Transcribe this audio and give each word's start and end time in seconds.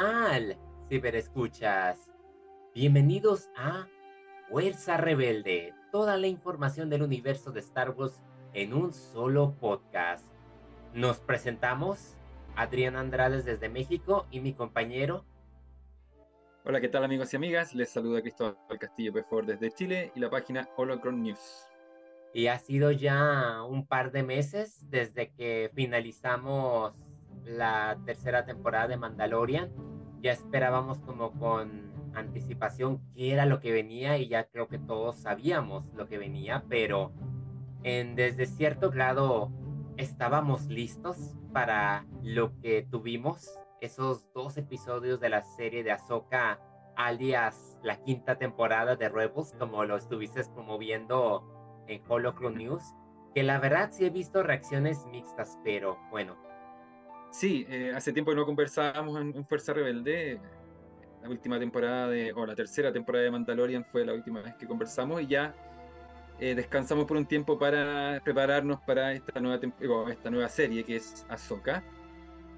tal, 0.00 0.56
ciberescuchas? 0.88 2.08
Bienvenidos 2.74 3.50
a 3.54 3.86
Fuerza 4.48 4.96
Rebelde, 4.96 5.74
toda 5.92 6.16
la 6.16 6.26
información 6.26 6.88
del 6.88 7.02
universo 7.02 7.52
de 7.52 7.60
Star 7.60 7.90
Wars 7.90 8.18
en 8.54 8.72
un 8.72 8.94
solo 8.94 9.54
podcast. 9.60 10.24
Nos 10.94 11.20
presentamos 11.20 12.16
Adrián 12.56 12.96
Andrades 12.96 13.44
desde 13.44 13.68
México 13.68 14.26
y 14.30 14.40
mi 14.40 14.54
compañero. 14.54 15.26
Hola, 16.64 16.80
¿qué 16.80 16.88
tal 16.88 17.04
amigos 17.04 17.34
y 17.34 17.36
amigas? 17.36 17.74
Les 17.74 17.90
saluda 17.90 18.22
Cristóbal 18.22 18.56
Castillo 18.78 19.12
Pefor 19.12 19.44
desde 19.44 19.70
Chile 19.70 20.12
y 20.14 20.20
la 20.20 20.30
página 20.30 20.66
Holocron 20.78 21.22
News. 21.22 21.66
Y 22.32 22.46
ha 22.46 22.58
sido 22.58 22.90
ya 22.90 23.62
un 23.64 23.86
par 23.86 24.12
de 24.12 24.22
meses 24.22 24.82
desde 24.88 25.30
que 25.32 25.70
finalizamos 25.74 26.94
la 27.44 27.98
tercera 28.06 28.46
temporada 28.46 28.88
de 28.88 28.96
Mandalorian. 28.96 29.89
Ya 30.20 30.32
esperábamos 30.32 30.98
como 31.00 31.32
con 31.32 31.90
anticipación 32.14 33.00
qué 33.14 33.32
era 33.32 33.46
lo 33.46 33.60
que 33.60 33.72
venía 33.72 34.18
y 34.18 34.28
ya 34.28 34.44
creo 34.44 34.68
que 34.68 34.78
todos 34.78 35.16
sabíamos 35.16 35.84
lo 35.94 36.08
que 36.08 36.18
venía, 36.18 36.64
pero 36.68 37.12
en 37.82 38.16
desde 38.16 38.46
cierto 38.46 38.90
grado 38.90 39.50
estábamos 39.96 40.66
listos 40.66 41.36
para 41.52 42.06
lo 42.22 42.58
que 42.60 42.82
tuvimos, 42.82 43.58
esos 43.80 44.32
dos 44.34 44.56
episodios 44.56 45.20
de 45.20 45.30
la 45.30 45.42
serie 45.42 45.82
de 45.82 45.92
Ahsoka, 45.92 46.60
alias 46.96 47.78
la 47.82 48.02
quinta 48.02 48.36
temporada 48.36 48.96
de 48.96 49.08
Rebels, 49.08 49.54
como 49.58 49.84
lo 49.84 49.96
estuviste 49.96 50.42
promoviendo 50.44 51.84
en 51.86 52.02
Holocron 52.08 52.56
News, 52.56 52.94
que 53.34 53.42
la 53.42 53.58
verdad 53.58 53.90
sí 53.92 54.04
he 54.04 54.10
visto 54.10 54.42
reacciones 54.42 55.06
mixtas, 55.06 55.58
pero 55.64 55.98
bueno, 56.10 56.36
Sí, 57.30 57.64
eh, 57.68 57.92
hace 57.94 58.12
tiempo 58.12 58.32
que 58.32 58.36
no 58.36 58.44
conversábamos 58.44 59.20
en, 59.20 59.46
Fuerza 59.46 59.72
Rebelde. 59.72 60.40
La 61.22 61.28
última 61.28 61.58
temporada 61.58 62.08
de, 62.08 62.32
o 62.32 62.44
la 62.46 62.54
tercera 62.54 62.92
temporada 62.92 63.24
de 63.24 63.30
Mandalorian 63.30 63.84
fue 63.84 64.04
la 64.04 64.14
última 64.14 64.40
vez 64.40 64.54
que 64.54 64.66
conversamos 64.66 65.20
y 65.20 65.26
ya 65.26 65.54
eh, 66.38 66.54
descansamos 66.54 67.04
por 67.04 67.18
un 67.18 67.26
tiempo 67.26 67.58
para 67.58 68.20
prepararnos 68.24 68.80
para 68.80 69.12
esta 69.12 69.38
nueva, 69.38 69.60
esta 70.10 70.30
nueva 70.30 70.48
serie 70.48 70.82
que 70.82 70.96
es 70.96 71.26
Ahsoka. 71.28 71.84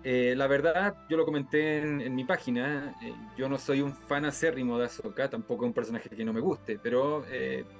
Eh, 0.05 0.35
la 0.37 0.47
verdad, 0.47 0.97
yo 1.09 1.17
lo 1.17 1.25
comenté 1.25 1.79
en, 1.79 2.15
mi 2.15 2.25
página, 2.25 2.97
yo 3.37 3.49
no 3.49 3.59
soy 3.59 3.83
un 3.83 3.93
fan 3.93 4.25
acérrimo 4.25 4.79
de 4.79 4.87
Ahsoka, 4.87 5.29
tampoco 5.29 5.65
un 5.65 5.73
personaje 5.73 6.09
que 6.09 6.25
no 6.25 6.33
me 6.33 6.41
guste, 6.41 6.79
pero 6.83 7.25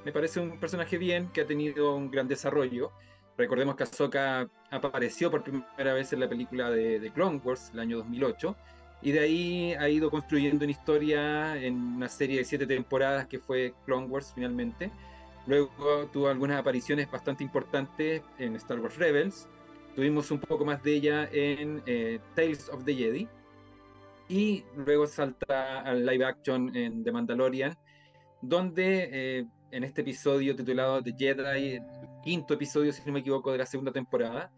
me 0.05 0.13
parece 0.13 0.39
un 0.41 0.59
personaje 0.61 0.99
bien, 0.99 1.31
que 1.33 1.41
ha 1.41 1.47
tenido 1.47 1.97
un 1.97 2.11
gran 2.11 2.29
desarrollo 2.29 2.93
Recordemos 3.37 3.77
que 3.77 3.85
Ahsoka 3.85 4.47
apareció 4.71 5.31
por 5.31 5.43
primera 5.43 5.95
vez 5.95 6.13
en 6.13 6.21
la 6.21 6.29
película 6.29 6.71
de, 6.71 7.11
Clone 7.15 7.41
Wars, 7.43 7.71
el 7.73 7.81
año 7.81 7.99
2008, 7.99 8.55
y 9.03 9.13
de 9.13 9.21
ahí 9.21 9.73
ha 9.75 9.89
ido 9.89 10.11
construyendo 10.11 10.65
una 10.65 10.71
historia 10.71 11.57
en 11.57 11.75
una 11.75 12.09
serie 12.09 12.39
de 12.39 12.45
siete 12.45 12.67
temporadas 12.67 13.27
que 13.27 13.39
fue 13.39 13.75
Clone 13.87 14.07
Wars 14.07 14.33
finalmente. 14.35 14.91
Luego 15.47 16.09
tuvo 16.13 16.29
algunas 16.29 16.61
apariciones 16.61 17.11
bastante 17.11 17.43
importantes 17.43 18.23
en 18.39 18.55
Star 18.57 18.79
Wars 18.79 18.97
Rebels. 18.97 19.49
Tuvimos 19.97 20.31
un 20.31 20.39
poco 20.39 20.65
más 20.65 20.83
de 20.83 20.95
ella 20.95 21.29
en 21.33 21.83
eh, 21.87 22.21
Tales 22.37 22.69
of 22.69 22.85
the 22.85 22.95
Jedi. 22.95 23.29
Y 24.29 24.65
luego 24.77 25.07
salta 25.07 25.81
al 25.81 26.07
live 26.07 26.25
action 26.25 26.75
en 26.77 27.03
The 27.03 27.11
Mandalorian, 27.11 27.77
donde 28.41 29.09
eh, 29.13 29.47
en 29.73 29.85
este 29.85 30.03
episodio 30.03 30.55
titulado 30.55 31.03
The 31.03 31.13
Jedi, 31.19 31.81
quinto 32.23 32.55
episodio, 32.55 32.93
si 32.93 33.03
no 33.05 33.13
me 33.13 33.21
equivoco, 33.21 33.53
de 33.53 33.59
la 33.59 33.67
segunda 33.67 33.93
temporada, 33.93 34.51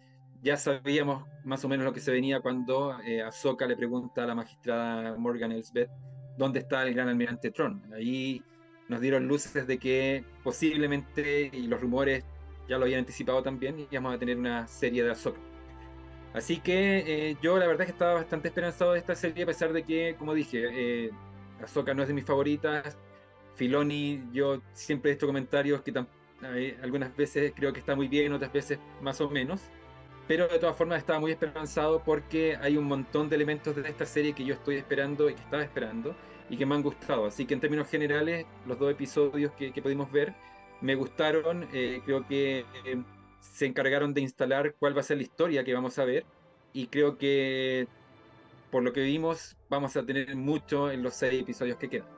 ya 0.43 0.57
sabíamos 0.57 1.25
más 1.45 1.65
o 1.65 1.69
menos 1.69 1.85
lo 1.85 1.93
que 1.93 2.01
se 2.01 2.13
venía 2.13 2.41
cuando 2.41 3.01
eh, 3.01 3.23
Ahsoka 3.23 3.67
le 3.67 3.77
pregunta 3.77 4.25
a 4.25 4.27
la 4.27 4.35
magistrada 4.35 5.17
Morgan 5.17 5.53
Elsbeth 5.53 5.91
dónde 6.37 6.61
está 6.61 6.83
el 6.83 6.95
gran 6.95 7.09
almirante 7.09 7.51
Tron. 7.51 7.83
Ahí 7.95 8.43
nos 8.89 9.01
dieron 9.01 9.27
luces 9.27 9.67
de 9.67 9.79
que 9.79 10.25
posiblemente, 10.43 11.51
y 11.53 11.67
los 11.67 11.81
rumores 11.81 12.25
ya 12.69 12.79
lo 12.79 12.85
habían 12.85 13.01
anticipado 13.01 13.43
también, 13.43 13.87
íbamos 13.91 14.15
a 14.15 14.19
tener 14.19 14.39
una 14.39 14.67
serie 14.67 15.03
de 15.05 15.13
Ahsoka. 15.13 15.41
Así 16.35 16.59
que 16.59 17.31
eh, 17.31 17.37
yo 17.41 17.59
la 17.59 17.67
verdad 17.67 17.83
es 17.83 17.87
que 17.87 17.93
estaba 17.93 18.15
bastante 18.15 18.49
esperanzado 18.49 18.93
de 18.93 18.99
esta 18.99 19.15
serie, 19.15 19.45
a 19.45 19.47
pesar 19.47 19.73
de 19.73 19.85
que, 19.85 20.17
como 20.19 20.35
dije, 20.35 20.67
eh, 20.73 21.11
Ahsoka 21.63 21.95
no 21.95 22.03
es 22.03 22.09
de 22.09 22.15
mis 22.15 22.25
favoritas, 22.25 22.99
Filoni, 23.55 24.25
yo 24.33 24.61
siempre 24.73 25.11
he 25.11 25.15
visto 25.15 25.27
comentarios 25.27 25.83
que 25.83 25.93
algunas 26.83 27.15
veces 27.17 27.53
creo 27.55 27.73
que 27.73 27.81
está 27.81 27.95
muy 27.95 28.09
bien, 28.09 28.33
otras 28.33 28.53
veces 28.53 28.79
más 29.01 29.21
o 29.21 29.31
menos, 29.31 29.61
pero 30.27 30.49
de 30.49 30.59
todas 30.59 30.77
formas 30.77 30.99
estaba 30.99 31.21
muy 31.21 31.33
esperanzado 31.33 32.03
porque 32.03 32.57
hay 32.61 32.77
un 32.77 32.85
montón 32.85 33.29
de 33.29 33.37
elementos 33.37 33.77
de 33.77 33.89
esta 33.89 34.07
serie 34.07 34.33
que 34.33 34.45
yo 34.45 34.55
estoy 34.55 34.77
esperando 34.77 35.29
y 35.29 35.35
que 35.35 35.43
estaba 35.43 35.63
esperando 35.63 36.15
y 36.49 36.57
que 36.57 36.67
me 36.67 36.75
han 36.75 36.83
gustado. 36.83 37.27
Así 37.27 37.47
que 37.47 37.55
en 37.55 37.61
términos 37.61 37.89
generales, 37.89 38.47
los 38.67 38.79
dos 38.79 38.91
episodios 38.91 39.53
que, 39.53 39.71
pudimos 39.83 40.11
ver 40.11 40.35
me 40.81 40.95
gustaron, 40.95 41.69
eh, 41.73 42.03
creo 42.05 42.27
que 42.27 42.61
eh, 42.85 43.03
se 43.41 43.67
encargaron 43.67 44.13
de 44.15 44.21
instalar 44.21 44.75
cuál 44.79 44.97
va 44.97 45.01
a 45.01 45.05
ser 45.05 45.19
la 45.19 45.23
historia 45.23 45.65
que 45.65 45.75
vamos 45.75 45.99
a 45.99 46.05
ver. 46.05 46.25
Y 46.73 46.89
creo 46.89 47.19
que 47.19 47.87
por 48.71 48.83
lo 48.83 48.93
que 48.93 49.03
vimos 49.03 49.57
vamos 49.69 49.97
a 49.97 50.05
tener 50.05 50.35
mucho 50.37 50.91
en 50.91 51.03
los 51.03 51.15
seis 51.15 51.43
episodios 51.43 51.77
que 51.79 51.89
quedan 51.89 52.14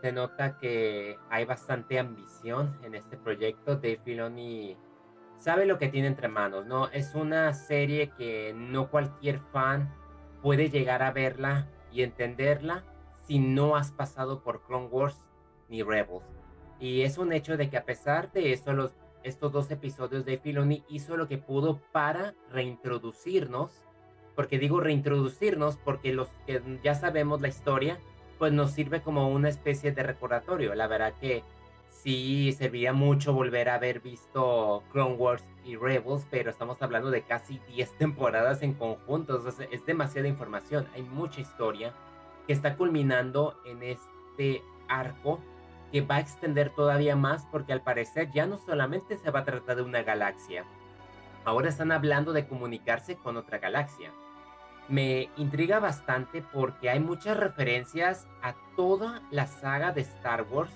se 0.00 0.12
nota 0.12 0.58
que 0.58 1.18
hay 1.30 1.44
bastante 1.44 1.98
ambición 1.98 2.78
en 2.82 2.94
este 2.94 3.16
proyecto. 3.16 3.76
Dave 3.76 4.00
Filoni 4.04 4.76
sabe 5.38 5.66
lo 5.66 5.78
que 5.78 5.88
tiene 5.88 6.08
entre 6.08 6.28
manos, 6.28 6.66
¿no? 6.66 6.88
Es 6.88 7.14
una 7.14 7.52
serie 7.52 8.10
que 8.16 8.54
no 8.54 8.90
cualquier 8.90 9.40
fan 9.52 9.94
puede 10.42 10.70
llegar 10.70 11.02
a 11.02 11.12
verla 11.12 11.68
y 11.92 12.02
entenderla 12.02 12.84
si 13.26 13.38
no 13.38 13.76
has 13.76 13.90
pasado 13.90 14.42
por 14.42 14.62
Clone 14.62 14.86
Wars 14.86 15.24
ni 15.68 15.82
Rebels. 15.82 16.24
Y 16.78 17.02
es 17.02 17.18
un 17.18 17.32
hecho 17.32 17.56
de 17.56 17.70
que 17.70 17.76
a 17.76 17.84
pesar 17.84 18.32
de 18.32 18.52
eso, 18.52 18.72
los, 18.72 18.92
estos 19.22 19.52
dos 19.52 19.70
episodios 19.70 20.24
de 20.24 20.38
Filoni 20.38 20.84
hizo 20.88 21.16
lo 21.16 21.26
que 21.26 21.38
pudo 21.38 21.80
para 21.92 22.34
reintroducirnos. 22.50 23.82
Porque 24.34 24.58
digo 24.58 24.80
reintroducirnos 24.80 25.78
porque 25.78 26.12
los 26.12 26.28
que 26.46 26.62
ya 26.84 26.94
sabemos 26.94 27.40
la 27.40 27.48
historia, 27.48 27.98
pues 28.38 28.52
nos 28.52 28.72
sirve 28.72 29.02
como 29.02 29.28
una 29.28 29.48
especie 29.48 29.92
de 29.92 30.02
recordatorio. 30.02 30.74
La 30.74 30.86
verdad 30.86 31.14
que 31.20 31.42
sí 31.90 32.52
serviría 32.52 32.92
mucho 32.92 33.32
volver 33.32 33.68
a 33.68 33.74
haber 33.74 34.00
visto 34.00 34.82
Clone 34.92 35.14
Wars 35.14 35.44
y 35.64 35.76
Rebels, 35.76 36.26
pero 36.30 36.50
estamos 36.50 36.80
hablando 36.80 37.10
de 37.10 37.22
casi 37.22 37.58
10 37.74 37.92
temporadas 37.98 38.62
en 38.62 38.74
conjunto. 38.74 39.42
es 39.70 39.86
demasiada 39.86 40.28
información, 40.28 40.86
hay 40.94 41.02
mucha 41.02 41.40
historia 41.40 41.92
que 42.46 42.52
está 42.52 42.76
culminando 42.76 43.60
en 43.64 43.82
este 43.82 44.62
arco 44.88 45.40
que 45.90 46.00
va 46.00 46.16
a 46.16 46.20
extender 46.20 46.70
todavía 46.70 47.16
más 47.16 47.46
porque 47.50 47.72
al 47.72 47.82
parecer 47.82 48.30
ya 48.32 48.46
no 48.46 48.58
solamente 48.58 49.16
se 49.16 49.30
va 49.30 49.40
a 49.40 49.44
tratar 49.44 49.76
de 49.76 49.82
una 49.82 50.02
galaxia, 50.02 50.64
ahora 51.44 51.68
están 51.68 51.92
hablando 51.92 52.32
de 52.32 52.46
comunicarse 52.46 53.16
con 53.16 53.36
otra 53.36 53.58
galaxia 53.58 54.12
me 54.88 55.30
intriga 55.36 55.80
bastante 55.80 56.42
porque 56.52 56.90
hay 56.90 57.00
muchas 57.00 57.36
referencias 57.36 58.28
a 58.42 58.54
toda 58.76 59.22
la 59.30 59.46
saga 59.46 59.92
de 59.92 60.02
Star 60.02 60.46
Wars. 60.50 60.72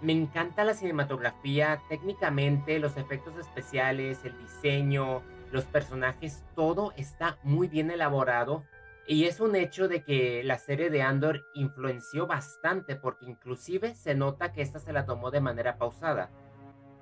Me 0.00 0.12
encanta 0.12 0.64
la 0.64 0.74
cinematografía, 0.74 1.80
técnicamente, 1.88 2.78
los 2.78 2.96
efectos 2.96 3.36
especiales, 3.38 4.24
el 4.24 4.36
diseño, 4.38 5.22
los 5.50 5.64
personajes, 5.64 6.44
todo 6.54 6.92
está 6.96 7.38
muy 7.42 7.68
bien 7.68 7.90
elaborado. 7.90 8.64
Y 9.06 9.24
es 9.24 9.40
un 9.40 9.56
hecho 9.56 9.88
de 9.88 10.02
que 10.02 10.42
la 10.44 10.58
serie 10.58 10.90
de 10.90 11.02
Andor 11.02 11.44
influenció 11.54 12.26
bastante 12.26 12.96
porque 12.96 13.26
inclusive 13.26 13.94
se 13.94 14.14
nota 14.14 14.52
que 14.52 14.62
esta 14.62 14.78
se 14.78 14.92
la 14.92 15.06
tomó 15.06 15.30
de 15.30 15.40
manera 15.40 15.76
pausada. 15.76 16.30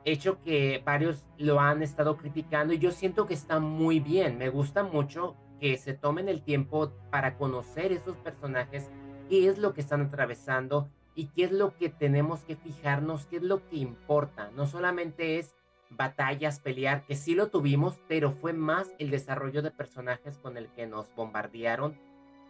Hecho 0.05 0.40
que 0.43 0.82
varios 0.84 1.26
lo 1.37 1.60
han 1.60 1.82
estado 1.82 2.16
criticando 2.16 2.72
y 2.72 2.78
yo 2.78 2.90
siento 2.90 3.26
que 3.26 3.34
está 3.34 3.60
muy 3.60 4.00
bien. 4.00 4.38
Me 4.38 4.49
gusta 4.49 4.82
mucho 4.82 5.37
que 5.60 5.76
se 5.76 5.94
tomen 5.94 6.28
el 6.28 6.42
tiempo 6.42 6.90
para 7.10 7.36
conocer 7.36 7.92
esos 7.92 8.16
personajes, 8.16 8.90
qué 9.28 9.48
es 9.48 9.58
lo 9.58 9.74
que 9.74 9.82
están 9.82 10.00
atravesando 10.00 10.88
y 11.14 11.26
qué 11.26 11.44
es 11.44 11.52
lo 11.52 11.76
que 11.76 11.88
tenemos 11.88 12.40
que 12.40 12.56
fijarnos, 12.56 13.26
qué 13.26 13.36
es 13.36 13.42
lo 13.42 13.66
que 13.68 13.76
importa. 13.76 14.50
No 14.56 14.66
solamente 14.66 15.38
es 15.38 15.54
batallas, 15.90 16.60
pelear, 16.60 17.04
que 17.04 17.16
sí 17.16 17.34
lo 17.34 17.48
tuvimos, 17.48 17.98
pero 18.08 18.32
fue 18.32 18.52
más 18.52 18.90
el 18.98 19.10
desarrollo 19.10 19.60
de 19.62 19.70
personajes 19.70 20.38
con 20.38 20.56
el 20.56 20.68
que 20.68 20.86
nos 20.86 21.14
bombardearon 21.14 21.96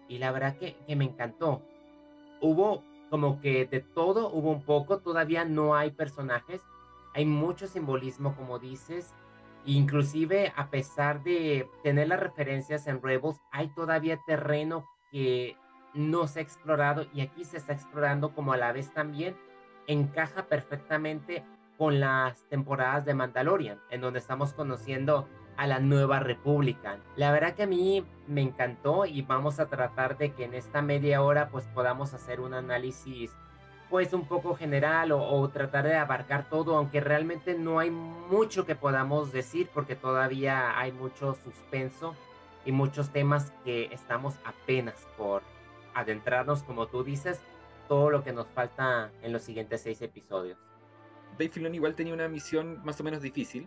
y 0.08 0.18
la 0.18 0.30
verdad 0.30 0.56
que, 0.56 0.76
que 0.86 0.96
me 0.96 1.04
encantó. 1.04 1.62
Hubo 2.40 2.82
como 3.10 3.40
que 3.40 3.66
de 3.66 3.80
todo, 3.80 4.30
hubo 4.30 4.50
un 4.50 4.62
poco, 4.62 4.98
todavía 4.98 5.44
no 5.44 5.74
hay 5.74 5.90
personajes, 5.90 6.60
hay 7.14 7.24
mucho 7.24 7.66
simbolismo 7.66 8.36
como 8.36 8.58
dices, 8.58 9.12
Inclusive, 9.64 10.52
a 10.56 10.70
pesar 10.70 11.22
de 11.22 11.68
tener 11.82 12.08
las 12.08 12.20
referencias 12.20 12.86
en 12.86 13.02
Rebels, 13.02 13.40
hay 13.52 13.68
todavía 13.68 14.20
terreno 14.26 14.86
que 15.10 15.56
no 15.94 16.26
se 16.26 16.38
ha 16.38 16.42
explorado 16.42 17.06
y 17.12 17.20
aquí 17.20 17.44
se 17.44 17.56
está 17.56 17.72
explorando 17.72 18.32
como 18.34 18.52
a 18.52 18.56
la 18.56 18.72
vez 18.72 18.92
también 18.92 19.36
encaja 19.86 20.46
perfectamente 20.46 21.44
con 21.76 21.98
las 21.98 22.44
temporadas 22.48 23.04
de 23.04 23.14
Mandalorian, 23.14 23.80
en 23.90 24.00
donde 24.02 24.18
estamos 24.18 24.52
conociendo 24.52 25.28
a 25.56 25.66
la 25.66 25.80
nueva 25.80 26.20
república. 26.20 26.98
La 27.16 27.32
verdad 27.32 27.54
que 27.54 27.64
a 27.64 27.66
mí 27.66 28.06
me 28.26 28.40
encantó 28.40 29.04
y 29.04 29.22
vamos 29.22 29.60
a 29.60 29.68
tratar 29.68 30.16
de 30.16 30.32
que 30.32 30.44
en 30.44 30.54
esta 30.54 30.80
media 30.80 31.22
hora 31.22 31.48
pues 31.50 31.66
podamos 31.68 32.14
hacer 32.14 32.40
un 32.40 32.54
análisis 32.54 33.34
pues 33.90 34.12
un 34.12 34.24
poco 34.24 34.54
general 34.54 35.10
o, 35.10 35.48
tratar 35.48 35.84
de 35.84 35.96
abarcar 35.96 36.48
todo, 36.48 36.76
aunque 36.76 37.00
realmente 37.00 37.54
no 37.54 37.80
hay 37.80 37.90
mucho 37.90 38.64
que 38.64 38.76
podamos 38.76 39.32
decir 39.32 39.68
porque 39.74 39.96
todavía 39.96 40.78
hay 40.78 40.92
mucho 40.92 41.36
suspenso 41.44 42.14
y 42.64 42.70
muchos 42.70 43.10
temas 43.10 43.52
que 43.64 43.86
estamos 43.92 44.36
apenas 44.44 44.94
por 45.18 45.42
adentrarnos, 45.94 46.62
como 46.62 46.86
tú 46.86 47.02
dices, 47.02 47.40
todo 47.88 48.10
lo 48.10 48.22
que 48.22 48.32
nos 48.32 48.46
falta 48.46 49.10
en 49.22 49.32
los 49.32 49.42
siguientes 49.42 49.80
seis 49.80 50.00
episodios. 50.02 50.56
Dave 51.32 51.48
Filoni 51.48 51.76
igual 51.76 51.96
tenía 51.96 52.14
una 52.14 52.28
misión 52.28 52.80
más 52.84 53.00
o 53.00 53.04
menos 53.04 53.22
difícil, 53.22 53.66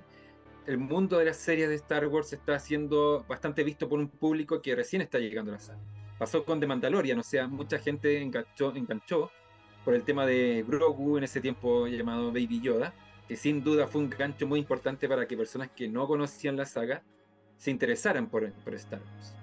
el 0.65 0.77
mundo 0.77 1.17
de 1.17 1.25
las 1.25 1.37
series 1.37 1.67
de 1.67 1.75
Star 1.75 2.07
Wars 2.07 2.31
está 2.31 2.57
siendo 2.59 3.25
bastante 3.27 3.65
visto 3.65 3.89
por 3.89 3.99
un 3.99 4.07
público 4.07 4.61
que 4.61 4.73
recién 4.73 5.01
está 5.01 5.19
llegando 5.19 5.51
a 5.51 5.55
la 5.55 5.59
sala. 5.59 5.79
Pasó 6.17 6.45
con 6.45 6.61
The 6.61 6.67
Mandalorian, 6.67 7.19
o 7.19 7.23
sea, 7.23 7.47
mucha 7.47 7.79
gente 7.79 8.21
enganchó, 8.21 8.73
enganchó 8.73 9.29
por 9.83 9.93
el 9.93 10.03
tema 10.03 10.25
de 10.25 10.63
Grogu 10.67 11.17
en 11.17 11.23
ese 11.23 11.41
tiempo 11.41 11.87
llamado 11.87 12.27
Baby 12.27 12.61
Yoda, 12.61 12.93
que 13.27 13.35
sin 13.35 13.63
duda 13.63 13.87
fue 13.87 14.01
un 14.01 14.09
gancho 14.09 14.47
muy 14.47 14.59
importante 14.59 15.07
para 15.07 15.27
que 15.27 15.37
personas 15.37 15.69
que 15.75 15.87
no 15.87 16.07
conocían 16.07 16.57
la 16.57 16.65
saga 16.65 17.01
se 17.57 17.71
interesaran 17.71 18.27
por, 18.27 18.51
por 18.51 18.73
Star 18.75 18.99
Wars. 18.99 19.33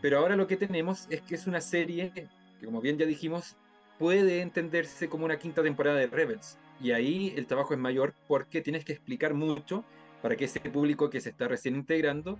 Pero 0.00 0.18
ahora 0.18 0.36
lo 0.36 0.46
que 0.46 0.56
tenemos 0.56 1.06
es 1.10 1.22
que 1.22 1.34
es 1.34 1.46
una 1.46 1.60
serie 1.60 2.12
que, 2.14 2.28
como 2.64 2.80
bien 2.80 2.98
ya 2.98 3.06
dijimos, 3.06 3.56
puede 3.98 4.40
entenderse 4.40 5.08
como 5.08 5.24
una 5.24 5.38
quinta 5.38 5.62
temporada 5.62 5.96
de 5.96 6.06
Rebels. 6.06 6.58
Y 6.80 6.92
ahí 6.92 7.34
el 7.36 7.46
trabajo 7.46 7.74
es 7.74 7.80
mayor 7.80 8.14
porque 8.28 8.60
tienes 8.60 8.84
que 8.84 8.92
explicar 8.92 9.34
mucho 9.34 9.84
para 10.22 10.36
que 10.36 10.44
ese 10.44 10.60
público 10.60 11.10
que 11.10 11.20
se 11.20 11.30
está 11.30 11.48
recién 11.48 11.74
integrando 11.74 12.38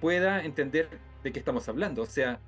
pueda 0.00 0.42
entender 0.42 0.88
de 1.22 1.32
qué 1.32 1.38
estamos 1.38 1.68
hablando. 1.68 2.02
O 2.02 2.06
sea, 2.06 2.40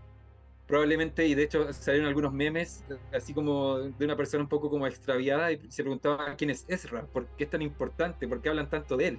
probablemente, 0.66 1.26
y 1.26 1.34
de 1.34 1.44
hecho 1.44 1.72
salieron 1.72 2.08
algunos 2.08 2.32
memes, 2.32 2.84
así 3.12 3.32
como 3.32 3.78
de 3.78 4.04
una 4.04 4.16
persona 4.16 4.42
un 4.42 4.48
poco 4.48 4.68
como 4.68 4.86
extraviada, 4.86 5.52
y 5.52 5.60
se 5.70 5.82
preguntaba 5.82 6.34
quién 6.36 6.50
es 6.50 6.64
Ezra, 6.68 7.06
por 7.06 7.26
qué 7.36 7.44
es 7.44 7.50
tan 7.50 7.62
importante, 7.62 8.26
por 8.26 8.40
qué 8.42 8.48
hablan 8.48 8.68
tanto 8.68 8.96
de 8.96 9.08
él. 9.08 9.18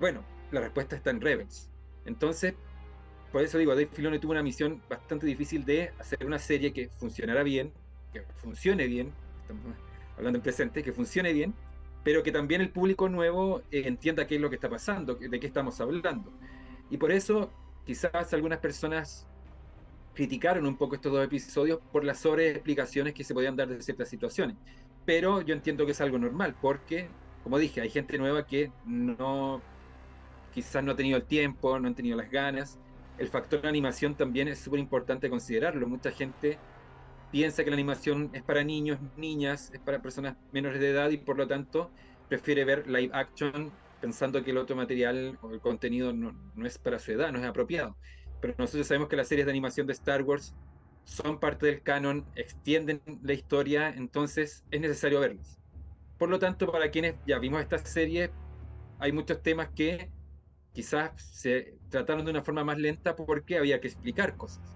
Bueno, 0.00 0.24
la 0.50 0.60
respuesta 0.60 0.96
está 0.96 1.10
en 1.10 1.20
Rebels. 1.20 1.70
Entonces, 2.04 2.54
por 3.30 3.42
eso 3.42 3.58
digo, 3.58 3.72
Dave 3.72 3.88
Filoni 3.92 4.18
tuvo 4.18 4.32
una 4.32 4.42
misión 4.42 4.82
bastante 4.88 5.26
difícil 5.26 5.64
de 5.64 5.92
hacer 5.98 6.24
una 6.26 6.38
serie 6.38 6.72
que 6.72 6.88
funcionara 6.88 7.42
bien, 7.42 7.72
que 8.12 8.22
funcione 8.36 8.86
bien, 8.86 9.12
estamos 9.42 9.76
hablando 10.16 10.38
en 10.38 10.42
presente, 10.42 10.82
que 10.82 10.92
funcione 10.92 11.32
bien, 11.32 11.54
pero 12.02 12.22
que 12.22 12.32
también 12.32 12.60
el 12.60 12.70
público 12.70 13.08
nuevo 13.08 13.62
eh, 13.70 13.82
entienda 13.86 14.26
qué 14.26 14.36
es 14.36 14.40
lo 14.40 14.50
que 14.50 14.56
está 14.56 14.68
pasando, 14.68 15.14
de 15.14 15.40
qué 15.40 15.46
estamos 15.46 15.80
hablando. 15.80 16.32
Y 16.90 16.96
por 16.96 17.10
eso 17.10 17.50
quizás 17.84 18.32
algunas 18.34 18.58
personas 18.58 19.26
criticaron 20.14 20.66
un 20.66 20.76
poco 20.76 20.94
estos 20.94 21.12
dos 21.12 21.24
episodios 21.24 21.80
por 21.92 22.04
las 22.04 22.18
sobreexplicaciones 22.20 23.14
que 23.14 23.24
se 23.24 23.34
podían 23.34 23.56
dar 23.56 23.68
de 23.68 23.82
ciertas 23.82 24.08
situaciones. 24.08 24.56
Pero 25.04 25.42
yo 25.42 25.54
entiendo 25.54 25.84
que 25.84 25.92
es 25.92 26.00
algo 26.00 26.18
normal, 26.18 26.56
porque, 26.60 27.08
como 27.42 27.58
dije, 27.58 27.80
hay 27.80 27.90
gente 27.90 28.16
nueva 28.18 28.46
que 28.46 28.72
no, 28.86 29.60
quizás 30.54 30.82
no 30.82 30.92
ha 30.92 30.96
tenido 30.96 31.18
el 31.18 31.24
tiempo, 31.24 31.78
no 31.78 31.88
han 31.88 31.94
tenido 31.94 32.16
las 32.16 32.30
ganas. 32.30 32.78
El 33.18 33.28
factor 33.28 33.62
de 33.62 33.68
animación 33.68 34.14
también 34.14 34.48
es 34.48 34.58
súper 34.58 34.80
importante 34.80 35.28
considerarlo. 35.28 35.86
Mucha 35.86 36.10
gente 36.10 36.58
piensa 37.30 37.64
que 37.64 37.70
la 37.70 37.74
animación 37.74 38.30
es 38.32 38.42
para 38.42 38.62
niños, 38.62 38.98
niñas, 39.16 39.70
es 39.72 39.80
para 39.80 40.00
personas 40.00 40.36
menores 40.52 40.80
de 40.80 40.90
edad 40.90 41.10
y 41.10 41.18
por 41.18 41.36
lo 41.36 41.48
tanto 41.48 41.90
prefiere 42.28 42.64
ver 42.64 42.86
live 42.86 43.10
action 43.12 43.72
pensando 44.00 44.44
que 44.44 44.50
el 44.50 44.58
otro 44.58 44.76
material 44.76 45.38
o 45.40 45.50
el 45.52 45.60
contenido 45.60 46.12
no, 46.12 46.36
es 46.64 46.78
para 46.78 46.98
su 46.98 47.12
edad, 47.12 47.32
no 47.32 47.38
es 47.38 47.44
apropiado. 47.44 47.96
Pero 48.44 48.54
nosotros 48.58 48.86
sabemos 48.86 49.08
que 49.08 49.16
las 49.16 49.26
series 49.26 49.46
de 49.46 49.52
animación 49.52 49.86
de 49.86 49.94
Star 49.94 50.22
Wars 50.22 50.54
son 51.04 51.40
parte 51.40 51.64
del 51.64 51.80
canon, 51.80 52.26
extienden 52.34 53.00
la 53.22 53.32
historia, 53.32 53.88
entonces 53.88 54.64
es 54.70 54.80
necesario 54.82 55.18
verlas. 55.20 55.58
Por 56.18 56.28
lo 56.28 56.38
tanto, 56.38 56.70
para 56.70 56.90
quienes 56.90 57.14
ya 57.26 57.38
vimos 57.38 57.62
esta 57.62 57.78
serie, 57.78 58.30
hay 58.98 59.12
muchos 59.12 59.40
temas 59.40 59.70
que 59.74 60.10
quizás 60.74 61.12
se 61.22 61.78
trataron 61.88 62.26
de 62.26 62.32
una 62.32 62.42
forma 62.42 62.64
más 62.64 62.76
lenta 62.76 63.16
porque 63.16 63.56
había 63.56 63.80
que 63.80 63.88
explicar 63.88 64.36
cosas 64.36 64.74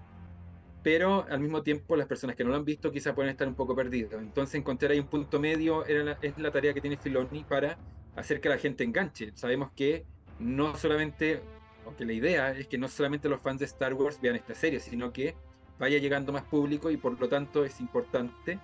pero 0.81 1.25
al 1.29 1.39
mismo 1.39 1.61
tiempo 1.61 1.95
las 1.95 2.07
personas 2.07 2.35
que 2.35 2.43
no 2.43 2.51
lo 2.51 2.55
han 2.55 2.65
visto 2.65 2.91
quizás 2.91 3.13
pueden 3.13 3.29
estar 3.31 3.47
un 3.47 3.53
poco 3.53 3.75
perdidos. 3.75 4.13
Entonces 4.13 4.55
encontrar 4.55 4.91
ahí 4.91 4.99
un 4.99 5.07
punto 5.07 5.39
medio 5.39 5.85
era 5.85 6.17
es 6.21 6.37
la 6.37 6.51
tarea 6.51 6.73
que 6.73 6.81
tiene 6.81 6.97
Filoni 6.97 7.43
para 7.43 7.77
hacer 8.15 8.39
que 8.39 8.49
la 8.49 8.57
gente 8.57 8.83
enganche. 8.83 9.31
Sabemos 9.35 9.71
que 9.75 10.05
no 10.39 10.75
solamente, 10.75 11.41
aunque 11.89 12.05
la 12.05 12.13
idea 12.13 12.51
es 12.51 12.67
que 12.67 12.77
no 12.77 12.87
solamente 12.87 13.27
los 13.27 13.41
fans 13.41 13.59
de 13.59 13.65
Star 13.65 13.95
Wars 13.95 14.21
vean 14.21 14.35
esta 14.35 14.53
serie, 14.53 14.79
sino 14.79 15.11
que 15.11 15.35
vaya 15.79 15.97
llegando 15.97 16.31
más 16.31 16.43
público 16.43 16.91
y 16.91 16.97
por 16.97 17.19
lo 17.19 17.27
tanto 17.27 17.65
es 17.65 17.81
importante 17.81 18.59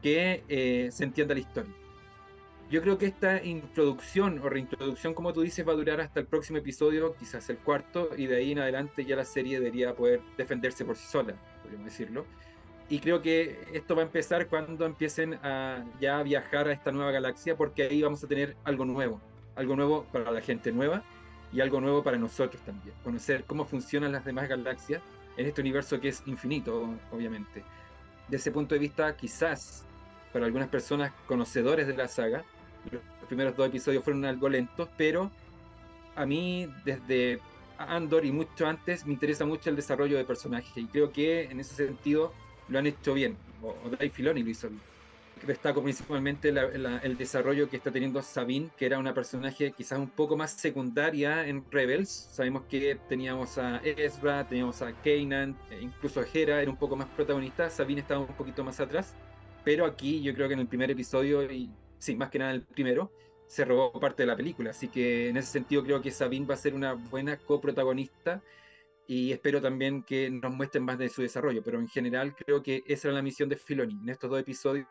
que 0.00 0.44
eh, 0.48 0.88
se 0.92 1.04
entienda 1.04 1.34
la 1.34 1.40
historia. 1.40 1.72
Yo 2.70 2.80
creo 2.82 2.98
que 2.98 3.06
esta 3.06 3.42
introducción 3.42 4.38
o 4.38 4.48
reintroducción, 4.48 5.14
como 5.14 5.32
tú 5.32 5.40
dices, 5.40 5.66
va 5.66 5.72
a 5.72 5.76
durar 5.76 6.00
hasta 6.00 6.20
el 6.20 6.26
próximo 6.26 6.58
episodio, 6.58 7.16
quizás 7.16 7.48
el 7.50 7.58
cuarto, 7.58 8.10
y 8.16 8.26
de 8.26 8.36
ahí 8.36 8.52
en 8.52 8.60
adelante 8.60 9.04
ya 9.04 9.16
la 9.16 9.24
serie 9.24 9.58
debería 9.58 9.94
poder 9.94 10.20
defenderse 10.36 10.84
por 10.84 10.96
sí 10.96 11.06
sola 11.08 11.34
podríamos 11.62 11.86
decirlo. 11.86 12.26
Y 12.90 13.00
creo 13.00 13.22
que 13.22 13.58
esto 13.72 13.96
va 13.96 14.02
a 14.02 14.04
empezar 14.04 14.46
cuando 14.46 14.86
empiecen 14.86 15.34
a 15.42 15.84
ya 16.00 16.22
viajar 16.22 16.68
a 16.68 16.72
esta 16.72 16.92
nueva 16.92 17.10
galaxia, 17.10 17.56
porque 17.56 17.84
ahí 17.84 18.02
vamos 18.02 18.22
a 18.22 18.28
tener 18.28 18.56
algo 18.64 18.84
nuevo, 18.84 19.20
algo 19.56 19.74
nuevo 19.74 20.06
para 20.12 20.30
la 20.30 20.40
gente 20.42 20.70
nueva 20.70 21.02
y 21.52 21.60
algo 21.60 21.80
nuevo 21.80 22.02
para 22.02 22.18
nosotros 22.18 22.62
también. 22.62 22.94
Conocer 23.02 23.44
cómo 23.44 23.64
funcionan 23.64 24.12
las 24.12 24.24
demás 24.24 24.48
galaxias 24.48 25.02
en 25.36 25.46
este 25.46 25.60
universo 25.60 26.00
que 26.00 26.08
es 26.08 26.22
infinito, 26.26 26.94
obviamente. 27.12 27.62
De 28.28 28.36
ese 28.36 28.50
punto 28.50 28.74
de 28.74 28.80
vista, 28.80 29.16
quizás 29.16 29.84
para 30.32 30.46
algunas 30.46 30.68
personas 30.68 31.12
conocedores 31.26 31.86
de 31.86 31.96
la 31.96 32.08
saga, 32.08 32.44
los 32.90 33.02
primeros 33.26 33.56
dos 33.56 33.68
episodios 33.68 34.04
fueron 34.04 34.24
algo 34.24 34.48
lentos, 34.48 34.88
pero 34.96 35.30
a 36.16 36.26
mí 36.26 36.68
desde 36.84 37.40
Andor 37.78 38.24
y 38.24 38.32
mucho 38.32 38.66
antes 38.66 39.06
me 39.06 39.12
interesa 39.12 39.44
mucho 39.44 39.70
el 39.70 39.76
desarrollo 39.76 40.16
de 40.16 40.24
personajes 40.24 40.76
y 40.76 40.86
creo 40.86 41.12
que 41.12 41.44
en 41.44 41.60
ese 41.60 41.74
sentido 41.86 42.32
lo 42.68 42.78
han 42.78 42.86
hecho 42.86 43.14
bien, 43.14 43.36
o, 43.62 43.74
Dave 43.90 44.10
Filoni 44.10 44.42
lo 44.42 44.50
hizo 44.50 44.68
bien. 44.68 44.80
Destaco 45.46 45.82
principalmente 45.82 46.48
el 46.48 47.16
desarrollo 47.16 47.68
que 47.68 47.76
está 47.76 47.90
teniendo 47.90 48.22
Sabine, 48.22 48.70
que 48.76 48.86
era 48.86 48.98
una 48.98 49.14
personaje 49.14 49.72
quizás 49.72 49.98
un 49.98 50.10
poco 50.10 50.36
más 50.36 50.52
secundaria 50.52 51.46
en 51.46 51.64
Rebels. 51.70 52.08
Sabemos 52.08 52.64
que 52.64 52.98
teníamos 53.08 53.58
a 53.58 53.78
Ezra, 53.78 54.46
teníamos 54.46 54.82
a 54.82 54.92
Kanan, 55.02 55.56
e 55.70 55.80
incluso 55.80 56.20
a 56.20 56.26
Hera 56.32 56.60
era 56.60 56.70
un 56.70 56.76
poco 56.76 56.96
más 56.96 57.08
protagonista. 57.08 57.70
Sabine 57.70 58.00
estaba 58.00 58.20
un 58.20 58.36
poquito 58.36 58.64
más 58.64 58.80
atrás, 58.80 59.14
pero 59.64 59.84
aquí 59.84 60.22
yo 60.22 60.34
creo 60.34 60.48
que 60.48 60.54
en 60.54 60.60
el 60.60 60.68
primer 60.68 60.90
episodio, 60.90 61.50
y 61.50 61.70
sí, 61.98 62.16
más 62.16 62.30
que 62.30 62.38
nada 62.38 62.52
el 62.52 62.62
primero, 62.62 63.12
se 63.46 63.64
robó 63.64 63.92
parte 63.98 64.22
de 64.22 64.26
la 64.26 64.36
película. 64.36 64.70
Así 64.70 64.88
que 64.88 65.28
en 65.28 65.36
ese 65.36 65.52
sentido 65.52 65.82
creo 65.82 66.02
que 66.02 66.10
Sabine 66.10 66.46
va 66.46 66.54
a 66.54 66.58
ser 66.58 66.74
una 66.74 66.92
buena 66.92 67.38
coprotagonista 67.38 68.42
y 69.06 69.32
espero 69.32 69.62
también 69.62 70.02
que 70.02 70.28
nos 70.30 70.52
muestren 70.52 70.84
más 70.84 70.98
de 70.98 71.08
su 71.08 71.22
desarrollo. 71.22 71.62
Pero 71.64 71.80
en 71.80 71.88
general 71.88 72.34
creo 72.36 72.62
que 72.62 72.82
esa 72.86 73.08
era 73.08 73.16
la 73.16 73.22
misión 73.22 73.48
de 73.48 73.56
Filoni 73.56 73.98
en 74.02 74.08
estos 74.10 74.28
dos 74.28 74.38
episodios, 74.38 74.86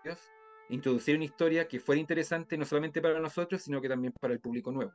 introducir 0.70 1.16
una 1.16 1.26
historia 1.26 1.68
que 1.68 1.80
fuera 1.80 2.00
interesante 2.00 2.58
no 2.58 2.66
solamente 2.66 3.02
para 3.02 3.20
nosotros, 3.20 3.62
sino 3.62 3.82
que 3.82 3.90
también 3.90 4.14
para 4.20 4.34
el 4.34 4.40
público 4.40 4.72
nuevo. 4.72 4.92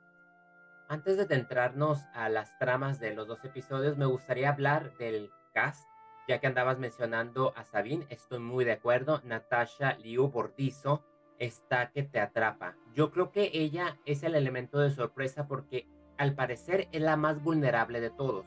Antes 0.89 1.17
de 1.17 1.27
centrarnos 1.27 2.01
a 2.13 2.29
las 2.29 2.59
tramas 2.59 3.01
de 3.01 3.15
los 3.15 3.27
dos 3.27 3.45
episodios, 3.45 3.97
me 3.97 4.07
gustaría 4.07 4.51
hablar 4.51 4.97
del 4.99 5.31
cast, 5.55 5.89
ya 6.29 6.39
que 6.39 6.47
andabas 6.47 6.79
mencionando 6.79 7.53
a 7.57 7.65
Sabine, 7.65 8.07
estoy 8.11 8.41
muy 8.41 8.65
de 8.65 8.73
acuerdo, 8.73 9.21
Natasha 9.25 9.97
Liu 9.99 10.29
Bordizo, 10.29 11.03
está 11.39 11.91
que 11.91 12.03
te 12.03 12.21
atrapa. 12.21 12.77
Yo 12.95 13.11
creo 13.11 13.33
que 13.33 13.51
ella 13.55 13.99
es 14.05 14.23
el 14.23 14.35
elemento 14.35 14.79
de 14.79 14.91
sorpresa 14.91 15.49
porque 15.49 15.89
al 16.19 16.35
parecer 16.35 16.89
es 16.93 17.03
la 17.03 17.17
más 17.17 17.43
vulnerable 17.43 18.01
de 18.01 18.11
todos. 18.11 18.47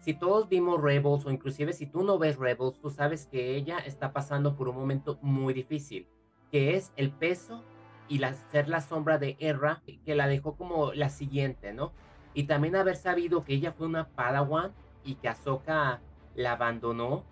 Si 0.00 0.14
todos 0.14 0.48
vimos 0.48 0.80
Rebels 0.80 1.26
o 1.26 1.30
inclusive 1.30 1.72
si 1.72 1.86
tú 1.86 2.02
no 2.02 2.18
ves 2.18 2.36
Rebels, 2.36 2.80
tú 2.80 2.90
sabes 2.90 3.26
que 3.26 3.56
ella 3.56 3.78
está 3.78 4.12
pasando 4.12 4.56
por 4.56 4.68
un 4.68 4.76
momento 4.76 5.18
muy 5.22 5.54
difícil, 5.54 6.06
que 6.50 6.76
es 6.76 6.92
el 6.96 7.10
peso 7.10 7.64
y 8.08 8.18
la, 8.18 8.32
ser 8.32 8.68
la 8.68 8.80
sombra 8.80 9.18
de 9.18 9.36
Erra, 9.38 9.82
que 10.04 10.14
la 10.14 10.26
dejó 10.26 10.56
como 10.56 10.92
la 10.92 11.10
siguiente, 11.10 11.72
¿no? 11.72 11.92
Y 12.34 12.44
también 12.44 12.76
haber 12.76 12.96
sabido 12.96 13.44
que 13.44 13.54
ella 13.54 13.72
fue 13.72 13.86
una 13.86 14.08
Padawan 14.08 14.72
y 15.04 15.16
que 15.16 15.28
Ahsoka 15.28 16.00
la 16.34 16.52
abandonó 16.52 17.24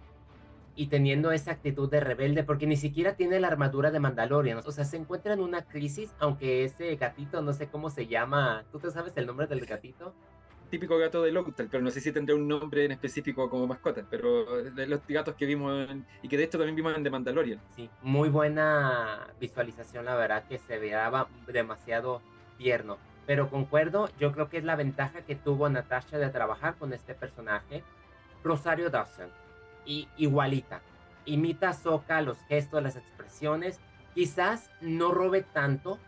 y 0.75 0.89
teniendo 0.89 1.33
esa 1.33 1.53
actitud 1.53 1.91
de 1.91 2.01
rebelde, 2.01 2.45
porque 2.45 2.67
ni 2.67 2.77
siquiera 2.77 3.17
tiene 3.17 3.41
la 3.41 3.49
armadura 3.49 3.91
de 3.91 3.99
Mandalorian. 3.99 4.59
O 4.59 4.71
sea, 4.71 4.85
se 4.85 4.99
encuentra 4.99 5.33
en 5.33 5.41
una 5.41 5.63
crisis, 5.63 6.15
aunque 6.19 6.65
ese 6.65 6.95
gatito, 6.97 7.41
no 7.41 7.55
sé 7.55 7.69
cómo 7.69 7.89
se 7.89 8.07
llama. 8.07 8.65
¿Tú 8.71 8.79
te 8.79 8.91
sabes 8.91 9.15
el 9.17 9.27
nombre 9.27 9.47
del 9.47 9.65
gatito? 9.65 10.15
Típico 10.71 10.99
gato 10.99 11.23
de 11.23 11.31
Locutal, 11.31 11.69
pero 11.71 11.83
no 11.83 11.91
sé 11.91 12.01
si 12.01 12.11
tendrá 12.13 12.35
un 12.35 12.49
nombre 12.49 12.85
en 12.85 12.93
específico 12.93 13.49
como 13.49 13.67
mascota, 13.67 14.05
pero 14.11 14.63
de 14.65 14.87
los 14.87 15.01
gatos 15.07 15.35
que 15.37 15.47
vimos 15.47 15.89
y 16.23 16.29
que 16.29 16.37
de 16.37 16.45
hecho 16.45 16.59
también 16.59 16.75
vimos 16.75 16.97
en 16.97 17.05
The 17.05 17.11
Mandalorian. 17.11 17.61
Sí, 17.75 17.89
muy 18.03 18.29
buena 18.29 19.29
visualización, 19.41 20.05
la 20.05 20.17
verdad, 20.17 20.45
que 20.49 20.59
se 20.59 20.79
veía 20.79 21.11
demasiado 21.47 22.21
tierno. 22.59 22.99
pero 23.27 23.51
concuerdo, 23.51 24.09
yo 24.19 24.33
creo 24.33 24.49
que 24.49 24.59
es 24.59 24.65
la 24.65 24.77
ventaja 24.77 25.23
que 25.23 25.35
tuvo 25.35 25.69
Natasha 25.69 26.19
de 26.19 26.29
trabajar 26.31 26.77
con 26.77 26.93
este 26.93 27.15
personaje, 27.15 27.83
Rosario 28.45 28.89
Dawson, 28.91 29.29
y 29.85 30.09
igualita, 30.17 30.81
imita 31.25 31.71
a 31.71 31.75
Soka, 31.75 32.23
los 32.23 32.39
gestos, 32.49 32.83
las 32.83 32.97
expresiones, 32.97 33.81
quizás 34.15 34.71
no 34.81 35.13
robe 35.13 35.43
tanto, 35.43 35.99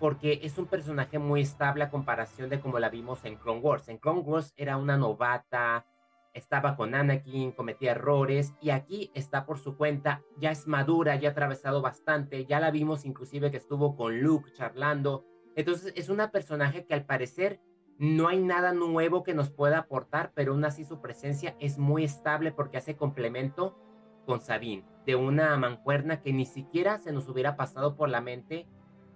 porque 0.00 0.40
es 0.42 0.56
un 0.56 0.66
personaje 0.66 1.18
muy 1.18 1.42
estable 1.42 1.84
a 1.84 1.90
comparación 1.90 2.48
de 2.48 2.58
como 2.58 2.78
la 2.78 2.88
vimos 2.88 3.24
en 3.26 3.36
Clone 3.36 3.60
Wars. 3.60 3.88
En 3.88 3.98
Clone 3.98 4.20
Wars 4.20 4.54
era 4.56 4.78
una 4.78 4.96
novata, 4.96 5.84
estaba 6.32 6.74
con 6.74 6.94
Anakin, 6.94 7.52
cometía 7.52 7.92
errores 7.92 8.54
y 8.62 8.70
aquí 8.70 9.10
está 9.14 9.44
por 9.44 9.58
su 9.58 9.76
cuenta, 9.76 10.22
ya 10.38 10.50
es 10.50 10.66
madura, 10.66 11.16
ya 11.16 11.28
ha 11.28 11.32
atravesado 11.32 11.82
bastante, 11.82 12.46
ya 12.46 12.60
la 12.60 12.70
vimos 12.70 13.04
inclusive 13.04 13.50
que 13.50 13.58
estuvo 13.58 13.94
con 13.94 14.20
Luke 14.22 14.50
charlando. 14.54 15.26
Entonces 15.54 15.92
es 15.94 16.08
una 16.08 16.30
personaje 16.30 16.86
que 16.86 16.94
al 16.94 17.04
parecer 17.04 17.60
no 17.98 18.28
hay 18.28 18.40
nada 18.40 18.72
nuevo 18.72 19.22
que 19.22 19.34
nos 19.34 19.50
pueda 19.50 19.80
aportar, 19.80 20.32
pero 20.34 20.52
aún 20.52 20.64
así 20.64 20.86
su 20.86 21.02
presencia 21.02 21.56
es 21.60 21.76
muy 21.76 22.04
estable 22.04 22.52
porque 22.52 22.78
hace 22.78 22.96
complemento 22.96 23.76
con 24.24 24.40
Sabine, 24.40 24.86
de 25.04 25.16
una 25.16 25.54
mancuerna 25.58 26.22
que 26.22 26.32
ni 26.32 26.46
siquiera 26.46 26.96
se 26.98 27.12
nos 27.12 27.28
hubiera 27.28 27.56
pasado 27.56 27.96
por 27.96 28.08
la 28.08 28.22
mente 28.22 28.66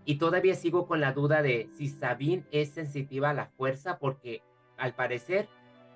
y 0.04 0.16
todavía 0.16 0.54
sigo 0.54 0.86
con 0.86 1.00
la 1.00 1.12
duda 1.12 1.42
de 1.42 1.68
si 1.76 1.88
Sabine 1.88 2.44
es 2.50 2.70
sensitiva 2.70 3.30
a 3.30 3.34
la 3.34 3.46
fuerza 3.46 3.98
porque 3.98 4.42
al 4.76 4.94
parecer 4.94 5.48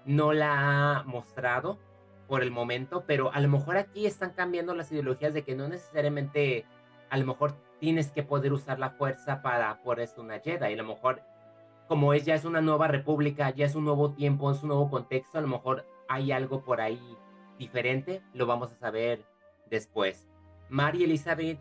no 0.04 0.32
la 0.32 0.98
ha 0.98 1.02
mostrado 1.04 1.78
por 2.26 2.42
el 2.42 2.50
momento, 2.50 3.04
pero 3.06 3.32
a 3.32 3.40
lo 3.40 3.48
mejor 3.48 3.76
aquí 3.76 4.06
están 4.06 4.30
cambiando 4.30 4.74
las 4.74 4.92
ideologías 4.92 5.34
de 5.34 5.44
que 5.44 5.54
no 5.54 5.68
necesariamente 5.68 6.64
a 7.10 7.16
lo 7.16 7.26
mejor 7.26 7.54
tienes 7.80 8.10
que 8.10 8.22
poder 8.22 8.52
usar 8.52 8.78
la 8.78 8.90
fuerza 8.90 9.40
para 9.42 9.82
por 9.82 10.00
eso 10.00 10.20
una 10.20 10.40
Jedi 10.40 10.70
y 10.70 10.74
a 10.74 10.76
lo 10.76 10.84
mejor 10.84 11.22
como 11.86 12.12
es 12.12 12.26
ya 12.26 12.34
es 12.34 12.44
una 12.44 12.60
nueva 12.60 12.86
república, 12.86 13.50
ya 13.50 13.64
es 13.64 13.74
un 13.74 13.84
nuevo 13.84 14.12
tiempo, 14.12 14.50
es 14.50 14.62
un 14.62 14.68
nuevo 14.68 14.90
contexto, 14.90 15.38
a 15.38 15.40
lo 15.40 15.48
mejor 15.48 15.86
hay 16.06 16.32
algo 16.32 16.62
por 16.62 16.82
ahí 16.82 17.00
diferente, 17.58 18.22
lo 18.34 18.46
vamos 18.46 18.70
a 18.72 18.76
saber 18.76 19.24
después. 19.70 20.28
Mary 20.68 21.04
Elizabeth 21.04 21.58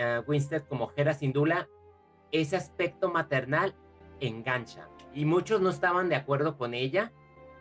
uh, 0.00 0.28
Winstead 0.28 0.62
como 0.64 0.92
Hera 0.96 1.14
Sindula, 1.14 1.68
ese 2.32 2.56
aspecto 2.56 3.10
maternal 3.10 3.74
engancha. 4.20 4.88
Y 5.14 5.24
muchos 5.24 5.60
no 5.60 5.70
estaban 5.70 6.08
de 6.08 6.16
acuerdo 6.16 6.56
con 6.56 6.74
ella, 6.74 7.12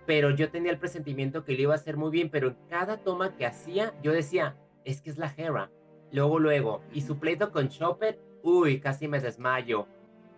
pero 0.05 0.31
yo 0.31 0.50
tenía 0.50 0.72
el 0.72 0.79
presentimiento 0.79 1.43
que 1.43 1.53
le 1.53 1.63
iba 1.63 1.74
a 1.74 1.77
hacer 1.77 1.98
muy 1.98 2.12
bien, 2.12 2.29
pero 2.29 2.48
en 2.50 2.58
cada 2.69 2.98
toma 2.98 3.36
que 3.36 3.46
hacía, 3.46 3.93
yo 4.01 4.12
decía, 4.12 4.58
es 4.86 5.01
que 5.01 5.10
es 5.10 5.17
la 5.17 5.34
Hera. 5.36 5.72
Luego, 6.12 6.39
luego, 6.39 6.81
y 6.91 7.01
su 7.01 7.19
pleito 7.19 7.51
con 7.51 7.69
Chopper, 7.69 8.19
uy, 8.41 8.79
casi 8.79 9.08
me 9.08 9.19
desmayo. 9.19 9.88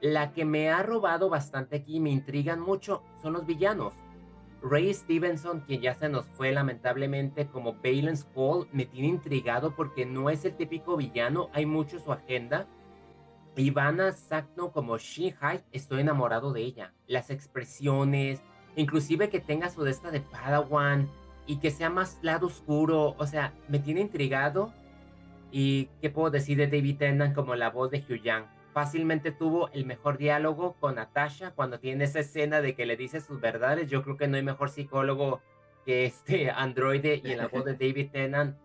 La 0.02 0.34
que 0.34 0.46
me 0.46 0.70
ha 0.70 0.84
robado 0.84 1.30
bastante 1.30 1.78
aquí, 1.78 2.00
me 2.00 2.10
intrigan 2.10 2.60
mucho, 2.60 3.04
son 3.22 3.34
los 3.34 3.46
villanos. 3.46 3.94
Ray 4.62 4.94
Stevenson, 4.94 5.62
quien 5.62 5.82
ya 5.82 5.96
se 5.96 6.08
nos 6.08 6.26
fue 6.28 6.52
lamentablemente 6.52 7.48
como 7.48 7.74
Balance 7.84 8.26
Paul, 8.34 8.68
me 8.72 8.86
tiene 8.86 9.08
intrigado 9.08 9.76
porque 9.76 10.06
no 10.06 10.30
es 10.30 10.46
el 10.46 10.56
típico 10.56 10.98
villano, 10.98 11.50
hay 11.54 11.66
mucho 11.66 12.00
su 12.00 12.12
agenda. 12.12 12.68
Ivana 13.56 14.12
Sakno 14.14 14.72
como 14.72 14.98
Shinhai, 14.98 15.64
estoy 15.72 16.02
enamorado 16.02 16.54
de 16.54 16.62
ella. 16.62 16.94
Las 17.08 17.30
expresiones, 17.30 18.42
inclusive 18.76 19.30
que 19.30 19.40
tenga 19.40 19.70
su 19.70 19.84
desta 19.84 20.12
de 20.12 20.22
Padawan 20.22 21.10
y 21.48 21.58
que 21.58 21.72
sea 21.72 21.90
más 21.90 22.20
lado 22.22 22.48
oscuro, 22.48 23.16
o 23.18 23.26
sea, 23.26 23.54
me 23.68 23.80
tiene 23.80 24.02
intrigado. 24.02 24.74
¿Y 25.52 25.88
qué 26.02 26.10
puedo 26.10 26.30
decir 26.30 26.58
de 26.58 26.68
David 26.68 26.98
Tennant 26.98 27.36
como 27.36 27.56
la 27.56 27.72
voz 27.72 27.92
de 27.92 28.00
Hugh 28.00 28.22
Yang? 28.22 28.61
Fácilmente 28.74 29.32
tuvo 29.32 29.70
el 29.70 29.86
mejor 29.86 30.18
diálogo 30.18 30.76
con 30.80 30.96
Natasha 30.96 31.52
cuando 31.52 31.80
tiene 31.80 32.06
esa 32.06 32.20
escena 32.20 32.62
de 32.62 32.76
que 32.76 32.86
le 32.86 32.98
dice 32.98 33.22
sus 33.22 33.40
verdades. 33.40 33.90
Yo 33.90 34.04
creo 34.04 34.18
que 34.18 34.28
no 34.28 34.38
hay 34.38 34.44
mejor 34.44 34.70
psicólogo 34.70 35.42
que 35.86 36.06
este 36.06 36.52
androide 36.56 37.22
y 37.24 37.32
en 37.32 37.38
la 37.38 37.48
voz 37.48 37.66
de 37.66 37.74
David 37.74 38.12
Tennant. 38.12 38.58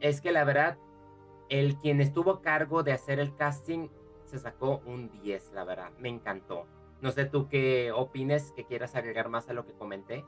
Es 0.00 0.20
que 0.20 0.32
la 0.32 0.44
verdad, 0.44 0.78
el 1.48 1.76
quien 1.76 2.00
estuvo 2.00 2.30
a 2.32 2.42
cargo 2.42 2.82
de 2.82 2.92
hacer 2.92 3.18
el 3.18 3.34
casting 3.34 3.88
se 4.24 4.38
sacó 4.38 4.82
un 4.84 5.10
10, 5.22 5.52
la 5.52 5.64
verdad. 5.64 5.90
Me 5.98 6.08
encantó. 6.08 6.66
No 7.00 7.10
sé 7.12 7.24
tú 7.24 7.48
qué 7.48 7.92
opines, 7.92 8.52
que 8.52 8.64
quieras 8.64 8.94
agregar 8.94 9.28
más 9.28 9.48
a 9.48 9.52
lo 9.52 9.64
que 9.64 9.72
comenté. 9.72 10.24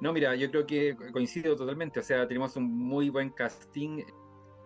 No, 0.00 0.12
mira, 0.12 0.34
yo 0.34 0.50
creo 0.50 0.66
que 0.66 0.96
coincido 1.12 1.56
totalmente. 1.56 2.00
O 2.00 2.02
sea, 2.02 2.26
tenemos 2.26 2.56
un 2.56 2.64
muy 2.64 3.10
buen 3.10 3.30
casting 3.30 4.02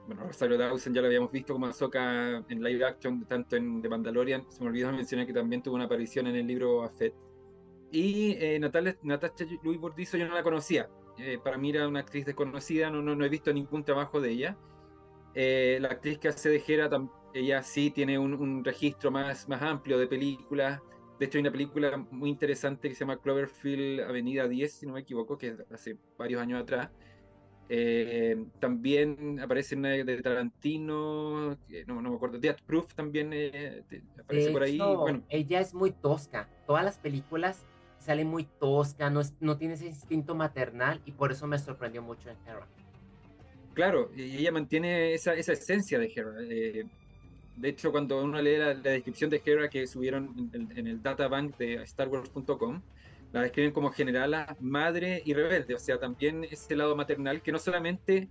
bueno, 0.06 0.24
Rosario 0.24 0.58
Dawson 0.58 0.92
ya 0.92 1.00
lo 1.00 1.06
habíamos 1.06 1.32
visto 1.32 1.52
como 1.52 1.66
Ahsoka 1.66 2.44
en 2.48 2.62
live 2.62 2.84
action, 2.84 3.24
tanto 3.26 3.56
en 3.56 3.80
The 3.80 3.88
Mandalorian, 3.88 4.44
se 4.50 4.62
me 4.62 4.68
olvidó 4.68 4.92
mencionar 4.92 5.26
que 5.26 5.32
también 5.32 5.62
tuvo 5.62 5.76
una 5.76 5.84
aparición 5.84 6.26
en 6.26 6.36
el 6.36 6.46
libro 6.46 6.82
Afet. 6.82 7.14
Y 7.90 8.32
eh, 8.38 8.58
Natalia, 8.58 8.96
Natasha 9.02 9.46
Louis 9.62 9.78
Burdizo 9.78 10.16
yo 10.16 10.26
no 10.26 10.34
la 10.34 10.42
conocía, 10.42 10.88
eh, 11.18 11.38
para 11.42 11.58
mí 11.58 11.70
era 11.70 11.86
una 11.86 12.00
actriz 12.00 12.26
desconocida, 12.26 12.90
no, 12.90 13.00
no, 13.00 13.14
no 13.14 13.24
he 13.24 13.28
visto 13.28 13.52
ningún 13.52 13.84
trabajo 13.84 14.20
de 14.20 14.30
ella. 14.30 14.58
Eh, 15.34 15.78
la 15.80 15.88
actriz 15.88 16.18
que 16.18 16.28
hace 16.28 16.48
de 16.48 16.62
Hera, 16.66 16.90
ella 17.32 17.62
sí 17.62 17.90
tiene 17.90 18.18
un, 18.18 18.34
un, 18.34 18.64
registro 18.64 19.10
más, 19.10 19.48
más 19.48 19.62
amplio 19.62 19.98
de 19.98 20.06
películas. 20.06 20.80
De 21.18 21.26
hecho, 21.26 21.38
hay 21.38 21.42
una 21.42 21.52
película 21.52 21.96
muy 22.10 22.30
interesante 22.30 22.88
que 22.88 22.94
se 22.94 23.00
llama 23.00 23.20
Cloverfield 23.20 24.00
Avenida 24.00 24.48
10, 24.48 24.72
si 24.72 24.86
no 24.86 24.94
me 24.94 25.00
equivoco, 25.00 25.38
que 25.38 25.48
es 25.48 25.60
hace 25.72 25.96
varios 26.18 26.42
años 26.42 26.60
atrás, 26.62 26.90
eh, 27.68 28.44
también 28.60 29.40
aparece 29.40 29.74
una 29.74 29.90
de 29.90 30.22
Tarantino, 30.22 31.56
no, 31.86 32.02
no 32.02 32.10
me 32.10 32.16
acuerdo, 32.16 32.38
Death 32.38 32.60
Proof 32.66 32.94
también 32.94 33.30
eh, 33.32 33.82
aparece 34.20 34.50
por 34.50 34.62
ahí. 34.62 34.78
bueno. 34.78 35.22
Ella 35.28 35.60
es 35.60 35.72
muy 35.72 35.90
tosca, 35.90 36.48
todas 36.66 36.84
las 36.84 36.98
películas 36.98 37.64
salen 37.98 38.28
muy 38.28 38.44
tosca, 38.44 39.08
no, 39.08 39.20
es, 39.20 39.34
no 39.40 39.56
tiene 39.56 39.74
ese 39.74 39.86
instinto 39.86 40.34
maternal 40.34 41.00
y 41.06 41.12
por 41.12 41.32
eso 41.32 41.46
me 41.46 41.58
sorprendió 41.58 42.02
mucho 42.02 42.28
en 42.28 42.36
Hera. 42.46 42.66
Claro, 43.72 44.10
y 44.14 44.36
ella 44.36 44.52
mantiene 44.52 45.14
esa, 45.14 45.34
esa 45.34 45.54
esencia 45.54 45.98
de 45.98 46.12
Hera. 46.14 46.32
Eh, 46.42 46.84
de 47.56 47.68
hecho, 47.68 47.90
cuando 47.92 48.22
uno 48.22 48.42
lee 48.42 48.58
la, 48.58 48.74
descripción 48.74 49.30
de 49.30 49.40
Hera 49.44 49.68
que 49.68 49.86
subieron 49.86 50.50
en, 50.52 50.70
en 50.76 50.86
el 50.86 51.02
databank 51.02 51.56
de 51.56 51.86
StarWars.com, 51.86 52.82
la 53.34 53.42
describen 53.42 53.72
como 53.72 53.90
generala, 53.90 54.56
madre 54.60 55.20
y 55.24 55.34
rebelde, 55.34 55.74
o 55.74 55.78
sea, 55.80 55.98
también 55.98 56.44
ese 56.44 56.76
lado 56.76 56.94
maternal 56.94 57.42
que 57.42 57.50
no 57.50 57.58
solamente 57.58 58.28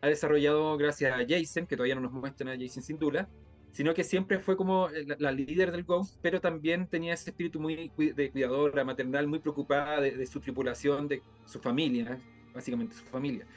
ha 0.00 0.06
desarrollado 0.06 0.76
gracias 0.78 1.12
a 1.12 1.26
Jason, 1.28 1.66
que 1.66 1.76
todavía 1.76 1.96
no 1.96 2.02
nos 2.02 2.12
muestran 2.12 2.50
a 2.50 2.56
Jason 2.56 2.80
sin 2.80 2.96
duda, 2.96 3.28
sino 3.72 3.92
que 3.94 4.04
siempre 4.04 4.38
fue 4.38 4.56
como 4.56 4.88
la, 5.18 5.32
líder 5.32 5.72
del 5.72 5.82
Ghost, 5.82 6.20
pero 6.22 6.40
también 6.40 6.86
tenía 6.86 7.14
ese 7.14 7.30
espíritu 7.30 7.58
muy 7.58 7.90
de 7.96 8.30
cuidadora, 8.30 8.84
maternal, 8.84 9.26
muy 9.26 9.40
preocupada 9.40 10.00
de, 10.00 10.24
su 10.26 10.38
tripulación, 10.38 11.08
de 11.08 11.20
su 11.46 11.58
familia, 11.58 12.20
básicamente 12.54 12.94
su 12.94 13.04
familia. 13.06 13.48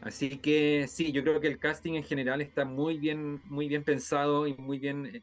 Así 0.00 0.38
que 0.38 0.86
sí, 0.88 1.12
yo 1.12 1.22
creo 1.24 1.40
que 1.42 1.48
el 1.48 1.58
casting 1.58 1.92
en 1.92 2.04
general 2.04 2.40
está 2.40 2.64
muy 2.64 2.96
bien, 2.96 3.42
muy 3.44 3.68
bien 3.68 3.84
pensado 3.84 4.46
y 4.46 4.54
muy 4.54 4.78
bien, 4.78 5.04
eh, 5.04 5.22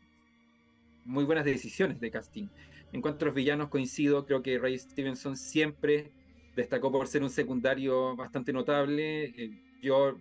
muy 1.03 1.24
buenas 1.24 1.46
decisiones 1.46 2.00
de 2.00 2.12
casting. 2.12 2.48
En 2.96 3.02
cuanto 3.02 3.25
a 3.25 3.28
los 3.28 3.36
villanos, 3.36 3.68
coincido, 3.68 4.25
creo 4.25 4.42
que 4.42 4.58
Ray 4.58 4.80
Stevenson 4.80 5.36
siempre 5.36 6.14
destacó 6.56 6.94
por 6.94 7.08
ser 7.08 7.24
un 7.24 7.30
secundario 7.30 8.16
bastante 8.16 8.54
notable. 8.54 9.25
Eh, 9.25 9.80
yo 9.82 10.18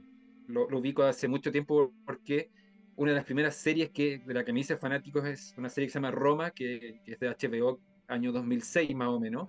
lo, 0.49 0.67
ubico 0.67 1.05
hace 1.05 1.29
mucho 1.29 1.53
tiempo 1.53 1.93
porque 2.05 2.51
una 2.97 3.13
de 3.13 3.19
las 3.19 3.27
primeras 3.27 3.55
series 3.55 3.91
que, 3.91 4.19
de 4.19 4.35
la 4.35 4.45
que 4.45 4.53
me 4.53 4.59
hice 4.59 4.77
fanático 4.77 5.25
es 5.25 5.55
una 5.57 5.69
serie 5.69 5.87
que 5.87 5.93
se 5.93 5.99
llama 5.99 6.11
Roma, 6.11 6.51
que, 6.51 7.01
es 7.07 7.21
de 7.21 7.29
HBO, 7.29 7.79
año 8.09 8.33
2006 8.33 8.93
más 8.97 9.07
o 9.07 9.21
menos. 9.21 9.49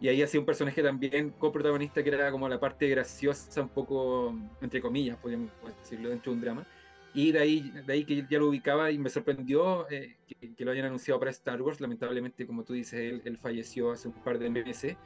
Y 0.00 0.08
ahí 0.08 0.20
hacía 0.20 0.40
un 0.40 0.46
personaje 0.46 0.82
también 0.82 1.30
coprotagonista 1.30 2.02
que 2.02 2.10
era 2.10 2.32
como 2.32 2.48
la 2.48 2.58
parte 2.58 2.88
graciosa, 2.88 3.62
un 3.62 3.68
poco, 3.68 4.36
entre 4.60 4.80
comillas, 4.80 5.16
podríamos 5.18 5.52
decirlo, 5.80 6.08
dentro 6.08 6.32
de 6.32 6.38
un 6.38 6.42
drama. 6.42 6.66
Y 7.14 7.32
de 7.32 7.38
ahí, 7.38 7.72
de 7.86 7.92
ahí 7.92 8.04
que 8.04 8.26
ya 8.28 8.38
lo 8.38 8.48
ubicaba 8.48 8.90
y 8.90 8.98
me 8.98 9.08
sorprendió 9.08 9.88
eh, 9.90 10.16
que, 10.56 10.64
lo 10.64 10.70
hayan 10.72 10.86
anunciado 10.86 11.18
para 11.18 11.30
Star 11.30 11.60
Wars. 11.62 11.80
Lamentablemente, 11.80 12.46
como 12.46 12.64
tú 12.64 12.74
dices, 12.74 13.20
él, 13.24 13.38
falleció 13.38 13.92
hace 13.92 14.08
un 14.08 14.14
par 14.14 14.38
de 14.38 14.50
meses. 14.50 14.96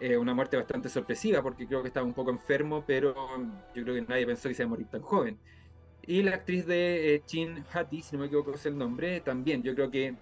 Eh, 0.00 0.16
una 0.16 0.34
muerte 0.34 0.56
bastante 0.56 0.88
sorpresiva 0.88 1.42
porque 1.42 1.66
creo 1.66 1.82
que 1.82 1.88
estaba 1.88 2.06
un 2.06 2.14
poco 2.14 2.30
enfermo, 2.30 2.84
pero 2.86 3.14
yo 3.74 3.82
creo 3.82 3.94
que 3.96 4.02
nadie 4.02 4.26
pensó 4.26 4.48
que 4.48 4.54
se 4.54 4.62
iba 4.62 4.68
a 4.68 4.70
morir 4.70 4.86
tan 4.86 5.02
joven. 5.02 5.38
Y 6.06 6.22
la 6.22 6.36
actriz 6.36 6.66
de 6.66 7.14
eh, 7.14 7.22
Chin 7.26 7.64
Hattie, 7.72 8.02
si 8.02 8.14
no 8.14 8.20
me 8.20 8.26
equivoco 8.26 8.54
es 8.54 8.64
el 8.66 8.78
nombre, 8.78 9.20
también. 9.20 9.62
Yo 9.62 9.74
creo 9.74 9.90
que 9.90 10.14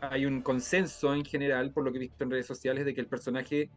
hay 0.00 0.26
un 0.26 0.42
consenso 0.42 1.14
en 1.14 1.24
general, 1.24 1.72
por 1.72 1.84
lo 1.84 1.92
que 1.92 1.98
he 1.98 2.00
visto 2.00 2.24
en 2.24 2.30
redes 2.30 2.46
sociales, 2.46 2.84
de 2.84 2.94
que 2.94 3.00
el 3.00 3.06
personaje 3.06 3.70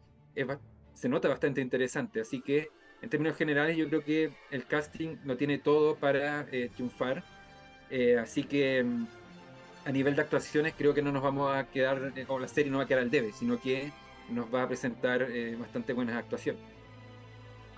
se 0.94 1.10
nota 1.10 1.30
bastante 1.30 1.62
interesante. 1.62 2.22
Así 2.22 2.42
que 2.42 2.70
en 3.02 3.10
términos 3.10 3.38
generales, 3.38 3.78
yo 3.78 3.88
creo 3.88 4.04
que 4.04 4.32
el 4.52 4.66
casting 4.66 5.18
no 5.24 5.38
tiene 5.38 5.58
todo 5.60 5.96
para 5.96 6.48
eh, 6.52 6.70
triunfar. 6.74 7.24
Eh, 7.90 8.18
así 8.18 8.44
que 8.44 8.84
mm, 8.84 9.08
a 9.86 9.92
nivel 9.92 10.16
de 10.16 10.22
actuaciones, 10.22 10.74
creo 10.78 10.94
que 10.94 11.02
no 11.02 11.12
nos 11.12 11.24
vamos 11.24 11.56
a 11.56 11.66
quedar, 11.68 12.14
eh, 12.16 12.26
o 12.28 12.40
la 12.40 12.48
serie 12.48 12.72
no 12.72 12.80
va 12.80 12.84
a 12.86 12.88
quedar 12.88 13.04
al 13.04 13.12
debe, 13.12 13.32
sino 13.32 13.60
que 13.60 13.92
nos 14.30 14.54
va 14.54 14.64
a 14.64 14.68
presentar 14.68 15.26
bastante 15.58 15.94
buenas 15.94 16.18
actuaciones. 16.18 16.62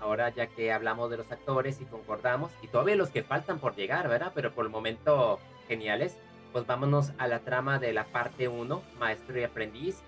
Ahora, 0.00 0.30
ya 0.30 0.46
que 0.48 0.72
hablamos 0.72 1.10
de 1.10 1.18
los 1.18 1.30
actores 1.30 1.80
y 1.80 1.84
concordamos, 1.84 2.50
y 2.62 2.66
todavía 2.66 2.96
los 2.96 3.10
que 3.10 3.22
faltan 3.22 3.60
por 3.60 3.76
llegar, 3.76 4.08
¿verdad? 4.08 4.32
Pero 4.34 4.52
por 4.52 4.64
el 4.64 4.70
momento, 4.70 5.38
geniales. 5.68 6.16
pues 6.52 6.66
vámonos 6.66 7.12
a 7.18 7.28
la 7.28 7.40
trama 7.40 7.78
de 7.78 7.92
la 7.92 8.04
parte 8.06 8.48
1, 8.48 8.82
Maestro 8.98 9.38
y 9.38 9.44
Aprendiz. 9.44 10.02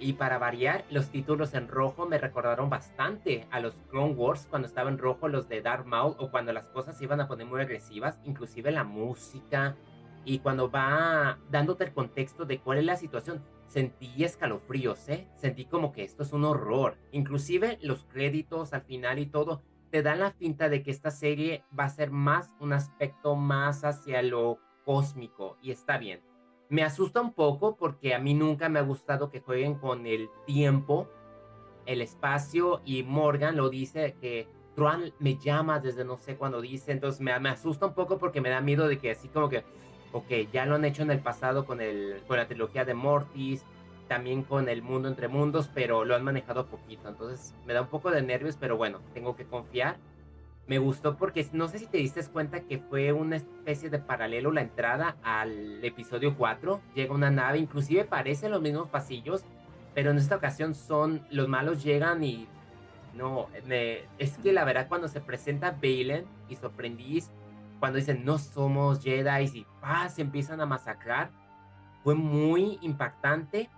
Y 0.00 0.14
para 0.14 0.38
variar, 0.38 0.84
los 0.90 1.10
títulos 1.10 1.54
en 1.54 1.68
rojo 1.68 2.06
me 2.06 2.18
recordaron 2.18 2.68
bastante 2.68 3.46
a 3.50 3.60
los 3.60 3.74
Clone 3.90 4.14
Wars 4.14 4.46
cuando 4.50 4.66
estaban 4.66 4.94
en 4.94 4.98
rojo 4.98 5.28
los 5.28 5.48
de 5.48 5.62
Darth 5.62 5.86
Maul 5.86 6.16
o 6.18 6.30
cuando 6.30 6.52
las 6.52 6.68
cosas 6.68 6.98
se 6.98 7.04
iban 7.04 7.20
a 7.20 7.28
poner 7.28 7.46
muy 7.46 7.60
agresivas, 7.60 8.18
inclusive 8.24 8.70
la 8.70 8.84
música 8.84 9.76
y 10.24 10.38
cuando 10.40 10.70
va 10.70 11.38
dándote 11.50 11.84
el 11.84 11.92
contexto 11.92 12.44
de 12.44 12.58
cuál 12.58 12.78
es 12.78 12.84
la 12.84 12.96
situación. 12.96 13.42
Sentí 13.66 14.24
escalofríos, 14.24 15.08
¿eh? 15.08 15.28
Sentí 15.36 15.64
como 15.64 15.92
que 15.92 16.04
esto 16.04 16.22
es 16.22 16.32
un 16.32 16.44
horror. 16.44 16.96
Inclusive 17.12 17.78
los 17.82 18.04
créditos 18.04 18.72
al 18.72 18.82
final 18.82 19.18
y 19.18 19.26
todo 19.26 19.62
te 19.90 20.02
dan 20.02 20.20
la 20.20 20.32
finta 20.32 20.68
de 20.68 20.82
que 20.82 20.90
esta 20.90 21.10
serie 21.10 21.64
va 21.78 21.84
a 21.84 21.88
ser 21.88 22.10
más 22.10 22.54
un 22.60 22.72
aspecto 22.72 23.36
más 23.36 23.84
hacia 23.84 24.22
lo 24.22 24.58
cósmico 24.84 25.56
y 25.62 25.70
está 25.70 25.98
bien. 25.98 26.20
Me 26.68 26.82
asusta 26.82 27.20
un 27.20 27.32
poco 27.32 27.76
porque 27.76 28.14
a 28.14 28.18
mí 28.18 28.34
nunca 28.34 28.68
me 28.68 28.78
ha 28.78 28.82
gustado 28.82 29.30
que 29.30 29.40
jueguen 29.40 29.74
con 29.74 30.06
el 30.06 30.30
tiempo, 30.46 31.08
el 31.86 32.00
espacio 32.00 32.80
y 32.84 33.02
Morgan 33.02 33.56
lo 33.56 33.68
dice 33.68 34.16
que 34.20 34.48
Tron 34.74 35.12
me 35.18 35.36
llama 35.36 35.78
desde 35.78 36.04
no 36.04 36.16
sé 36.16 36.36
cuándo 36.36 36.60
dice, 36.60 36.92
entonces 36.92 37.20
me, 37.20 37.38
me, 37.38 37.50
asusta 37.50 37.86
un 37.86 37.94
poco 37.94 38.18
porque 38.18 38.40
me 38.40 38.48
da 38.48 38.60
miedo 38.60 38.88
de 38.88 38.98
que 38.98 39.10
así 39.10 39.28
como 39.28 39.48
que, 39.48 39.64
ok, 40.12 40.50
ya 40.52 40.66
lo 40.66 40.74
han 40.74 40.84
hecho 40.84 41.02
en 41.02 41.10
el 41.10 41.20
pasado 41.20 41.64
con, 41.64 41.80
el, 41.80 42.22
con 42.26 42.38
la 42.38 42.48
trilogía 42.48 42.84
de 42.84 42.94
Mortis, 42.94 43.64
también 44.08 44.42
con 44.42 44.68
el 44.68 44.82
mundo 44.82 45.08
entre 45.08 45.28
mundos, 45.28 45.70
pero 45.72 46.04
lo 46.04 46.14
han 46.14 46.24
manejado 46.24 46.66
poquito, 46.66 47.08
entonces 47.08 47.54
me 47.66 47.72
da 47.72 47.82
un 47.82 47.88
poco 47.88 48.10
de 48.10 48.22
nervios, 48.22 48.56
pero 48.58 48.76
bueno, 48.76 49.00
tengo 49.12 49.36
que 49.36 49.44
confiar 49.44 49.96
me 50.66 50.78
gustó 50.78 51.16
porque 51.16 51.46
no 51.52 51.68
sé 51.68 51.78
si 51.78 51.86
te 51.86 51.98
diste 51.98 52.24
cuenta 52.24 52.60
que 52.60 52.78
fue 52.78 53.12
una 53.12 53.36
especie 53.36 53.90
de 53.90 53.98
paralelo 53.98 54.50
la 54.50 54.62
entrada 54.62 55.16
al 55.22 55.84
episodio 55.84 56.36
4. 56.36 56.80
Llega 56.94 57.14
una 57.14 57.30
nave, 57.30 57.58
inclusive 57.58 58.04
parecen 58.04 58.50
los 58.50 58.62
mismos 58.62 58.88
pasillos, 58.88 59.44
pero 59.94 60.10
en 60.10 60.18
esta 60.18 60.36
ocasión 60.36 60.74
son 60.74 61.26
los 61.30 61.48
malos 61.48 61.84
llegan 61.84 62.24
y 62.24 62.48
no, 63.14 63.48
es 64.18 64.38
que 64.38 64.52
la 64.52 64.64
verdad 64.64 64.88
cuando 64.88 65.06
se 65.08 65.20
presenta 65.20 65.70
Balen 65.70 66.24
y 66.48 66.56
sorprendís, 66.56 67.30
cuando 67.78 67.98
dicen 67.98 68.24
no 68.24 68.38
somos 68.38 69.02
Jedi 69.02 69.44
y 69.44 69.66
se 70.08 70.22
empiezan 70.22 70.60
a 70.60 70.66
masacrar, 70.66 71.30
fue 72.02 72.14
muy 72.14 72.78
impactante. 72.80 73.68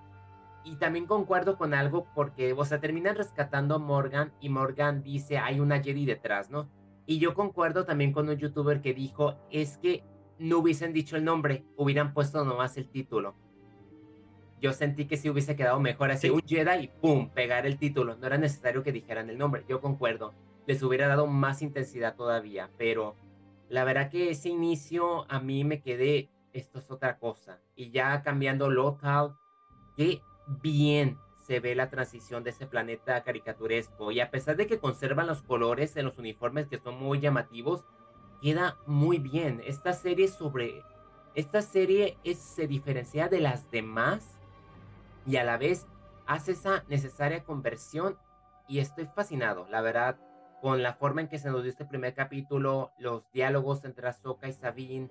Y 0.65 0.77
también 0.77 1.07
concuerdo 1.07 1.57
con 1.57 1.75
algo 1.75 2.09
porque, 2.13 2.53
o 2.53 2.65
sea, 2.65 2.81
terminan 2.81 3.15
rescatando 3.15 3.77
a 3.77 3.79
Morgan 3.79 4.33
y 4.41 4.49
Morgan 4.49 5.05
dice 5.05 5.39
hay 5.39 5.61
una 5.61 5.81
Jedi 5.81 6.07
detrás, 6.07 6.51
¿no? 6.51 6.69
Y 7.07 7.19
yo 7.19 7.35
concuerdo 7.35 7.85
también 7.85 8.13
con 8.13 8.29
un 8.29 8.37
youtuber 8.37 8.81
que 8.81 8.93
dijo, 8.93 9.37
es 9.51 9.79
que 9.79 10.03
no 10.39 10.59
hubiesen 10.59 10.93
dicho 10.93 11.17
el 11.17 11.25
nombre, 11.25 11.65
hubieran 11.77 12.13
puesto 12.13 12.45
nomás 12.45 12.77
el 12.77 12.89
título. 12.89 13.37
Yo 14.61 14.73
sentí 14.73 15.07
que 15.07 15.17
si 15.17 15.31
hubiese 15.31 15.55
quedado 15.55 15.79
mejor 15.81 16.11
así, 16.11 16.31
un 16.31 16.43
Jedi 16.43 16.85
y 16.85 16.89
¡pum! 16.89 17.31
pegar 17.31 17.67
el 17.67 17.79
título. 17.79 18.17
No 18.17 18.27
era 18.27 18.39
necesario 18.39 18.83
que 18.83 18.93
dijeran 18.93 19.31
el 19.31 19.39
nombre, 19.39 19.65
yo 19.69 19.81
concuerdo. 19.81 20.35
Les 20.67 20.83
hubiera 20.83 21.07
dado 21.07 21.27
más 21.27 21.63
intensidad 21.63 22.17
todavía, 22.17 22.71
pero 22.77 23.15
la 23.69 23.85
verdad 23.85 24.11
que 24.11 24.31
ese 24.31 24.49
inicio 24.49 25.31
a 25.31 25.41
mí 25.41 25.65
me 25.65 25.81
quedé, 25.81 26.31
esto 26.53 26.79
es 26.79 26.91
otra 26.91 27.19
cosa. 27.19 27.61
Y 27.77 27.91
ya 27.91 28.23
cambiando 28.23 28.71
local, 28.71 29.37
qué 29.97 30.21
bien 30.63 31.19
se 31.47 31.61
ve 31.61 31.77
la 31.77 31.91
transición 31.91 32.43
de 32.43 32.51
ese 32.51 32.67
planeta 32.67 33.23
caricaturesco 33.23 34.11
y 34.11 34.21
a 34.21 34.31
pesar 34.31 34.57
de 34.57 34.67
que 34.67 34.81
conservan 34.81 35.29
los 35.29 35.43
colores 35.43 35.97
en 35.97 36.07
los 36.07 36.19
uniformes 36.19 36.67
que 36.67 36.79
son 36.79 36.99
muy 36.99 37.21
llamativos, 37.21 37.85
queda 38.43 38.77
muy 38.87 39.19
bien. 39.19 39.63
Esta 39.65 39.93
serie 39.93 40.27
sobre 40.27 40.83
esta 41.37 41.63
serie 41.63 42.19
es, 42.25 42.39
se 42.39 42.67
diferencia 42.67 43.29
de 43.29 43.41
las 43.41 43.71
demás 43.71 44.39
y 45.25 45.37
a 45.37 45.45
la 45.45 45.57
vez 45.57 45.87
hace 46.27 46.53
esa 46.53 46.83
necesaria 46.89 47.45
conversión 47.45 48.19
y 48.67 48.81
estoy 48.81 49.07
fascinado, 49.07 49.69
la 49.71 49.83
verdad, 49.83 50.19
con 50.61 50.83
la 50.83 50.95
forma 50.95 51.21
en 51.21 51.29
que 51.29 51.39
se 51.39 51.51
nos 51.51 51.63
dio 51.63 51.71
este 51.71 51.85
primer 51.85 52.15
capítulo, 52.15 52.91
los 52.99 53.31
diálogos 53.31 53.85
entre 53.85 54.09
Ahsoka 54.09 54.49
y 54.49 54.53
Sabine, 54.53 55.11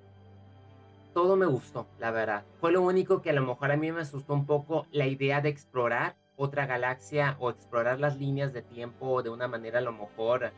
todo 1.13 1.37
me 1.37 1.45
gustó, 1.45 1.87
la 1.97 2.11
verdad. 2.11 2.43
Fue 2.59 2.73
lo 2.73 2.81
único 2.81 3.21
que 3.21 3.29
a 3.29 3.33
lo 3.33 3.45
mejor 3.45 3.71
a 3.71 3.77
mí 3.77 3.89
me 3.89 4.01
asustó 4.01 4.33
un 4.33 4.45
poco 4.45 4.85
la 4.91 5.07
idea 5.07 5.39
de 5.39 5.47
explorar 5.47 6.17
otra 6.37 6.65
galaxia 6.65 7.35
o 7.39 7.49
explorar 7.49 7.99
las 7.99 8.17
líneas 8.17 8.53
de 8.53 8.61
tiempo 8.61 9.23
de 9.23 9.29
una 9.29 9.47
manera 9.47 9.79
a 9.79 9.81
lo 9.81 9.93
mejor, 9.93 10.51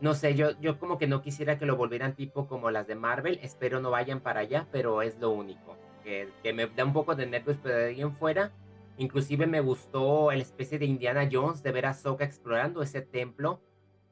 no 0.00 0.14
sé, 0.14 0.34
yo, 0.34 0.58
yo 0.60 0.78
como 0.80 0.98
que 0.98 1.06
no 1.06 1.22
quisiera 1.22 1.58
que 1.58 1.66
lo 1.66 1.76
volvieran 1.76 2.16
tipo 2.16 2.48
como 2.48 2.70
las 2.70 2.86
de 2.86 2.96
Marvel, 2.96 3.38
espero 3.42 3.80
no 3.80 3.90
vayan 3.90 4.20
para 4.20 4.40
allá, 4.40 4.66
pero 4.72 5.00
es 5.00 5.18
lo 5.20 5.30
único, 5.30 5.76
que, 6.02 6.28
que 6.42 6.52
me 6.52 6.66
da 6.66 6.84
un 6.84 6.92
poco 6.92 7.14
de 7.14 7.26
nervios, 7.26 7.56
pero 7.62 7.76
de 7.76 7.84
ahí 7.86 8.00
en 8.00 8.12
fuera, 8.12 8.50
inclusive 8.98 9.46
me 9.46 9.60
gustó 9.60 10.32
el 10.32 10.40
especie 10.40 10.78
de 10.78 10.86
Indiana 10.86 11.28
Jones 11.30 11.62
de 11.62 11.70
ver 11.70 11.86
a 11.86 11.94
Soka 11.94 12.24
explorando 12.24 12.82
ese 12.82 13.00
templo, 13.00 13.60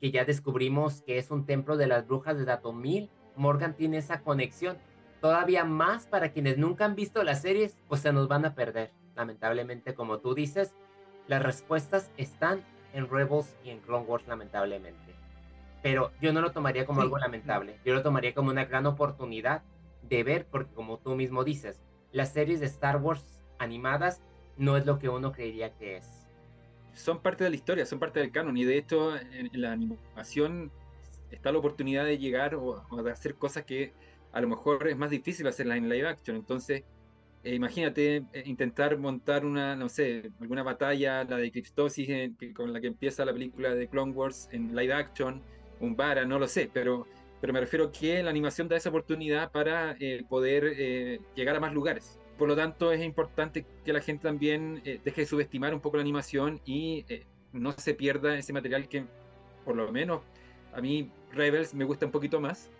que 0.00 0.12
ya 0.12 0.24
descubrimos 0.24 1.02
que 1.02 1.18
es 1.18 1.30
un 1.30 1.44
templo 1.44 1.76
de 1.76 1.88
las 1.88 2.06
brujas 2.06 2.38
de 2.38 2.44
Datomil, 2.44 3.10
Morgan 3.34 3.74
tiene 3.74 3.98
esa 3.98 4.20
conexión, 4.20 4.78
todavía 5.20 5.64
más 5.64 6.06
para 6.06 6.32
quienes 6.32 6.56
nunca 6.56 6.84
han 6.84 6.94
visto 6.94 7.22
las 7.24 7.42
series, 7.42 7.76
pues 7.88 8.00
se 8.00 8.12
nos 8.12 8.28
van 8.28 8.44
a 8.44 8.54
perder, 8.54 8.92
lamentablemente 9.16 9.94
como 9.94 10.20
tú 10.20 10.34
dices, 10.34 10.74
las 11.30 11.44
respuestas 11.44 12.10
están 12.16 12.64
en 12.92 13.08
Rebels 13.08 13.54
y 13.62 13.70
en 13.70 13.78
Clone 13.78 14.04
Wars, 14.04 14.26
lamentablemente. 14.26 15.14
Pero 15.80 16.10
yo 16.20 16.32
no 16.32 16.40
lo 16.40 16.50
tomaría 16.50 16.86
como 16.86 17.02
algo 17.02 17.18
lamentable. 17.18 17.78
Yo 17.84 17.94
lo 17.94 18.02
tomaría 18.02 18.34
como 18.34 18.50
una 18.50 18.64
gran 18.64 18.84
oportunidad 18.86 19.62
de 20.02 20.24
ver, 20.24 20.46
porque 20.50 20.74
como 20.74 20.98
tú 20.98 21.14
mismo 21.14 21.44
dices, 21.44 21.80
las 22.10 22.32
series 22.32 22.58
de 22.58 22.66
Star 22.66 22.96
Wars 22.96 23.44
animadas 23.60 24.20
no 24.56 24.76
es 24.76 24.86
lo 24.86 24.98
que 24.98 25.08
uno 25.08 25.30
creería 25.30 25.72
que 25.72 25.98
es. 25.98 26.26
Son 26.94 27.20
parte 27.20 27.44
de 27.44 27.50
la 27.50 27.56
historia, 27.56 27.86
son 27.86 28.00
parte 28.00 28.18
del 28.18 28.32
canon. 28.32 28.56
Y 28.56 28.64
de 28.64 28.78
hecho, 28.78 29.16
en 29.16 29.50
la 29.52 29.70
animación 29.70 30.72
está 31.30 31.52
la 31.52 31.58
oportunidad 31.58 32.06
de 32.06 32.18
llegar 32.18 32.56
o, 32.56 32.84
o 32.90 33.02
de 33.04 33.12
hacer 33.12 33.36
cosas 33.36 33.62
que 33.62 33.92
a 34.32 34.40
lo 34.40 34.48
mejor 34.48 34.88
es 34.88 34.96
más 34.96 35.10
difícil 35.10 35.46
hacerlas 35.46 35.78
en 35.78 35.88
live 35.88 36.08
action. 36.08 36.36
Entonces, 36.36 36.82
eh, 37.42 37.54
imagínate 37.54 38.16
eh, 38.32 38.42
intentar 38.44 38.98
montar 38.98 39.46
una, 39.46 39.74
no 39.74 39.88
sé, 39.88 40.30
alguna 40.40 40.62
batalla, 40.62 41.24
la 41.24 41.38
de 41.38 41.50
Cryptosis, 41.50 42.08
eh, 42.08 42.32
con 42.54 42.72
la 42.72 42.80
que 42.80 42.88
empieza 42.88 43.24
la 43.24 43.32
película 43.32 43.74
de 43.74 43.88
Clone 43.88 44.12
Wars 44.12 44.48
en 44.52 44.76
live 44.76 44.92
action, 44.92 45.42
un 45.80 45.96
Vara, 45.96 46.26
no 46.26 46.38
lo 46.38 46.46
sé, 46.46 46.70
pero, 46.72 47.06
pero 47.40 47.52
me 47.54 47.60
refiero 47.60 47.90
que 47.90 48.22
la 48.22 48.28
animación 48.28 48.68
da 48.68 48.76
esa 48.76 48.90
oportunidad 48.90 49.50
para 49.50 49.96
poder 50.28 51.20
llegar 51.34 51.56
a 51.56 51.60
más 51.60 51.72
lugares. 51.72 52.18
Por 52.36 52.48
lo 52.48 52.56
tanto, 52.56 52.92
es 52.92 53.02
importante 53.02 53.64
que 53.84 53.92
la 53.94 54.02
gente 54.02 54.24
también 54.24 54.82
deje 54.84 55.22
de 55.22 55.26
subestimar 55.26 55.72
un 55.72 55.80
poco 55.80 55.96
la 55.96 56.02
animación 56.02 56.60
y 56.66 57.06
no 57.54 57.72
se 57.72 57.94
pierda 57.94 58.36
ese 58.36 58.52
material 58.52 58.88
que, 58.88 59.06
por 59.64 59.74
lo 59.74 59.90
menos, 59.90 60.20
a 60.74 60.82
mí 60.82 61.10
Rebels 61.32 61.72
me 61.72 61.84
gusta 61.84 62.04
un 62.04 62.12
poquito 62.12 62.40
más 62.40 62.70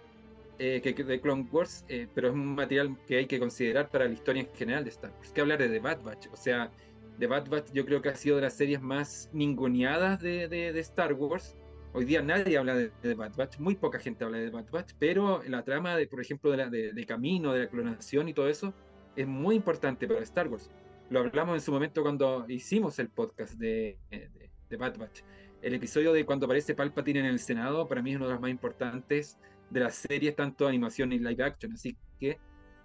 eh, 0.63 0.83
que, 0.83 0.93
de 0.93 1.21
Clone 1.23 1.49
Wars, 1.51 1.87
eh, 1.89 2.07
pero 2.15 2.29
es 2.29 2.35
un 2.35 2.55
material 2.55 2.95
que 3.07 3.17
hay 3.17 3.27
que 3.27 3.39
considerar 3.39 3.89
para 3.89 4.05
la 4.05 4.13
historia 4.13 4.43
en 4.43 4.49
general 4.55 4.85
de 4.85 4.91
Star 4.91 5.11
Wars. 5.11 5.33
Que 5.33 5.41
hablar 5.41 5.59
de 5.59 5.71
The 5.71 5.79
Bad 5.79 6.03
Batch, 6.03 6.27
o 6.31 6.37
sea, 6.37 6.71
The 7.19 7.27
Bad 7.27 7.49
Batch 7.49 7.73
yo 7.73 7.87
creo 7.87 8.03
que 8.03 8.11
ha 8.11 8.15
sido 8.15 8.37
de 8.37 8.43
las 8.43 8.59
series 8.59 8.83
más 8.83 9.31
ninguneadas 9.33 10.21
de, 10.21 10.49
de, 10.49 10.79
Star 10.81 11.15
Wars. 11.15 11.57
Hoy 11.95 12.05
día 12.05 12.21
nadie 12.21 12.59
habla 12.59 12.75
de, 12.75 12.91
The 13.01 13.15
Bad 13.15 13.37
Batch, 13.37 13.59
muy 13.59 13.75
poca 13.75 13.99
gente 14.01 14.23
habla 14.23 14.37
de 14.37 14.51
The 14.51 14.57
Bad 14.57 14.71
Batch, 14.71 14.93
pero 14.99 15.43
la 15.49 15.65
trama, 15.65 15.97
de, 15.97 16.07
por 16.07 16.21
ejemplo, 16.21 16.51
de, 16.51 16.59
la, 16.59 16.69
de, 16.69 17.07
camino, 17.07 17.55
de 17.55 17.61
la 17.61 17.69
clonación 17.71 18.29
y 18.29 18.35
todo 18.35 18.51
eso, 18.51 18.75
es 19.17 19.27
muy 19.27 19.57
importante 19.57 20.07
para 20.07 20.21
Star 20.21 20.49
Wars. 20.49 20.71
Lo 21.09 21.21
hablamos 21.21 21.55
en 21.55 21.63
su 21.63 21.73
momento 21.73 22.03
cuando 22.03 22.45
hicimos 22.49 22.99
el 22.99 23.09
podcast 23.09 23.55
de, 23.55 23.97
de, 24.11 24.77
Bad 24.77 24.99
Batch. 24.99 25.23
El 25.63 25.73
episodio 25.73 26.13
de 26.13 26.27
cuando 26.27 26.45
aparece 26.45 26.75
Palpatine 26.75 27.21
en 27.21 27.27
el 27.27 27.39
Senado, 27.39 27.89
para 27.89 28.03
mí 28.03 28.11
es 28.11 28.17
uno 28.17 28.27
de 28.27 28.33
los 28.33 28.43
más 28.43 28.51
importantes 28.51 29.39
de 29.71 29.81
las 29.81 29.95
series, 29.95 30.37
tanto 30.37 30.67
animación 30.67 31.13
y 31.13 31.19
live 31.19 31.43
action. 31.43 31.73
Así 31.73 31.97
que 32.19 32.39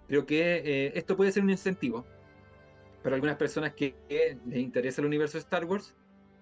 creo 0.08 0.24
que 0.24 0.62
eh, 0.64 0.92
esto 0.94 1.16
puede 1.16 1.32
ser 1.32 1.42
un 1.42 1.50
incentivo 1.50 2.06
para 3.02 3.16
algunas 3.16 3.36
personas 3.36 3.74
que, 3.74 3.94
les 4.08 4.58
interesa 4.58 5.00
el 5.00 5.06
universo 5.06 5.36
de 5.36 5.42
Star 5.42 5.64
Wars 5.64 5.94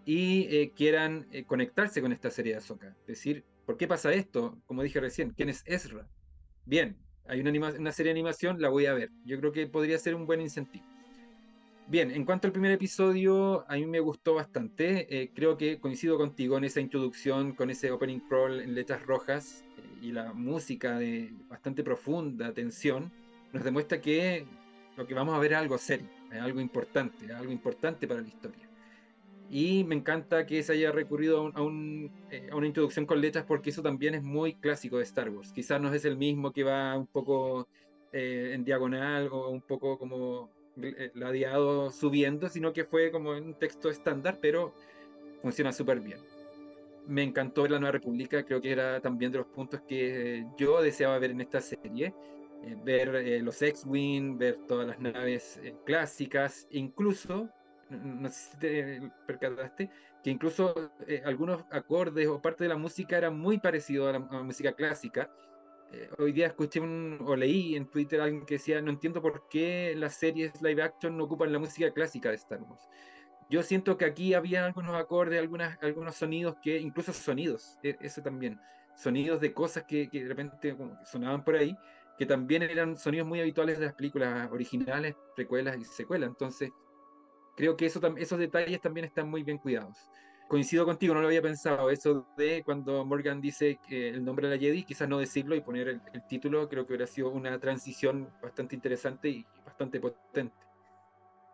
y 0.07 0.46
eh, 0.54 0.72
quieran 0.76 1.26
eh, 1.33 1.44
conectarse 1.44 2.00
con 2.00 2.12
esta 2.12 2.30
serie 2.30 2.52
de 2.52 2.59
Ahsoka. 2.59 2.94
Es 3.00 3.07
decir, 3.07 3.44
¿por 3.66 3.76
qué 3.76 3.88
pasa 3.88 4.12
esto? 4.12 4.59
Como 4.66 4.83
dije 4.83 5.00
recién, 5.00 5.30
¿quién 5.30 5.48
es 5.48 5.62
Ezra? 5.66 6.07
Bien, 6.66 6.96
hay 7.26 7.40
una, 7.40 7.50
una 7.50 7.92
serie 7.92 8.12
de 8.12 8.18
animación, 8.18 8.61
la 8.61 8.68
voy 8.68 8.87
a 8.87 8.94
ver. 8.94 9.11
Yo 9.24 9.38
creo 9.40 9.52
que 9.52 9.66
podría 9.66 9.98
ser 9.98 10.14
un 10.14 10.26
buen 10.26 10.40
incentivo. 10.40 10.85
Bien, 11.87 12.11
en 12.11 12.24
cuanto 12.24 12.46
al 12.46 12.52
primer 12.52 12.72
episodio, 12.72 13.70
a 13.70 13.74
mí 13.74 13.85
me 13.85 14.00
gustó 14.00 14.35
bastante. 14.35 15.30
creo 15.35 15.59
que 15.59 15.78
coincido 15.80 16.16
contigo 16.16 16.57
en 16.57 16.64
esa 16.64 16.80
introducción, 16.80 17.52
con 17.54 17.68
ese 17.68 17.90
opening 17.90 18.20
crawl 18.20 18.61
en 18.61 18.74
letras 18.74 19.04
rojas 19.04 19.63
y 20.01 20.12
la 20.12 20.33
música 20.33 20.99
de 20.99 21.33
bastante 21.49 21.83
profunda 21.83 22.53
tensión 22.53 23.11
nos 23.53 23.64
demuestra 23.64 24.01
que 24.01 24.47
lo 24.97 25.07
que 25.07 25.14
vamos 25.14 25.35
a 25.35 25.38
ver 25.38 25.53
es 25.53 25.59
algo 25.59 25.79
serio, 25.79 26.09
es 26.31 26.40
algo 26.40 26.61
importante, 26.61 27.33
algo 27.33 27.53
importante 27.53 28.07
para 28.07 28.20
la 28.20 28.29
historia. 28.29 28.68
Y 29.51 29.85
me 29.85 29.94
encanta 29.94 30.47
que 30.47 30.62
se 30.62 30.73
haya 30.73 30.90
recurrido 30.90 31.47
a, 31.49 31.61
eh, 32.31 32.49
a, 32.51 32.57
una 32.57 32.66
introducción 32.66 33.07
con 33.07 33.20
letras 33.20 33.44
porque 33.47 33.70
eso 33.70 33.83
también 33.83 34.14
es 34.14 34.23
muy 34.23 34.55
clásico 34.55 34.97
de 34.99 35.05
Star 35.05 35.31
Wars. 35.31 35.53
Quizás 35.53 35.81
no 35.81 35.92
es 35.92 36.05
el 36.05 36.16
mismo 36.16 36.53
que 36.53 36.64
va 36.64 36.97
un 36.97 37.07
poco 37.07 37.68
eh, 38.12 38.53
en 38.55 38.64
diagonal 38.64 39.29
o 39.31 39.51
un 39.51 39.61
poco 39.61 39.99
como 39.99 40.51
eh, 40.81 41.11
ladeado 41.14 41.90
subiendo, 41.90 42.49
sino 42.49 42.73
que 42.73 42.85
fue 42.85 43.11
como 43.11 43.31
un 43.31 43.55
texto 43.55 43.90
estándar, 43.90 44.38
pero 44.40 44.73
funciona 45.42 45.73
súper 45.73 46.01
bien. 46.01 46.18
Me 47.06 47.22
encantó 47.22 47.62
ver 47.62 47.72
la 47.72 47.78
Nueva 47.78 47.92
República, 47.92 48.44
creo 48.44 48.60
que 48.60 48.72
era 48.72 49.00
también 49.00 49.30
de 49.30 49.38
los 49.38 49.46
puntos 49.48 49.82
que 49.82 50.46
yo 50.56 50.80
deseaba 50.80 51.18
ver 51.18 51.32
en 51.32 51.40
esta 51.42 51.60
serie. 51.60 52.14
ver 52.82 53.42
los 53.42 53.60
X-Wing, 53.60 54.38
ver 54.38 54.58
todas 54.66 54.86
las 54.88 54.98
naves 54.98 55.60
clásicas, 55.84 56.66
incluso, 56.70 57.50
no 57.90 58.28
sé 58.30 58.50
si 58.52 58.58
te 58.58 59.12
percataste, 59.26 59.90
que 60.22 60.30
incluso 60.30 60.92
algunos 61.24 61.64
acordes 61.70 62.26
o 62.26 62.40
parte 62.40 62.64
de 62.64 62.70
la 62.70 62.78
música 62.78 63.18
era 63.18 63.30
muy 63.30 63.58
parecido 63.58 64.08
a 64.08 64.12
la 64.12 64.18
música 64.18 64.72
clásica, 64.72 65.30
eh, 65.94 66.10
hoy 66.18 66.32
día 66.32 66.48
escuché 66.48 66.80
o 66.80 67.36
leí 67.36 67.76
en 67.76 67.86
Twitter 67.86 68.20
a 68.20 68.24
alguien 68.24 68.44
que 68.44 68.54
decía, 68.54 68.80
no 68.80 68.90
entiendo 68.90 69.22
por 69.22 69.48
qué 69.48 69.94
las 69.96 70.16
series 70.16 70.60
live 70.60 70.82
action 70.82 71.16
no 71.16 71.24
ocupan 71.24 71.52
la 71.52 71.60
música 71.60 71.92
clásica 71.92 72.30
de 72.30 72.36
Star 72.36 72.62
Wars. 72.62 72.88
Yo 73.50 73.62
siento 73.62 73.96
que 73.96 74.04
aquí 74.04 74.35
había 74.35 74.64
algunos 74.64 74.94
acordes, 74.94 75.40
algunos 75.80 76.16
sonidos 76.16 76.57
que, 76.62 76.78
incluso 76.78 77.12
sonidos, 77.12 77.78
e, 77.83 77.96
eso 78.00 78.22
también, 78.22 78.61
sonidos 78.96 79.40
de 79.40 79.52
cosas 79.52 79.85
que, 79.85 80.09
que 80.09 80.22
de 80.22 80.28
repente 80.28 80.76
sonaban 81.04 81.44
por 81.44 81.57
ahí, 81.57 81.76
que 82.18 82.26
también 82.26 82.62
eran 82.62 82.96
sonidos 82.96 83.26
muy 83.26 83.40
habituales 83.40 83.78
de 83.78 83.87
las 83.87 83.94
películas 83.94 84.50
originales, 84.50 85.14
precuelas 85.35 85.78
y 85.78 85.85
secuelas. 85.85 86.28
Entonces, 86.30 86.70
creo 87.57 87.76
que 87.76 87.87
eso, 87.87 88.00
esos 88.16 88.38
detalles 88.38 88.80
también 88.80 89.07
están 89.07 89.28
muy 89.28 89.42
bien 89.42 89.59
cuidados 89.59 89.98
coincido 90.48 90.85
contigo, 90.85 91.14
no 91.14 91.20
lo 91.20 91.26
había 91.26 91.42
pensado. 91.42 91.90
Eso 91.90 92.26
de 92.37 92.62
cuando 92.64 93.04
Morgan 93.04 93.40
dice 93.40 93.78
el 93.88 94.24
nombre 94.24 94.48
de 94.48 94.57
la 94.57 94.61
Jedi, 94.61 94.85
quizás 94.85 95.09
no 95.09 95.18
decirlo 95.18 95.54
y 95.54 95.61
poner 95.61 95.88
el, 95.88 96.26
título, 96.28 96.68
creo 96.68 96.87
que 96.87 96.92
hubiera 96.92 97.07
sido 97.07 97.30
una 97.30 97.59
transición 97.59 98.30
bastante 98.42 98.74
interesante 98.74 99.28
y 99.28 99.46
bastante 99.64 100.00
potente. 100.00 100.54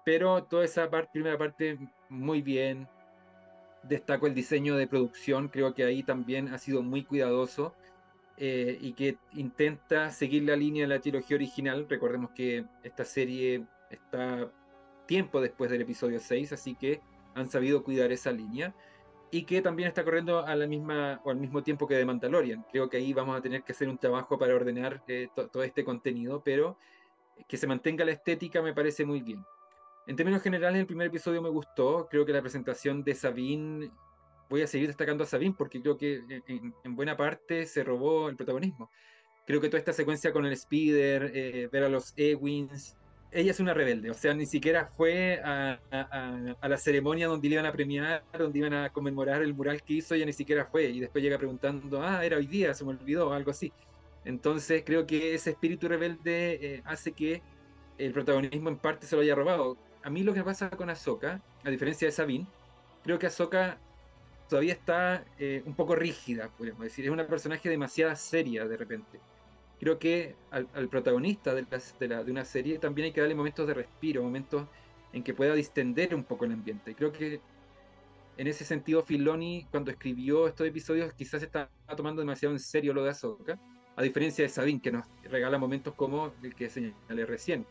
Pero 0.04 0.44
toda 0.44 0.64
esa 0.64 0.90
parte, 0.90 1.10
primera 1.12 1.38
parte, 1.38 1.78
muy 2.08 2.42
bien. 2.42 2.88
Destaco 3.82 4.26
el 4.26 4.34
diseño 4.34 4.76
de 4.76 4.86
producción, 4.86 5.48
creo 5.48 5.74
que 5.74 5.84
ahí 5.84 6.02
también 6.02 6.52
ha 6.52 6.58
sido 6.58 6.82
muy 6.82 7.04
cuidadoso 7.04 7.74
eh, 8.36 8.78
y 8.80 8.92
que 8.92 9.16
intenta 9.32 10.10
seguir 10.10 10.44
la 10.44 10.56
línea 10.56 10.82
de 10.82 10.88
la 10.88 11.00
trilogía 11.00 11.36
original. 11.36 11.86
Recordemos 11.88 12.30
que 12.32 12.64
esta 12.82 13.04
serie 13.04 13.66
está 13.90 14.50
tiempo 15.06 15.40
después 15.40 15.70
del 15.70 15.82
episodio 15.82 16.20
6, 16.20 16.52
así 16.52 16.74
que 16.74 17.00
han 17.34 17.48
sabido 17.48 17.82
cuidar 17.82 18.12
esa 18.12 18.32
línea 18.32 18.74
y 19.30 19.44
que 19.44 19.62
también 19.62 19.88
está 19.88 20.04
corriendo 20.04 20.44
a 20.44 20.56
la 20.56 20.66
misma 20.66 21.20
o 21.24 21.30
al 21.30 21.36
mismo 21.36 21.62
tiempo 21.62 21.86
que 21.86 21.94
de 21.94 22.04
Mandalorian. 22.04 22.64
Creo 22.70 22.88
que 22.88 22.96
ahí 22.96 23.12
vamos 23.12 23.36
a 23.36 23.40
tener 23.40 23.62
que 23.62 23.72
hacer 23.72 23.88
un 23.88 23.98
trabajo 23.98 24.38
para 24.38 24.54
ordenar 24.54 25.02
eh, 25.06 25.28
todo 25.34 25.62
este 25.62 25.84
contenido, 25.84 26.42
pero 26.44 26.76
que 27.46 27.56
se 27.56 27.66
mantenga 27.66 28.04
la 28.04 28.12
estética 28.12 28.62
me 28.62 28.74
parece 28.74 29.04
muy 29.04 29.20
bien. 29.20 29.44
En 30.06 30.16
términos 30.16 30.42
generales, 30.42 30.80
el 30.80 30.86
primer 30.86 31.08
episodio 31.08 31.42
me 31.42 31.48
gustó. 31.48 32.08
Creo 32.10 32.26
que 32.26 32.32
la 32.32 32.40
presentación 32.40 33.04
de 33.04 33.14
Sabine, 33.14 33.90
voy 34.48 34.62
a 34.62 34.66
seguir 34.66 34.88
destacando 34.88 35.24
a 35.24 35.26
Sabine 35.26 35.54
porque 35.56 35.80
creo 35.80 35.96
que 35.96 36.22
en, 36.46 36.96
buena 36.96 37.16
parte 37.16 37.66
se 37.66 37.84
robó 37.84 38.28
el 38.28 38.36
protagonismo. 38.36 38.90
Creo 39.46 39.60
que 39.60 39.68
toda 39.68 39.78
esta 39.78 39.92
secuencia 39.92 40.32
con 40.32 40.46
el 40.46 40.56
Speeder, 40.56 41.30
eh, 41.34 41.68
ver 41.70 41.84
a 41.84 41.88
los 41.88 42.12
Ewins, 42.16 42.96
ella 43.32 43.52
es 43.52 43.60
una 43.60 43.74
rebelde, 43.74 44.10
o 44.10 44.14
sea, 44.14 44.34
ni 44.34 44.44
siquiera 44.44 44.86
fue 44.96 45.40
a, 45.44 45.78
la 46.62 46.76
ceremonia 46.76 47.28
donde 47.28 47.48
le 47.48 47.54
iban 47.54 47.66
a 47.66 47.72
premiar, 47.72 48.24
donde 48.36 48.58
iban 48.58 48.74
a 48.74 48.90
conmemorar 48.90 49.42
el 49.42 49.54
mural 49.54 49.82
que 49.82 49.94
hizo, 49.94 50.14
ella 50.14 50.26
ni 50.26 50.32
siquiera 50.32 50.66
fue, 50.66 50.86
y 50.86 50.98
después 50.98 51.22
llega 51.22 51.38
preguntando, 51.38 52.02
ah, 52.02 52.24
era 52.24 52.38
hoy 52.38 52.46
día, 52.46 52.74
se 52.74 52.84
me 52.84 52.90
olvidó, 52.90 53.32
algo 53.32 53.52
así. 53.52 53.72
Entonces 54.24 54.82
creo 54.84 55.06
que 55.06 55.34
ese 55.34 55.50
espíritu 55.50 55.88
rebelde 55.88 56.58
eh, 56.60 56.82
hace 56.84 57.12
que 57.12 57.40
el 57.98 58.12
protagonismo 58.12 58.68
en 58.68 58.76
parte 58.76 59.06
se 59.06 59.14
lo 59.14 59.22
haya 59.22 59.34
robado. 59.34 59.76
A 60.02 60.10
mí 60.10 60.22
lo 60.22 60.32
que 60.32 60.42
pasa 60.42 60.70
con 60.70 60.90
Ahsoka, 60.90 61.40
a 61.64 61.70
diferencia 61.70 62.08
de 62.08 62.12
Sabine, 62.12 62.46
creo 63.04 63.18
que 63.18 63.26
Ahsoka 63.26 63.78
todavía 64.48 64.72
está 64.72 65.24
eh, 65.38 65.62
un 65.66 65.74
poco 65.74 65.94
rígida, 65.94 66.48
podríamos 66.48 66.84
decir, 66.84 67.04
es 67.04 67.10
una 67.10 67.26
personaje 67.26 67.68
demasiado 67.68 68.14
seria 68.16 68.66
de 68.66 68.76
repente 68.76 69.20
creo 69.80 69.98
que 69.98 70.36
al, 70.50 70.88
protagonista 70.88 71.54
de, 71.54 71.66
una 72.28 72.44
serie 72.44 72.78
también 72.78 73.06
hay 73.06 73.12
que 73.12 73.22
darle 73.22 73.34
momentos 73.34 73.66
de 73.66 73.72
respiro, 73.72 74.22
momentos 74.22 74.68
en 75.12 75.22
que 75.22 75.32
pueda 75.32 75.54
distender 75.54 76.14
un 76.14 76.22
poco 76.22 76.44
el 76.44 76.52
ambiente. 76.52 76.94
Creo 76.94 77.10
que 77.10 77.40
en 78.36 78.46
ese 78.46 78.64
sentido 78.64 79.02
Filoni 79.02 79.66
cuando 79.70 79.90
escribió 79.90 80.46
estos 80.46 80.66
episodios 80.66 81.14
quizás 81.14 81.42
está 81.42 81.70
tomando 81.96 82.20
demasiado 82.20 82.54
en 82.54 82.60
serio 82.60 82.92
lo 82.92 83.02
de 83.02 83.10
Ahsoka, 83.10 83.58
a 83.96 84.02
diferencia 84.02 84.44
de 84.44 84.50
Sabine 84.50 84.82
que 84.82 84.92
nos 84.92 85.06
regala 85.24 85.56
momentos 85.56 85.94
como 85.94 86.32
el 86.42 86.54
que 86.54 86.68
señalé 86.68 87.24
recién. 87.24 87.66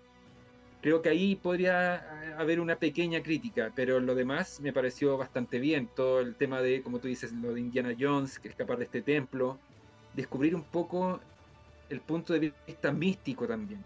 Creo 0.81 1.01
que 1.01 1.09
ahí 1.09 1.35
podría 1.35 2.37
haber 2.37 2.59
una 2.59 2.77
pequeña 2.77 3.21
crítica, 3.21 3.71
pero 3.75 3.99
lo 3.99 4.15
demás 4.15 4.61
me 4.61 4.71
pareció 4.71 5.17
bastante 5.17 5.59
bien. 5.59 5.89
Todo 5.93 6.21
el 6.21 6.35
tema 6.35 6.61
de, 6.61 6.81
como 6.81 6.99
tú 6.99 7.07
dices, 7.07 7.33
lo 7.33 7.53
de 7.53 7.59
Indiana 7.59 7.93
Jones, 7.99 8.39
escapar 8.43 8.77
de 8.77 8.85
este 8.85 9.01
templo, 9.01 9.59
descubrir 10.13 10.55
un 10.55 10.63
poco 10.63 11.19
el 11.89 11.99
punto 11.99 12.33
de 12.33 12.53
vista 12.65 12.91
místico 12.91 13.45
también. 13.47 13.83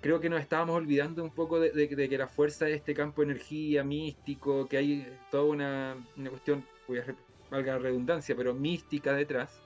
Creo 0.00 0.18
que 0.20 0.28
nos 0.28 0.40
estábamos 0.40 0.76
olvidando 0.76 1.22
un 1.22 1.30
poco 1.30 1.60
de, 1.60 1.88
que 1.88 2.18
la 2.18 2.26
fuerza 2.26 2.64
de 2.64 2.74
este 2.74 2.94
campo 2.94 3.22
de 3.22 3.32
energía 3.32 3.84
místico, 3.84 4.66
que 4.66 4.78
hay 4.78 5.06
toda 5.30 5.44
una, 5.44 5.96
cuestión, 6.30 6.64
voy 6.88 6.98
a 6.98 7.04
valga 7.50 7.74
la 7.74 7.78
redundancia, 7.78 8.34
pero 8.36 8.54
mística 8.54 9.14
detrás, 9.14 9.62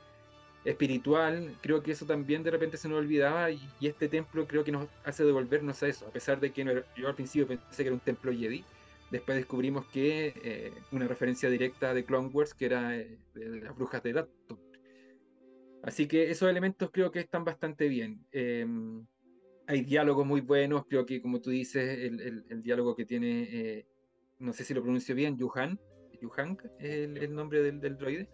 espiritual, 0.65 1.57
creo 1.61 1.83
que 1.83 1.93
eso 1.93 2.07
también 2.07 2.43
de 2.43 2.51
repente 2.51 2.77
se 2.77 2.89
nos 2.89 2.99
olvidaba 2.99 3.51
y, 3.51 3.61
este 3.81 4.09
templo 4.09 4.47
creo 4.47 4.65
que 4.65 4.73
nos 4.73 4.89
hace 5.05 5.25
devolvernos 5.25 5.83
a 5.83 5.89
eso, 5.89 6.07
a 6.07 6.11
pesar 6.11 6.41
de 6.41 6.53
que 6.53 6.65
yo 6.97 7.09
al 7.09 7.15
principio 7.15 7.47
pensé 7.47 7.83
que 7.83 7.89
era 7.89 7.95
un 7.95 8.01
templo 8.01 8.33
Jedi, 8.33 8.65
después 9.11 9.37
descubrimos 9.37 9.87
que 9.87 10.35
eh, 10.43 10.73
una 10.91 11.07
referencia 11.07 11.51
directa 11.51 11.93
de 11.95 12.05
Clone 12.05 12.29
Wars, 12.29 12.55
que 12.55 12.67
era 12.67 12.97
eh, 12.97 13.19
de, 13.35 13.61
las 13.61 13.77
brujas 13.77 14.03
de 14.03 14.13
Dato. 14.15 14.59
Así 15.83 16.07
que 16.07 16.31
esos 16.31 16.49
elementos 16.49 16.91
creo 16.93 17.11
que 17.11 17.21
están 17.21 17.45
bastante 17.45 17.89
bien. 17.89 18.25
Em, 18.31 19.05
hay 19.67 19.83
diálogos 19.83 20.27
muy 20.27 20.41
buenos, 20.41 20.87
creo 20.87 21.05
que 21.05 21.21
como 21.21 21.41
tú 21.41 21.51
dices, 21.51 21.99
el, 21.99 22.63
diálogo 22.63 22.95
que 22.95 23.05
tiene, 23.05 23.49
eh, 23.51 23.87
no 24.39 24.53
sé 24.53 24.65
si 24.65 24.75
lo 24.75 24.83
pronuncio 24.83 25.15
bien, 25.15 25.37
Yuhan, 25.37 25.79
Yuhan 26.21 26.57
es 26.79 26.91
el, 26.91 27.35
nombre 27.35 27.63
del, 27.63 27.97
droide, 27.97 28.29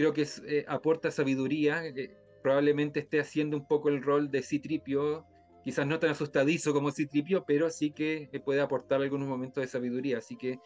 creo 0.00 0.12
que 0.12 0.26
eh, 0.46 0.64
aporta 0.66 1.10
sabiduría, 1.10 1.84
eh, 1.84 2.16
probablemente 2.42 3.00
esté 3.00 3.20
haciendo 3.20 3.56
un 3.56 3.66
poco 3.66 3.90
el 3.90 4.02
rol 4.02 4.30
de 4.30 4.42
Citripio, 4.42 5.26
quizás 5.62 5.86
no 5.86 5.98
tan 5.98 6.10
asustadizo 6.10 6.72
como 6.72 6.90
Citripio, 6.90 7.44
pero 7.44 7.68
sí 7.68 7.90
que 7.90 8.30
puede 8.44 8.60
aportar 8.60 9.02
algunos 9.02 9.28
momentos 9.28 9.62
de 9.62 9.68
sabiduría, 9.68 10.18
así 10.18 10.36
que 10.36 10.58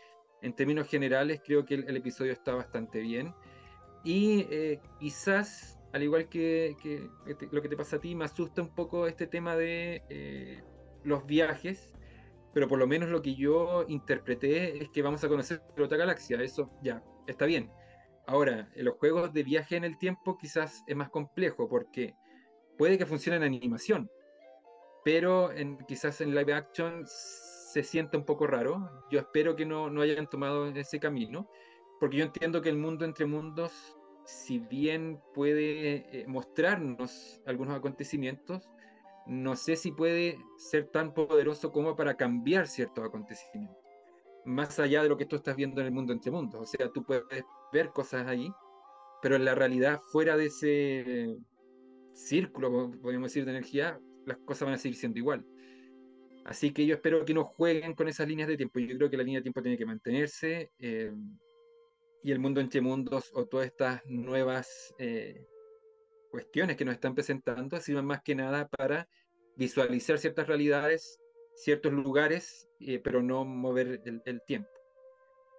en 0.42 0.55
términos 0.55 0.87
generales 0.88 1.40
creo 1.44 1.64
que 1.64 1.75
el, 1.75 1.97
episodio 1.97 2.33
está 2.33 2.55
bastante 2.55 3.01
bien. 3.01 3.35
Y 4.05 4.47
quizás 5.01 5.81
al 5.94 6.03
igual 6.03 6.29
que, 6.29 6.77
lo 7.53 7.62
que 7.62 7.68
te 7.68 7.77
pasa 7.77 7.97
a 7.97 8.01
ti, 8.01 8.16
me 8.16 8.25
asusta 8.25 8.61
un 8.61 8.75
poco 8.75 9.07
este 9.07 9.29
tema 9.29 9.55
de 9.55 10.03
eh, 10.09 10.61
los 11.05 11.25
viajes, 11.25 11.92
pero 12.53 12.66
por 12.66 12.81
lo 12.81 12.88
menos 12.88 13.11
lo 13.11 13.23
que 13.23 13.37
yo 13.37 13.85
interpreté 13.87 14.83
es 14.83 14.88
que 14.88 15.03
vamos 15.03 15.23
a 15.23 15.29
conocer 15.29 15.62
otra 15.81 15.97
galaxia, 15.97 16.42
eso 16.42 16.68
ya, 16.83 17.01
está 17.29 17.47
bien. 17.47 17.70
Ahora, 18.26 18.70
en 18.74 18.84
los 18.84 18.96
juegos 18.96 19.32
de 19.32 19.42
viaje 19.42 19.76
en 19.76 19.84
el 19.84 19.98
tiempo 19.98 20.38
quizás 20.38 20.82
es 20.87 20.96
más 20.96 21.10
complejo 21.10 21.68
porque 21.68 22.14
puede 22.78 22.98
que 22.98 23.06
funcione 23.06 23.37
en 23.37 23.42
animación, 23.42 24.10
pero 25.04 25.50
quizás 25.87 26.20
en 26.20 26.34
live 26.34 26.54
action 26.54 27.04
se 27.06 27.82
sienta 27.82 28.16
un 28.16 28.24
poco 28.24 28.46
raro. 28.46 29.04
Yo 29.10 29.18
espero 29.18 29.56
que 29.56 29.66
no, 29.66 29.90
no 29.90 30.00
hayan 30.00 30.28
tomado 30.28 30.66
ese 30.68 30.98
camino, 30.98 31.50
porque 32.00 32.18
yo 32.18 32.24
entiendo 32.24 32.62
que 32.62 32.70
el 32.70 32.78
mundo 32.78 33.04
entre 33.04 33.26
mundos 33.26 33.96
si 34.24 34.58
bien 34.58 35.20
puede 35.34 36.20
eh, 36.20 36.24
mostrarnos 36.26 37.40
algunos 37.46 37.76
acontecimientos, 37.76 38.70
no 39.26 39.56
sé 39.56 39.76
si 39.76 39.92
puede 39.92 40.38
ser 40.56 40.88
tan 40.88 41.14
poderoso 41.14 41.72
como 41.72 41.96
para 41.96 42.16
cambiar 42.16 42.66
ciertos 42.66 43.04
acontecimientos. 43.04 43.78
Más 44.44 44.78
allá 44.78 45.02
de 45.02 45.08
lo 45.08 45.16
que 45.16 45.26
tú 45.26 45.37
estás 45.37 45.56
viendo 45.56 45.80
en 45.80 45.87
el 45.87 45.92
mundo 45.92 46.12
entre 46.12 46.30
mundos. 46.30 46.60
O 46.60 46.66
sea, 46.66 46.90
tú 46.90 47.02
puedes 47.02 47.24
ver 47.74 47.90
cosas 47.90 48.26
ahí, 48.26 48.50
pero 49.20 49.37
en 49.37 49.44
la 49.44 49.54
realidad, 49.54 50.00
fuera 50.12 50.37
de 50.37 50.46
ese 50.46 51.37
círculo, 52.14 52.90
podríamos 53.02 53.30
decir, 53.30 53.44
de 53.44 53.50
energía, 53.50 54.00
las 54.24 54.38
cosas 54.38 54.66
van 54.66 54.74
a 54.74 54.78
seguir 54.78 54.96
siendo 54.96 55.18
igual. 55.18 55.44
Así 56.44 56.72
que 56.72 56.87
yo 56.87 56.94
espero 56.94 57.24
que 57.24 57.34
no 57.34 57.44
jueguen 57.44 57.94
con 57.94 58.06
esas 58.06 58.28
líneas 58.28 58.48
de 58.48 58.56
tiempo. 58.56 58.78
Yo 58.78 58.96
creo 58.96 59.10
que 59.10 59.16
la 59.16 59.24
línea 59.24 59.40
de 59.40 59.44
tiempo 59.44 59.62
tiene 59.62 59.78
que 59.78 59.87
mantenerse. 59.87 60.70
Eh, 60.78 61.12
y 62.22 62.32
el 62.32 62.38
mundo 62.38 62.60
entre 62.60 62.80
mundos 62.80 63.30
o 63.34 63.46
todas 63.46 63.66
estas 63.66 64.00
nuevas 64.06 64.94
eh, 64.98 65.44
cuestiones 66.30 66.76
que 66.76 66.84
nos 66.84 66.94
están 66.94 67.14
presentando 67.14 67.78
sirven 67.80 68.06
más 68.06 68.22
que 68.22 68.34
nada 68.34 68.66
para 68.68 69.06
visualizar 69.56 70.18
ciertas 70.18 70.46
realidades, 70.46 71.18
ciertos 71.54 71.92
lugares, 71.92 72.68
eh, 72.80 72.98
pero 72.98 73.22
no 73.22 73.44
mover 73.44 74.00
el, 74.04 74.42
tiempo. 74.46 74.70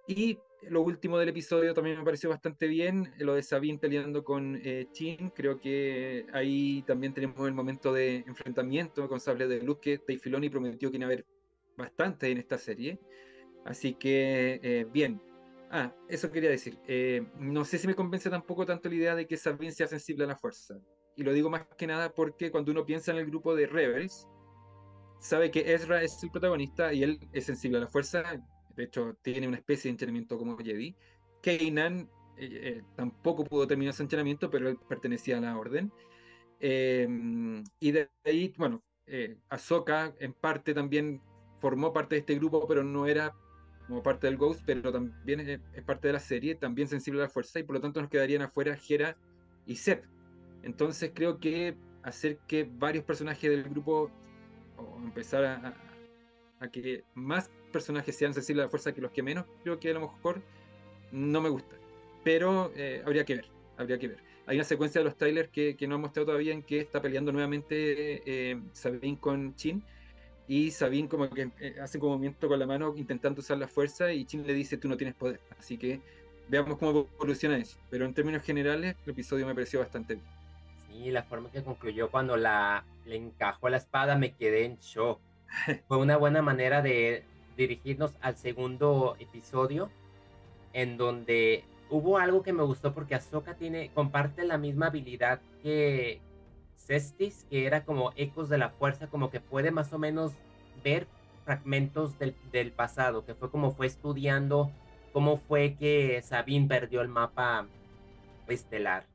Y 0.08 0.38
lo 0.70 0.82
último 0.82 1.18
del 1.18 1.28
episodio 1.28 1.74
también 1.74 1.98
me 1.98 2.04
pareció 2.04 2.30
bastante 2.30 2.66
bien, 2.66 3.12
lo 3.18 3.34
de 3.34 3.42
Sabine 3.42 3.78
peleando 3.78 4.24
con 4.24 4.58
eh, 4.62 4.88
Chin. 4.92 5.30
Creo 5.30 5.60
que 5.60 6.26
ahí 6.32 6.82
también 6.86 7.14
tenemos 7.14 7.46
el 7.46 7.54
momento 7.54 7.92
de 7.92 8.24
enfrentamiento 8.26 9.08
con 9.08 9.20
Sable 9.20 9.48
de 9.48 9.62
Luz 9.62 9.78
que 9.80 9.98
Dave 9.98 10.18
Filoni 10.18 10.48
prometió 10.48 10.90
que 10.90 10.96
iba 10.96 11.06
a 11.06 11.08
haber 11.08 11.26
bastante 11.76 12.30
en 12.30 12.38
esta 12.38 12.58
serie. 12.58 12.98
Así 13.64 13.94
que, 13.94 14.60
eh, 14.62 14.86
bien. 14.90 15.20
Ah, 15.70 15.94
eso 16.08 16.30
quería 16.30 16.50
decir. 16.50 16.78
Eh, 16.86 17.26
no 17.38 17.64
sé 17.64 17.78
si 17.78 17.86
me 17.86 17.94
convence 17.94 18.30
tampoco 18.30 18.64
tanto 18.64 18.88
la 18.88 18.94
idea 18.94 19.14
de 19.14 19.26
que 19.26 19.36
Sabine 19.36 19.72
sea 19.72 19.88
sensible 19.88 20.24
a 20.24 20.28
la 20.28 20.36
fuerza. 20.36 20.78
Y 21.16 21.22
lo 21.22 21.32
digo 21.32 21.50
más 21.50 21.66
que 21.76 21.86
nada 21.86 22.12
porque 22.12 22.50
cuando 22.50 22.70
uno 22.72 22.84
piensa 22.86 23.10
en 23.12 23.18
el 23.18 23.26
grupo 23.26 23.54
de 23.56 23.66
Rebels, 23.66 24.28
sabe 25.18 25.50
que 25.50 25.72
Ezra 25.74 26.02
es 26.02 26.22
el 26.22 26.30
protagonista 26.30 26.92
y 26.92 27.02
él 27.02 27.18
es 27.32 27.46
sensible 27.46 27.78
a 27.78 27.80
la 27.80 27.88
fuerza. 27.88 28.22
De 28.76 28.84
hecho, 28.84 29.16
tiene 29.22 29.48
una 29.48 29.56
especie 29.56 29.88
de 29.88 29.92
entrenamiento 29.92 30.38
como 30.38 30.58
Jedi. 30.58 30.94
Kanan 31.42 32.08
eh, 32.36 32.82
tampoco 32.94 33.44
pudo 33.44 33.66
terminar 33.66 33.94
su 33.94 34.02
entrenamiento, 34.02 34.50
pero 34.50 34.68
él 34.68 34.78
pertenecía 34.88 35.38
a 35.38 35.40
la 35.40 35.58
orden. 35.58 35.92
y 36.60 37.90
de 37.90 38.08
ahí, 38.24 38.54
bueno, 38.56 38.82
Ahsoka 39.48 40.14
en 40.18 40.32
parte 40.32 40.74
también 40.74 41.20
formó 41.60 41.92
parte 41.92 42.16
de 42.16 42.20
este 42.20 42.34
grupo, 42.34 42.66
pero 42.66 42.84
no 42.84 43.06
era 43.06 43.34
como 43.86 44.02
parte 44.02 44.26
del 44.26 44.36
Ghost, 44.36 44.62
pero 44.66 44.92
también 44.92 45.40
es, 45.40 45.60
parte 45.84 46.08
de 46.08 46.14
la 46.14 46.20
serie, 46.20 46.54
también 46.54 46.88
sensible 46.88 47.20
a 47.20 47.24
la 47.24 47.30
fuerza, 47.30 47.58
y 47.58 47.62
por 47.62 47.76
lo 47.76 47.80
tanto 47.80 48.00
nos 48.00 48.10
quedarían 48.10 48.42
afuera 48.42 48.76
Hera 48.88 49.16
y 49.64 49.76
Sep. 49.76 50.04
Entonces 50.62 51.12
creo 51.14 51.38
que 51.38 51.76
hacer 52.02 52.38
que 52.48 52.68
varios 52.70 53.04
personajes 53.04 53.50
del 53.50 53.64
grupo, 53.64 54.10
o 54.76 54.98
empezar 54.98 55.44
a, 55.44 55.74
a 56.60 56.68
que 56.68 57.04
más 57.14 57.50
personajes 57.72 58.16
sean 58.16 58.34
sensibles 58.34 58.62
a 58.62 58.66
la 58.66 58.70
fuerza 58.70 58.92
que 58.92 59.00
los 59.00 59.10
que 59.10 59.22
menos, 59.22 59.46
creo 59.62 59.78
que 59.78 59.90
a 59.90 59.94
lo 59.94 60.00
mejor 60.00 60.42
no 61.12 61.40
me 61.40 61.48
gusta. 61.48 61.76
Pero 62.24 62.72
eh, 62.76 63.02
habría 63.04 63.24
que 63.24 63.36
ver, 63.36 63.46
habría 63.76 63.98
que 63.98 64.08
ver. 64.08 64.18
Hay 64.46 64.56
una 64.56 64.64
secuencia 64.64 65.00
de 65.00 65.04
los 65.04 65.16
trailers 65.16 65.48
que, 65.48 65.76
que 65.76 65.88
no 65.88 65.96
han 65.96 66.00
mostrado 66.00 66.26
todavía 66.26 66.52
en 66.52 66.62
que 66.62 66.80
está 66.80 67.00
peleando 67.00 67.32
nuevamente 67.32 68.22
eh, 68.24 68.60
Sabine 68.72 69.18
con 69.18 69.54
Chin 69.56 69.82
y 70.48 70.70
Sabine 70.70 71.08
como 71.08 71.28
que 71.28 71.50
eh, 71.60 71.76
hace 71.82 71.98
un 71.98 72.10
movimiento 72.10 72.46
con 72.46 72.58
la 72.58 72.66
mano 72.66 72.94
intentando 72.96 73.40
usar 73.40 73.58
la 73.58 73.66
fuerza 73.66 74.12
y 74.12 74.24
Chin 74.24 74.46
le 74.46 74.54
dice 74.54 74.76
tú 74.76 74.88
no 74.88 74.96
tienes 74.96 75.16
poder. 75.16 75.40
Así 75.58 75.76
que 75.76 76.00
veamos 76.48 76.78
cómo 76.78 77.08
evoluciona 77.16 77.56
eso. 77.58 77.76
Pero 77.90 78.04
en 78.04 78.14
términos 78.14 78.42
generales 78.42 78.94
el 79.04 79.12
episodio 79.12 79.46
me 79.46 79.54
pareció 79.54 79.80
bastante 79.80 80.14
bien. 80.14 80.26
Sí, 80.88 81.10
la 81.10 81.24
forma 81.24 81.50
que 81.50 81.64
concluyó 81.64 82.10
cuando 82.10 82.36
la, 82.36 82.84
le 83.04 83.16
encajó 83.16 83.68
la 83.68 83.78
espada 83.78 84.16
me 84.16 84.32
quedé 84.32 84.64
en 84.64 84.78
shock. 84.78 85.20
Fue 85.88 85.98
una 85.98 86.16
buena 86.16 86.42
manera 86.42 86.82
de 86.82 87.24
dirigirnos 87.56 88.12
al 88.20 88.36
segundo 88.36 89.16
episodio 89.18 89.90
en 90.72 90.96
donde 90.96 91.64
hubo 91.88 92.18
algo 92.18 92.42
que 92.42 92.52
me 92.52 92.62
gustó 92.62 92.92
porque 92.92 93.14
Ahsoka 93.14 93.54
tiene, 93.54 93.90
comparte 93.94 94.44
la 94.44 94.58
misma 94.58 94.86
habilidad 94.86 95.40
que, 95.62 96.20
Cestis, 96.76 97.46
que 97.50 97.66
era 97.66 97.84
como 97.84 98.12
ecos 98.16 98.48
de 98.48 98.58
la 98.58 98.70
fuerza, 98.70 99.08
como 99.08 99.30
que 99.30 99.40
puede 99.40 99.70
más 99.70 99.92
o 99.92 99.98
menos 99.98 100.32
ver 100.84 101.06
fragmentos 101.44 102.18
del, 102.18 102.34
del 102.52 102.72
pasado, 102.72 103.24
que 103.24 103.34
fue 103.34 103.50
como 103.50 103.72
fue 103.72 103.86
estudiando 103.86 104.70
cómo 105.12 105.38
fue 105.38 105.76
que 105.78 106.20
Sabine 106.22 106.68
perdió 106.68 107.00
el 107.00 107.08
mapa 107.08 107.66
estelar. 108.48 109.06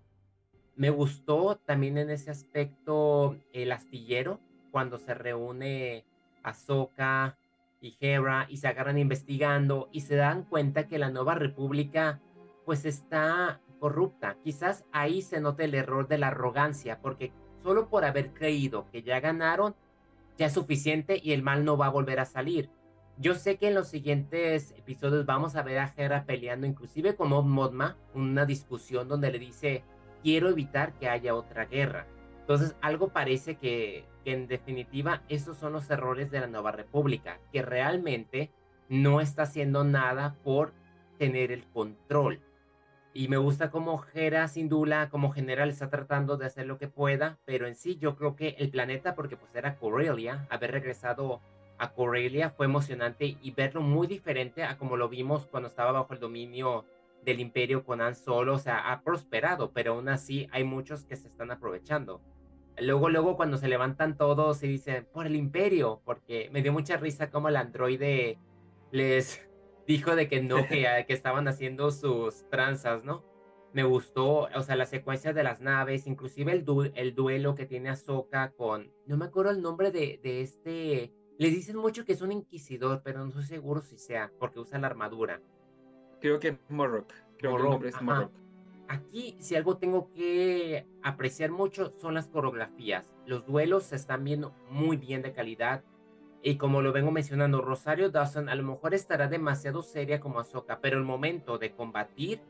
Me 0.76 0.90
gustó 0.90 1.58
también 1.58 1.98
en 1.98 2.10
ese 2.10 2.32
aspecto 2.32 3.38
el 3.54 3.72
astillero, 3.72 4.40
cuando 4.72 4.98
se 4.98 5.14
reúne 5.14 6.06
Ahsoka 6.44 7.38
y 7.82 7.98
Hera 8.00 8.46
y 8.48 8.58
se 8.58 8.68
agarran 8.68 8.98
investigando 8.98 9.90
y 9.92 10.02
se 10.02 10.16
dan 10.16 10.44
cuenta 10.44 10.88
que 10.88 11.00
la 11.00 11.10
nueva 11.10 11.36
república 11.36 12.22
pues 12.66 12.86
está 12.86 13.60
corrupta. 13.80 14.38
Quizás 14.44 14.86
ahí 14.92 15.22
se 15.22 15.42
note 15.42 15.66
el 15.66 15.74
error 15.74 16.08
de 16.08 16.20
la 16.20 16.28
arrogancia, 16.28 17.00
porque 17.02 17.34
solo 17.64 17.90
por 17.90 18.06
haber 18.06 18.32
creído 18.34 18.86
que 18.92 19.02
ya 19.02 19.20
ganaron, 19.20 19.76
ya 20.38 20.46
es 20.46 20.54
suficiente 20.54 21.20
y 21.22 21.34
el 21.34 21.42
mal 21.42 21.66
no 21.66 21.76
va 21.78 21.88
a 21.88 21.90
volver 21.90 22.20
a 22.20 22.26
salir. 22.26 22.70
Yo 23.18 23.36
sé 23.36 23.58
que 23.58 23.68
en 23.68 23.76
los 23.76 23.88
siguientes 23.88 24.72
episodios 24.78 25.26
vamos 25.26 25.56
a 25.56 25.64
ver 25.64 25.80
a 25.80 25.94
Hera 25.96 26.26
peleando 26.26 26.66
inclusive 26.66 27.16
con 27.16 27.30
Mod 27.30 27.46
Modma, 27.46 27.98
una 28.14 28.46
discusión 28.46 29.08
donde 29.08 29.32
le 29.32 29.40
dice, 29.40 29.84
quiero 30.24 30.50
evitar 30.50 30.94
que 30.94 31.10
haya 31.10 31.36
otra 31.36 31.66
guerra. 31.66 32.08
Entonces 32.40 32.76
algo 32.82 33.10
parece 33.10 33.56
que, 33.56 34.06
que 34.24 34.34
en 34.34 34.48
definitiva 34.48 35.24
esos 35.30 35.58
son 35.58 35.74
los 35.74 35.90
errores 35.90 36.32
de 36.32 36.40
la 36.40 36.48
Nueva 36.48 36.72
República, 36.72 37.40
que 37.52 37.62
realmente 37.62 38.52
no 38.90 39.22
está 39.22 39.44
haciendo 39.44 39.84
nada 39.84 40.36
por 40.44 40.74
tener 41.18 41.52
el 41.52 41.66
control. 41.66 42.40
Y 43.14 43.28
me 43.28 43.38
gusta 43.38 43.72
como 43.72 44.04
Hera, 44.14 44.48
sin 44.48 44.70
duda, 44.70 45.10
como 45.10 45.32
general, 45.32 45.70
está 45.70 45.90
tratando 45.90 46.38
de 46.38 46.46
hacer 46.46 46.66
lo 46.66 46.78
que 46.78 46.88
pueda, 46.88 47.40
pero 47.46 47.68
en 47.68 47.76
sí 47.76 47.98
yo 47.98 48.16
creo 48.16 48.36
que 48.36 48.56
el 48.58 48.70
planeta, 48.70 49.16
porque 49.16 49.36
pues 49.36 49.54
era 49.54 49.76
Corellia, 49.76 50.48
haber 50.50 50.72
regresado 50.72 51.42
a 51.78 51.94
Corellia 51.94 52.52
fue 52.52 52.68
emocionante 52.68 53.38
y 53.42 53.52
verlo 53.52 53.82
muy 53.82 54.06
diferente 54.06 54.64
a 54.64 54.78
como 54.78 54.98
lo 54.98 55.10
vimos 55.10 55.48
cuando 55.48 55.68
estaba 55.68 55.92
bajo 55.92 56.14
el 56.14 56.20
dominio 56.20 56.86
del 57.26 57.40
imperio 57.40 57.84
con 57.84 58.02
Han 58.02 58.16
Solo, 58.16 58.54
o 58.54 58.60
sea, 58.60 58.92
ha 58.92 59.02
prosperado, 59.02 59.72
pero 59.72 59.94
aún 59.94 60.08
así 60.08 60.48
hay 60.52 60.64
muchos 60.64 61.06
que 61.06 61.16
se 61.16 61.28
están 61.28 61.52
aprovechando. 61.52 62.22
Luego, 62.78 63.10
luego 63.10 63.36
cuando 63.36 63.58
se 63.58 63.68
levantan 63.68 64.18
todos 64.18 64.58
se 64.58 64.68
dicen, 64.68 65.08
por 65.12 65.28
el 65.28 65.36
imperio, 65.36 66.02
porque 66.06 66.50
me 66.52 66.62
dio 66.62 66.74
mucha 66.74 66.98
risa 66.98 67.30
como 67.30 67.50
el 67.50 67.58
androide 67.58 68.40
les 68.92 69.42
dijo 69.88 70.16
de 70.16 70.28
que 70.28 70.42
no, 70.42 70.68
que, 70.68 70.88
que 71.08 71.14
estaban 71.14 71.48
haciendo 71.48 71.92
sus 71.92 72.50
tranzas, 72.50 73.04
¿no? 73.04 73.24
Me 73.74 73.84
gustó, 73.84 74.50
o 74.54 74.62
sea, 74.64 74.76
la 74.76 74.86
secuencia 74.86 75.32
de 75.32 75.44
las 75.44 75.62
naves, 75.62 76.06
inclusive 76.06 76.52
el, 76.52 76.66
el 76.96 77.16
duelo 77.16 77.56
que 77.56 77.66
tiene 77.66 77.90
Ahsoka 77.90 78.52
con, 78.52 78.92
no 79.06 79.18
me 79.18 79.26
acuerdo 79.26 79.52
el 79.52 79.62
nombre 79.62 79.92
de, 79.92 80.20
de 80.22 80.42
este, 80.42 81.14
le 81.38 81.50
dicen 81.50 81.78
mucho 81.78 82.04
que 82.04 82.12
es 82.12 82.22
un 82.22 82.34
inquisidor, 82.34 83.02
pero 83.04 83.20
no 83.20 83.30
estoy 83.30 83.46
seguro 83.46 83.82
si 83.82 83.98
sea, 83.98 84.32
porque 84.40 84.60
usa 84.60 84.78
la 84.78 84.88
armadura. 84.88 85.42
Creo 86.20 86.40
que 86.40 86.50
es 86.50 86.58
Morrock, 86.70 87.14
creo 87.38 87.56
que 87.56 87.64
el 87.64 87.70
nombre 87.70 87.90
es 87.90 88.02
Morrock. 88.02 88.41
Aquí, 88.92 89.38
si 89.40 89.56
algo 89.56 89.78
tengo 89.78 90.12
que 90.12 90.86
apreciar 91.02 91.50
mucho, 91.50 91.94
son 91.98 92.14
las 92.14 92.28
coreografías. 92.28 93.16
Los 93.26 93.46
duelos 93.46 93.84
se 93.84 93.96
están 93.96 94.26
viendo 94.26 94.54
muy 94.70 94.98
bien 94.98 95.22
de 95.22 95.32
calidad. 95.32 95.86
Y 96.44 96.58
como 96.58 96.82
lo 96.82 96.92
vengo 96.92 97.10
mencionando, 97.10 97.62
Rosario 97.62 98.10
Dawson 98.10 98.50
a 98.50 98.56
lo 98.56 98.64
mejor 98.64 98.94
estará 98.94 99.30
demasiado 99.30 99.82
seria 99.82 100.20
como 100.20 100.42
Ahsoka, 100.42 100.82
pero 100.82 100.98
el 100.98 101.06
momento 101.06 101.58
de 101.58 101.72
combatir, 101.72 102.42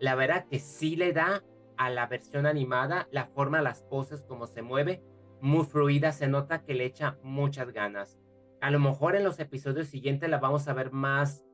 la 0.00 0.14
verdad 0.14 0.46
que 0.48 0.58
sí 0.58 0.96
le 0.96 1.12
da 1.12 1.44
a 1.76 1.90
la 1.90 2.06
versión 2.06 2.46
animada 2.46 3.06
la 3.10 3.26
forma, 3.26 3.60
las 3.60 3.82
poses, 3.82 4.22
como 4.22 4.46
se 4.46 4.62
mueve, 4.62 5.02
muy 5.42 5.66
fluida, 5.66 6.12
se 6.12 6.28
nota 6.28 6.64
que 6.64 6.72
le 6.72 6.86
echa 6.86 7.18
muchas 7.22 7.72
ganas. 7.72 8.18
A 8.62 8.70
lo 8.70 8.80
mejor 8.80 9.16
en 9.16 9.24
los 9.24 9.38
episodios 9.38 9.88
siguientes 9.88 10.30
la 10.30 10.38
vamos 10.38 10.66
a 10.66 10.72
ver 10.72 10.92
más, 10.92 11.44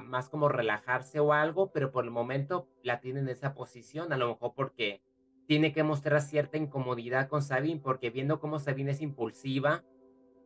más 0.00 0.28
como 0.28 0.48
relajarse 0.48 1.20
o 1.20 1.32
algo, 1.32 1.70
pero 1.72 1.92
por 1.92 2.04
el 2.04 2.10
momento 2.10 2.68
la 2.82 3.00
tiene 3.00 3.20
en 3.20 3.28
esa 3.28 3.54
posición, 3.54 4.12
a 4.12 4.16
lo 4.16 4.28
mejor 4.28 4.54
porque 4.54 5.02
tiene 5.46 5.72
que 5.72 5.82
mostrar 5.82 6.20
cierta 6.20 6.56
incomodidad 6.56 7.28
con 7.28 7.42
Sabine, 7.42 7.80
porque 7.80 8.10
viendo 8.10 8.40
cómo 8.40 8.58
Sabine 8.58 8.92
es 8.92 9.00
impulsiva, 9.00 9.84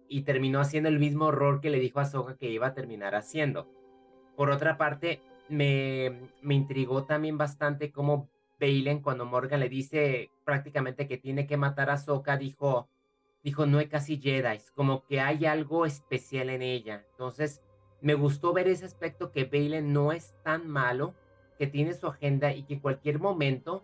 y 0.08 0.22
terminó 0.22 0.60
haciendo 0.60 0.88
el 0.88 0.98
mismo 0.98 1.30
rol 1.30 1.60
que 1.60 1.70
le 1.70 1.80
dijo 1.80 2.00
a 2.00 2.04
Soka 2.04 2.36
que 2.36 2.50
iba 2.50 2.68
a 2.68 2.74
terminar 2.74 3.14
haciendo. 3.14 3.68
Por 4.36 4.50
otra 4.50 4.76
parte, 4.76 5.20
me, 5.48 6.30
me 6.42 6.54
intrigó 6.54 7.04
también 7.04 7.38
bastante 7.38 7.90
cómo 7.90 8.30
Balen, 8.60 9.00
cuando 9.02 9.26
Morgan 9.26 9.60
le 9.60 9.68
dice 9.68 10.30
prácticamente 10.44 11.06
que 11.06 11.18
tiene 11.18 11.46
que 11.46 11.56
matar 11.56 11.90
a 11.90 11.98
Soka, 11.98 12.36
dijo, 12.36 12.88
dijo, 13.42 13.66
no 13.66 13.78
hay 13.78 13.88
casi 13.88 14.18
Jedi, 14.18 14.60
como 14.74 15.04
que 15.06 15.20
hay 15.20 15.46
algo 15.46 15.86
especial 15.86 16.50
en 16.50 16.62
ella. 16.62 17.04
Entonces, 17.10 17.62
me 18.00 18.14
gustó 18.14 18.52
ver 18.52 18.68
ese 18.68 18.84
aspecto 18.84 19.32
que 19.32 19.44
Balen 19.44 19.92
no 19.92 20.12
es 20.12 20.34
tan 20.42 20.68
malo, 20.68 21.14
que 21.58 21.66
tiene 21.66 21.94
su 21.94 22.06
agenda 22.06 22.52
y 22.52 22.64
que 22.64 22.80
cualquier 22.80 23.18
momento 23.18 23.82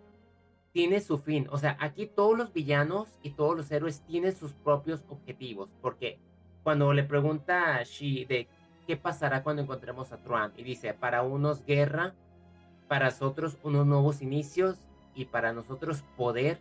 tiene 0.72 1.00
su 1.00 1.18
fin. 1.18 1.46
O 1.50 1.58
sea, 1.58 1.76
aquí 1.80 2.06
todos 2.06 2.36
los 2.36 2.52
villanos 2.52 3.08
y 3.22 3.30
todos 3.30 3.56
los 3.56 3.70
héroes 3.70 4.02
tienen 4.06 4.34
sus 4.34 4.52
propios 4.52 5.04
objetivos. 5.08 5.70
Porque 5.80 6.18
cuando 6.62 6.92
le 6.92 7.04
pregunta 7.04 7.76
a 7.76 7.82
Shi 7.82 8.24
de 8.24 8.48
qué 8.86 8.96
pasará 8.96 9.42
cuando 9.42 9.62
encontremos 9.62 10.12
a 10.12 10.18
Tron, 10.18 10.52
y 10.56 10.62
dice, 10.62 10.94
para 10.94 11.22
unos 11.22 11.64
guerra, 11.64 12.14
para 12.88 13.12
otros 13.20 13.56
unos 13.62 13.86
nuevos 13.86 14.20
inicios 14.20 14.76
y 15.14 15.26
para 15.26 15.52
nosotros 15.52 16.04
poder 16.16 16.58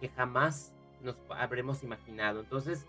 que 0.00 0.08
jamás 0.08 0.74
nos 1.02 1.16
habremos 1.30 1.82
imaginado. 1.82 2.40
Entonces, 2.40 2.86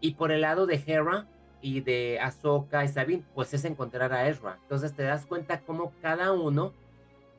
y 0.00 0.14
por 0.14 0.32
el 0.32 0.42
lado 0.42 0.66
de 0.66 0.82
Hera 0.86 1.26
y 1.62 1.80
de 1.80 2.18
Ahsoka 2.20 2.84
y 2.84 2.88
Sabine, 2.88 3.24
pues 3.34 3.52
es 3.54 3.64
encontrar 3.64 4.12
a 4.12 4.28
Ezra. 4.28 4.58
Entonces 4.62 4.94
te 4.94 5.02
das 5.02 5.26
cuenta 5.26 5.60
cómo 5.60 5.92
cada 6.00 6.32
uno 6.32 6.72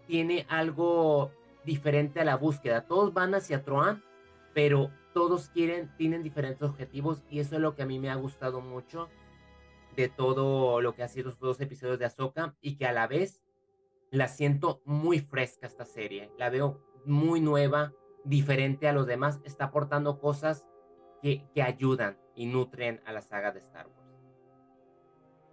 tiene 0.07 0.45
algo 0.49 1.31
diferente 1.65 2.19
a 2.19 2.25
la 2.25 2.37
búsqueda. 2.37 2.85
Todos 2.85 3.13
van 3.13 3.33
hacia 3.35 3.63
Troan, 3.63 4.03
pero 4.53 4.91
todos 5.13 5.49
quieren, 5.49 5.91
tienen 5.97 6.23
diferentes 6.23 6.61
objetivos 6.61 7.23
y 7.29 7.39
eso 7.39 7.55
es 7.55 7.61
lo 7.61 7.75
que 7.75 7.83
a 7.83 7.85
mí 7.85 7.99
me 7.99 8.09
ha 8.09 8.15
gustado 8.15 8.61
mucho 8.61 9.09
de 9.95 10.07
todo 10.07 10.81
lo 10.81 10.95
que 10.95 11.03
ha 11.03 11.07
sido 11.07 11.29
los 11.29 11.39
dos 11.39 11.59
episodios 11.59 11.99
de 11.99 12.05
Ahsoka 12.05 12.55
y 12.61 12.77
que 12.77 12.85
a 12.85 12.93
la 12.93 13.07
vez 13.07 13.41
la 14.09 14.27
siento 14.27 14.81
muy 14.85 15.19
fresca 15.19 15.67
esta 15.67 15.85
serie. 15.85 16.31
La 16.37 16.49
veo 16.49 16.81
muy 17.05 17.41
nueva, 17.41 17.93
diferente 18.23 18.87
a 18.87 18.93
los 18.93 19.07
demás, 19.07 19.39
está 19.43 19.65
aportando 19.65 20.19
cosas 20.19 20.65
que, 21.21 21.47
que 21.53 21.61
ayudan 21.61 22.17
y 22.35 22.45
nutren 22.45 23.01
a 23.05 23.11
la 23.11 23.21
saga 23.21 23.51
de 23.51 23.59
Star 23.59 23.87
Wars. 23.87 24.00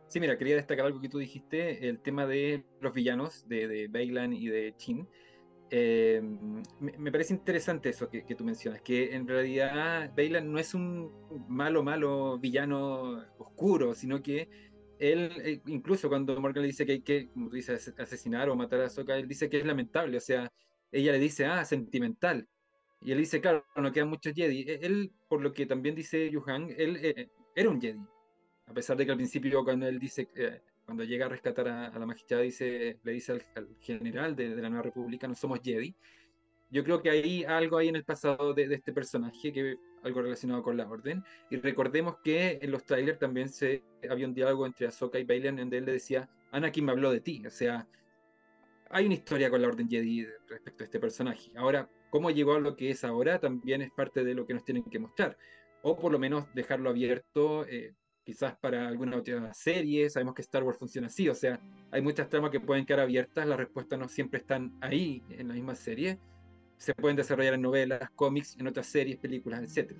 Sí, 0.08 0.20
mira, 0.20 0.38
quería 0.38 0.56
destacar 0.56 0.86
algo 0.86 1.00
que 1.02 1.10
tú 1.10 1.18
dijiste, 1.18 1.86
el 1.86 2.00
tema 2.00 2.26
de 2.26 2.64
los 2.80 2.94
villanos, 2.94 3.46
de, 3.46 3.68
de 3.68 3.88
Bailan 3.88 4.32
y 4.32 4.48
de 4.48 4.74
Chin. 4.76 5.06
Eh, 5.70 6.22
me, 6.80 7.12
parece 7.12 7.34
interesante 7.34 7.90
eso 7.90 8.08
que, 8.08 8.22
tú 8.34 8.42
mencionas, 8.42 8.80
que 8.80 9.14
en 9.14 9.28
realidad 9.28 10.10
Bailan 10.16 10.50
no 10.50 10.58
es 10.58 10.72
un 10.72 11.12
malo, 11.46 11.82
malo 11.82 12.38
villano 12.38 13.22
oscuro, 13.36 13.94
sino 13.94 14.22
que 14.22 14.48
él, 14.98 15.30
eh, 15.44 15.60
incluso 15.66 16.08
cuando 16.08 16.40
Morgan 16.40 16.62
le 16.62 16.68
dice 16.68 16.86
que 16.86 16.92
hay 16.92 17.02
que, 17.02 17.28
como 17.28 17.50
tú 17.50 17.56
dices, 17.56 17.94
asesinar 17.98 18.48
o 18.48 18.56
matar 18.56 18.80
a 18.80 18.88
Soka, 18.88 19.14
él 19.14 19.28
dice 19.28 19.50
que 19.50 19.58
es 19.58 19.66
lamentable, 19.66 20.16
o 20.16 20.20
sea, 20.20 20.50
ella 20.90 21.12
le 21.12 21.18
dice, 21.18 21.44
ah, 21.44 21.66
sentimental. 21.66 22.48
Y 23.02 23.12
él 23.12 23.18
dice, 23.18 23.42
claro, 23.42 23.64
no 23.76 23.92
quedan 23.92 24.08
muchos 24.08 24.32
Jedi. 24.34 24.62
E, 24.62 24.80
él, 24.82 25.12
por 25.28 25.42
lo 25.42 25.52
que 25.52 25.66
también 25.66 25.94
dice 25.94 26.30
Yuhan, 26.30 26.70
él 26.78 26.96
eh, 27.02 27.28
era 27.54 27.68
un 27.68 27.80
Jedi. 27.80 28.00
A 28.68 28.74
pesar 28.74 28.96
de 28.96 29.06
que 29.06 29.12
al 29.12 29.16
principio, 29.16 29.64
cuando 29.64 29.86
él 29.86 29.98
dice, 29.98 30.28
cuando 30.84 31.04
llega 31.04 31.26
a 31.26 31.28
rescatar 31.28 31.68
a, 31.68 31.98
la 31.98 32.06
magistrada, 32.06 32.42
dice, 32.42 32.98
le 33.02 33.12
dice 33.12 33.32
al, 33.32 33.68
general 33.80 34.36
de, 34.36 34.48
la 34.56 34.68
Nueva 34.68 34.82
República, 34.82 35.26
no 35.26 35.34
somos 35.34 35.60
Jedi. 35.62 35.94
Yo 36.70 36.84
creo 36.84 37.00
que 37.00 37.08
hay 37.08 37.44
algo 37.44 37.78
ahí 37.78 37.88
en 37.88 37.96
el 37.96 38.04
pasado 38.04 38.52
de, 38.52 38.72
este 38.74 38.92
personaje, 38.92 39.52
que 39.52 39.76
algo 40.02 40.20
relacionado 40.20 40.62
con 40.62 40.76
la 40.76 40.88
orden. 40.88 41.24
Y 41.50 41.56
recordemos 41.56 42.18
que 42.22 42.58
en 42.60 42.70
los 42.70 42.84
trailers 42.84 43.18
también 43.18 43.48
se, 43.48 43.82
había 44.08 44.26
un 44.26 44.34
diálogo 44.34 44.66
entre 44.66 44.86
Ahsoka 44.86 45.18
y 45.18 45.24
Bailan, 45.24 45.54
en 45.54 45.64
donde 45.64 45.78
él 45.78 45.86
le 45.86 45.92
decía, 45.92 46.28
Anakin 46.52 46.84
me 46.84 46.92
habló 46.92 47.10
de 47.10 47.20
ti. 47.20 47.42
O 47.46 47.50
sea, 47.50 47.88
hay 48.90 49.06
una 49.06 49.14
historia 49.14 49.48
con 49.50 49.62
la 49.62 49.68
Orden 49.68 49.88
Jedi 49.88 50.26
respecto 50.46 50.84
a 50.84 50.86
este 50.86 51.00
personaje. 51.00 51.50
Ahora, 51.56 51.88
cómo 52.10 52.30
llegó 52.30 52.54
a 52.54 52.60
lo 52.60 52.76
que 52.76 52.90
es 52.90 53.04
ahora 53.04 53.38
también 53.38 53.82
es 53.82 53.90
parte 53.90 54.24
de 54.24 54.34
lo 54.34 54.46
que 54.46 54.54
nos 54.54 54.64
tienen 54.64 54.84
que 54.84 54.98
mostrar. 54.98 55.38
O 55.82 55.98
por 55.98 56.12
lo 56.12 56.18
menos 56.18 56.52
dejarlo 56.54 56.90
abierto 56.90 57.66
eh, 57.66 57.94
quizás 58.28 58.58
para 58.58 58.86
alguna 58.86 59.16
otra 59.16 59.54
serie, 59.54 60.10
sabemos 60.10 60.34
que 60.34 60.42
Star 60.42 60.62
Wars 60.62 60.76
funciona 60.76 61.06
así, 61.06 61.30
o 61.30 61.34
sea, 61.34 61.58
hay 61.90 62.02
muchas 62.02 62.28
tramas 62.28 62.50
que 62.50 62.60
pueden 62.60 62.84
quedar 62.84 63.00
abiertas, 63.00 63.46
las 63.46 63.56
respuestas 63.56 63.98
no 63.98 64.06
siempre 64.06 64.40
están 64.40 64.76
ahí 64.82 65.22
en 65.30 65.48
la 65.48 65.54
misma 65.54 65.74
serie, 65.74 66.18
se 66.76 66.92
pueden 66.92 67.16
desarrollar 67.16 67.54
en 67.54 67.62
novelas, 67.62 68.10
cómics, 68.10 68.54
en 68.58 68.66
otras 68.66 68.86
series, 68.86 69.16
películas, 69.16 69.62
etc. 69.62 69.96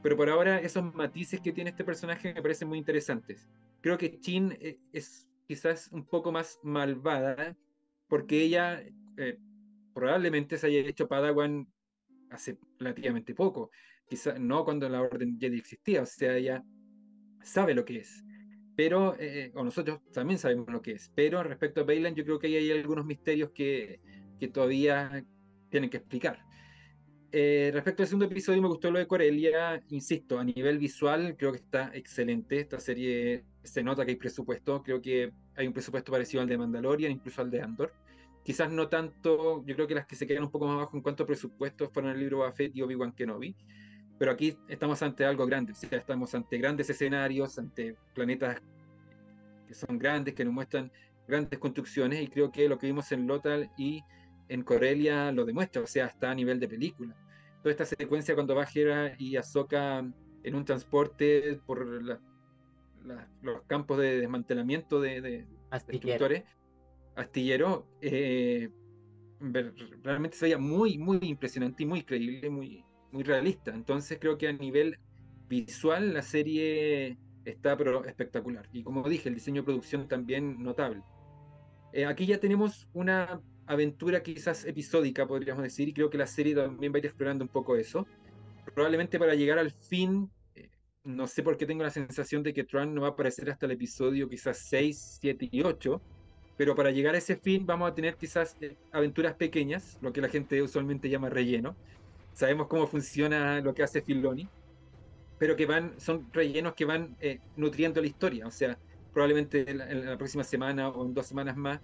Pero 0.00 0.16
por 0.16 0.30
ahora 0.30 0.60
esos 0.60 0.94
matices 0.94 1.40
que 1.40 1.52
tiene 1.52 1.70
este 1.70 1.82
personaje 1.82 2.32
me 2.32 2.40
parecen 2.40 2.68
muy 2.68 2.78
interesantes. 2.78 3.48
Creo 3.80 3.98
que 3.98 4.20
Chin 4.20 4.56
eh, 4.60 4.78
es 4.92 5.28
quizás 5.48 5.88
un 5.90 6.06
poco 6.06 6.30
más 6.30 6.60
malvada 6.62 7.56
porque 8.06 8.42
ella 8.42 8.80
eh, 9.16 9.38
probablemente 9.92 10.56
se 10.56 10.68
haya 10.68 10.78
hecho 10.88 11.08
Padawan 11.08 11.66
hace 12.30 12.56
relativamente 12.78 13.34
poco, 13.34 13.72
quizás 14.08 14.38
no 14.38 14.64
cuando 14.64 14.88
la 14.88 15.02
Orden 15.02 15.36
Jedi 15.40 15.58
existía, 15.58 16.02
o 16.02 16.06
sea, 16.06 16.36
ella 16.36 16.64
sabe 17.42 17.74
lo 17.74 17.84
que 17.84 17.98
es. 17.98 18.24
Pero, 18.74 19.14
eh, 19.18 19.52
o 19.54 19.62
nosotros 19.64 20.00
también 20.12 20.38
sabemos 20.38 20.68
lo 20.68 20.80
que 20.80 20.92
es. 20.92 21.12
Pero 21.14 21.42
respecto 21.42 21.80
a 21.80 21.84
Bailan, 21.84 22.14
yo 22.14 22.24
creo 22.24 22.38
que 22.38 22.46
hay 22.46 22.70
algunos 22.70 23.04
misterios 23.04 23.50
que, 23.50 24.00
que 24.40 24.48
todavía 24.48 25.24
tienen 25.68 25.90
que 25.90 25.98
explicar. 25.98 26.44
Eh, 27.34 27.70
respecto 27.72 28.02
al 28.02 28.08
segundo 28.08 28.26
episodio, 28.26 28.60
me 28.60 28.68
gustó 28.68 28.90
lo 28.90 28.98
de 28.98 29.06
Corelia. 29.06 29.82
Insisto, 29.88 30.38
a 30.38 30.44
nivel 30.44 30.78
visual, 30.78 31.36
creo 31.36 31.52
que 31.52 31.58
está 31.58 31.90
excelente. 31.94 32.60
Esta 32.60 32.80
serie 32.80 33.44
se 33.62 33.82
nota 33.82 34.04
que 34.04 34.12
hay 34.12 34.16
presupuesto. 34.16 34.82
Creo 34.82 35.00
que 35.00 35.32
hay 35.56 35.66
un 35.66 35.72
presupuesto 35.72 36.12
parecido 36.12 36.42
al 36.42 36.48
de 36.48 36.58
Mandalorian, 36.58 37.12
incluso 37.12 37.42
al 37.42 37.50
de 37.50 37.62
Andor. 37.62 37.92
Quizás 38.44 38.70
no 38.72 38.88
tanto, 38.88 39.64
yo 39.64 39.74
creo 39.74 39.86
que 39.86 39.94
las 39.94 40.06
que 40.06 40.16
se 40.16 40.26
quedan 40.26 40.44
un 40.44 40.50
poco 40.50 40.66
más 40.66 40.74
abajo 40.74 40.96
en 40.96 41.02
cuanto 41.02 41.22
a 41.22 41.26
presupuesto 41.26 41.88
fueron 41.90 42.12
el 42.12 42.18
libro 42.18 42.44
Buffett 42.44 42.74
y 42.74 42.82
Obi-Wan 42.82 43.12
Kenobi 43.12 43.54
pero 44.18 44.32
aquí 44.32 44.56
estamos 44.68 45.02
ante 45.02 45.24
algo 45.24 45.46
grande, 45.46 45.72
estamos 45.90 46.34
ante 46.34 46.58
grandes 46.58 46.90
escenarios, 46.90 47.58
ante 47.58 47.96
planetas 48.14 48.60
que 49.66 49.74
son 49.74 49.98
grandes, 49.98 50.34
que 50.34 50.44
nos 50.44 50.54
muestran 50.54 50.90
grandes 51.26 51.58
construcciones, 51.58 52.22
y 52.22 52.28
creo 52.28 52.52
que 52.52 52.68
lo 52.68 52.78
que 52.78 52.86
vimos 52.86 53.10
en 53.12 53.26
Lothal 53.26 53.70
y 53.76 54.02
en 54.48 54.62
Corelia 54.62 55.32
lo 55.32 55.44
demuestra, 55.44 55.82
o 55.82 55.86
sea, 55.86 56.06
está 56.06 56.30
a 56.30 56.34
nivel 56.34 56.60
de 56.60 56.68
película. 56.68 57.16
Toda 57.62 57.70
esta 57.70 57.86
secuencia 57.86 58.34
cuando 58.34 58.54
va 58.54 58.66
Hera 58.72 59.14
y 59.18 59.36
Ahsoka 59.36 60.04
en 60.44 60.54
un 60.54 60.64
transporte 60.64 61.60
por 61.64 61.86
los 63.42 63.62
campos 63.66 63.98
de 63.98 64.20
desmantelamiento 64.20 65.00
de, 65.00 65.20
de 65.20 65.46
destructores, 65.88 66.44
astillero, 67.14 67.86
eh, 68.00 68.70
realmente 70.02 70.36
se 70.36 70.46
veía 70.46 70.58
muy, 70.58 70.98
muy 70.98 71.18
impresionante 71.22 71.82
y 71.82 71.86
muy 71.86 72.02
creíble, 72.02 72.50
muy, 72.50 72.84
muy 73.12 73.22
realista. 73.22 73.72
Entonces 73.72 74.18
creo 74.20 74.38
que 74.38 74.48
a 74.48 74.52
nivel 74.52 74.98
visual 75.48 76.14
la 76.14 76.22
serie 76.22 77.18
está 77.44 77.76
pero 77.76 78.04
espectacular. 78.04 78.68
Y 78.72 78.82
como 78.82 79.08
dije, 79.08 79.28
el 79.28 79.34
diseño 79.34 79.62
de 79.62 79.66
producción 79.66 80.08
también 80.08 80.62
notable. 80.62 81.02
Eh, 81.92 82.06
aquí 82.06 82.26
ya 82.26 82.38
tenemos 82.38 82.88
una 82.94 83.40
aventura 83.66 84.22
quizás 84.22 84.64
episódica, 84.64 85.26
podríamos 85.26 85.62
decir, 85.62 85.88
y 85.88 85.92
creo 85.92 86.10
que 86.10 86.18
la 86.18 86.26
serie 86.26 86.54
también 86.54 86.92
va 86.92 86.96
a 86.96 86.98
ir 87.00 87.06
explorando 87.06 87.44
un 87.44 87.50
poco 87.50 87.76
eso. 87.76 88.06
Probablemente 88.74 89.18
para 89.18 89.34
llegar 89.34 89.58
al 89.58 89.70
fin, 89.70 90.30
eh, 90.54 90.70
no 91.04 91.26
sé 91.26 91.42
por 91.42 91.56
qué 91.56 91.66
tengo 91.66 91.82
la 91.82 91.90
sensación 91.90 92.42
de 92.42 92.54
que 92.54 92.64
Tron 92.64 92.94
no 92.94 93.02
va 93.02 93.08
a 93.08 93.10
aparecer 93.10 93.50
hasta 93.50 93.66
el 93.66 93.72
episodio 93.72 94.28
quizás 94.28 94.58
6, 94.68 95.18
7 95.20 95.48
y 95.50 95.62
8, 95.62 96.00
pero 96.56 96.74
para 96.74 96.90
llegar 96.90 97.14
a 97.14 97.18
ese 97.18 97.36
fin 97.36 97.66
vamos 97.66 97.90
a 97.90 97.94
tener 97.94 98.16
quizás 98.16 98.56
eh, 98.60 98.76
aventuras 98.92 99.34
pequeñas, 99.34 99.98
lo 100.00 100.12
que 100.12 100.20
la 100.20 100.28
gente 100.28 100.62
usualmente 100.62 101.10
llama 101.10 101.28
relleno, 101.28 101.76
sabemos 102.32 102.66
cómo 102.66 102.86
funciona 102.86 103.60
lo 103.60 103.74
que 103.74 103.82
hace 103.82 104.02
Filoni, 104.02 104.48
pero 105.38 105.56
que 105.56 105.66
van, 105.66 105.98
son 105.98 106.28
rellenos 106.32 106.74
que 106.74 106.84
van 106.84 107.16
eh, 107.20 107.40
nutriendo 107.56 108.00
la 108.00 108.06
historia. 108.06 108.46
O 108.46 108.50
sea, 108.50 108.78
probablemente 109.12 109.68
en 109.68 110.06
la, 110.06 110.16
próxima 110.16 110.44
semana 110.44 110.88
o 110.88 111.04
en 111.04 111.14
dos 111.14 111.26
semanas 111.26 111.56
más 111.56 111.80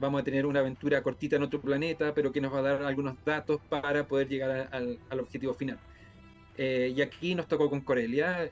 vamos 0.00 0.20
a 0.20 0.24
tener 0.24 0.46
una 0.46 0.60
aventura 0.60 1.02
cortita 1.02 1.36
en 1.36 1.42
otro 1.42 1.60
planeta, 1.60 2.14
pero 2.14 2.30
que 2.30 2.40
nos 2.40 2.52
va 2.52 2.58
a 2.58 2.62
dar 2.62 2.82
algunos 2.82 3.16
datos 3.24 3.60
para 3.68 4.06
poder 4.06 4.28
llegar 4.28 4.68
al, 4.72 4.98
objetivo 5.20 5.54
final. 5.54 5.78
Eh, 6.56 6.92
y 6.94 7.02
aquí 7.02 7.34
nos 7.34 7.48
tocó 7.48 7.68
con 7.70 7.80
Corelia, 7.80 8.50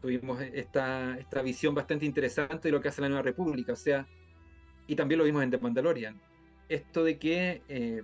tuvimos 0.00 0.40
esta, 0.40 1.18
esta 1.18 1.42
visión 1.42 1.74
bastante 1.74 2.06
interesante 2.06 2.68
de 2.68 2.72
lo 2.72 2.80
que 2.80 2.88
hace 2.88 3.00
la 3.00 3.08
Nueva 3.08 3.22
República, 3.22 3.72
o 3.72 3.76
sea, 3.76 4.06
y 4.86 4.96
también 4.96 5.18
lo 5.18 5.24
vimos 5.24 5.42
en 5.42 5.50
The 5.50 5.58
Mandalorian. 5.58 6.20
Esto 6.68 7.04
de 7.04 7.18
que 7.18 7.62
eh, 7.68 8.02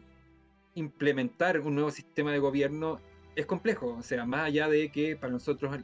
implementar 0.74 1.60
un 1.60 1.74
nuevo 1.74 1.90
sistema 1.90 2.32
de 2.32 2.38
gobierno 2.38 3.00
es 3.37 3.46
complejo. 3.46 3.96
O 3.98 4.02
sea, 4.02 4.24
más 4.24 4.46
allá 4.46 4.68
de 4.68 4.90
que 4.90 5.16
para 5.16 5.32
nosotros 5.32 5.76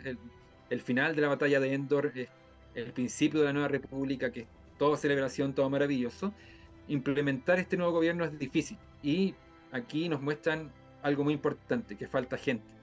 el, 0.70 0.81
final 0.81 1.16
de 1.16 1.22
la 1.22 1.29
batalla 1.29 1.61
de 1.61 1.74
Endor 1.74 2.12
es 2.14 2.29
el 2.74 2.92
principio 2.92 3.40
de 3.40 3.46
la 3.46 3.53
nueva 3.53 3.68
república, 3.68 4.31
que 4.31 4.40
es 4.40 4.46
toda 4.79 4.96
celebración, 4.96 5.55
todo 5.55 5.68
maravilloso, 5.68 6.33
implementar 6.88 7.59
este 7.59 7.76
nuevo 7.76 7.92
gobierno 7.92 8.24
es 8.24 8.38
difícil. 8.38 8.79
Y 9.03 9.35
aquí 9.72 10.09
nos 10.09 10.20
muestran 10.20 10.70
algo 11.03 11.24
muy 11.24 11.35
importante, 11.35 11.96
que 11.96 12.07
falta 12.07 12.37
gente. 12.37 12.74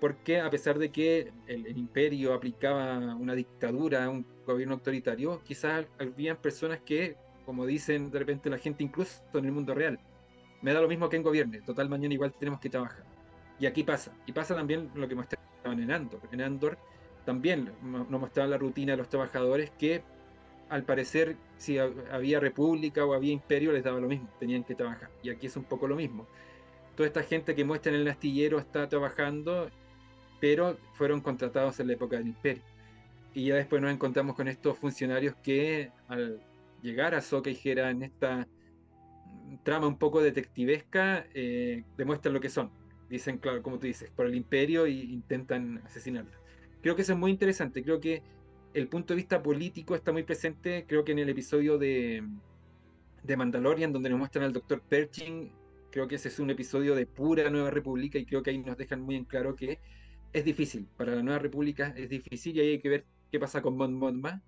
Porque 0.00 0.40
a 0.40 0.48
pesar 0.48 0.78
de 0.78 0.90
que 0.90 1.30
el, 1.46 1.66
el 1.66 1.76
imperio 1.76 2.32
aplicaba 2.32 3.14
una 3.14 3.34
dictadura, 3.34 4.08
un 4.08 4.24
gobierno 4.46 4.74
autoritario, 4.74 5.42
quizás 5.44 5.84
habían 5.98 6.38
personas 6.38 6.80
que, 6.80 7.16
como 7.44 7.66
dicen 7.66 8.10
de 8.10 8.18
repente 8.18 8.48
la 8.48 8.56
gente 8.56 8.82
incluso 8.82 9.22
en 9.34 9.44
el 9.44 9.52
mundo 9.52 9.74
real, 9.74 10.00
me 10.62 10.72
da 10.72 10.80
lo 10.80 10.88
mismo 10.88 11.08
que 11.08 11.16
en 11.16 11.22
gobierne, 11.22 11.60
total 11.62 11.88
mañana 11.88 12.14
igual 12.14 12.32
tenemos 12.32 12.60
que 12.60 12.70
trabajar. 12.70 13.04
Y 13.58 13.66
aquí 13.66 13.82
pasa, 13.82 14.12
y 14.26 14.32
pasa 14.32 14.54
también 14.54 14.90
lo 14.94 15.06
que 15.08 15.14
mostraban 15.14 15.80
en 15.80 15.90
Andor. 15.90 16.20
En 16.32 16.40
Andor 16.40 16.78
también 17.24 17.70
nos 17.82 18.08
mostraban 18.08 18.50
la 18.50 18.58
rutina 18.58 18.92
de 18.92 18.98
los 18.98 19.08
trabajadores 19.08 19.70
que 19.78 20.02
al 20.70 20.84
parecer 20.84 21.36
si 21.58 21.78
había 21.78 22.40
república 22.40 23.04
o 23.04 23.12
había 23.12 23.32
imperio 23.32 23.72
les 23.72 23.84
daba 23.84 24.00
lo 24.00 24.08
mismo, 24.08 24.28
tenían 24.38 24.64
que 24.64 24.74
trabajar. 24.74 25.10
Y 25.22 25.30
aquí 25.30 25.46
es 25.46 25.56
un 25.56 25.64
poco 25.64 25.86
lo 25.88 25.96
mismo. 25.96 26.26
Toda 26.96 27.06
esta 27.06 27.22
gente 27.22 27.54
que 27.54 27.64
muestra 27.64 27.92
en 27.92 28.00
el 28.00 28.08
astillero 28.08 28.58
está 28.58 28.88
trabajando, 28.88 29.68
pero 30.40 30.78
fueron 30.94 31.20
contratados 31.20 31.80
en 31.80 31.88
la 31.88 31.94
época 31.94 32.16
del 32.16 32.28
imperio. 32.28 32.62
Y 33.34 33.46
ya 33.46 33.56
después 33.56 33.82
nos 33.82 33.92
encontramos 33.92 34.36
con 34.36 34.48
estos 34.48 34.78
funcionarios 34.78 35.34
que 35.42 35.90
al 36.08 36.40
llegar 36.82 37.14
a 37.14 37.20
Soca 37.20 37.50
y 37.50 37.54
Jera 37.54 37.90
en 37.90 38.02
esta 38.02 38.46
trama 39.62 39.86
un 39.86 39.98
poco 39.98 40.22
detectivesca, 40.22 41.26
eh, 41.34 41.84
demuestran 41.96 42.34
lo 42.34 42.40
que 42.40 42.48
son. 42.50 42.72
Dicen, 43.08 43.38
claro, 43.38 43.62
como 43.62 43.78
tú 43.78 43.86
dices, 43.86 44.10
por 44.10 44.26
el 44.26 44.34
imperio 44.34 44.86
e 44.86 44.90
intentan 44.92 45.82
asesinarlo. 45.84 46.32
Creo 46.82 46.96
que 46.96 47.02
eso 47.02 47.12
es 47.12 47.18
muy 47.18 47.30
interesante. 47.30 47.82
Creo 47.82 48.00
que 48.00 48.22
el 48.74 48.88
punto 48.88 49.14
de 49.14 49.16
vista 49.16 49.42
político 49.42 49.94
está 49.94 50.12
muy 50.12 50.22
presente. 50.22 50.86
Creo 50.88 51.04
que 51.04 51.12
en 51.12 51.18
el 51.20 51.28
episodio 51.28 51.78
de, 51.78 52.24
de 53.22 53.36
Mandalorian, 53.36 53.92
donde 53.92 54.10
nos 54.10 54.18
muestran 54.18 54.44
al 54.44 54.52
doctor 54.52 54.82
Pershing, 54.82 55.52
creo 55.90 56.08
que 56.08 56.16
ese 56.16 56.28
es 56.28 56.38
un 56.38 56.50
episodio 56.50 56.94
de 56.94 57.06
pura 57.06 57.50
Nueva 57.50 57.70
República 57.70 58.18
y 58.18 58.26
creo 58.26 58.42
que 58.42 58.50
ahí 58.50 58.58
nos 58.58 58.76
dejan 58.76 59.02
muy 59.02 59.16
en 59.16 59.24
claro 59.24 59.56
que 59.56 59.80
es 60.32 60.44
difícil. 60.44 60.88
Para 60.96 61.14
la 61.14 61.22
Nueva 61.22 61.40
República 61.40 61.92
es 61.96 62.08
difícil 62.08 62.56
y 62.56 62.60
ahí 62.60 62.68
hay 62.70 62.80
que 62.80 62.88
ver 62.88 63.06
qué 63.30 63.38
pasa 63.40 63.62
con 63.62 63.76
Mon 63.76 63.94
Mothma. 63.94 64.42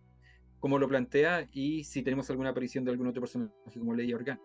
cómo 0.60 0.78
lo 0.78 0.88
plantea 0.88 1.48
y 1.52 1.84
si 1.84 2.02
tenemos 2.02 2.30
alguna 2.30 2.50
aparición 2.50 2.84
de 2.84 2.92
algún 2.92 3.08
otro 3.08 3.20
personaje 3.22 3.52
como 3.78 3.94
Leia 3.94 4.16
Organa. 4.16 4.40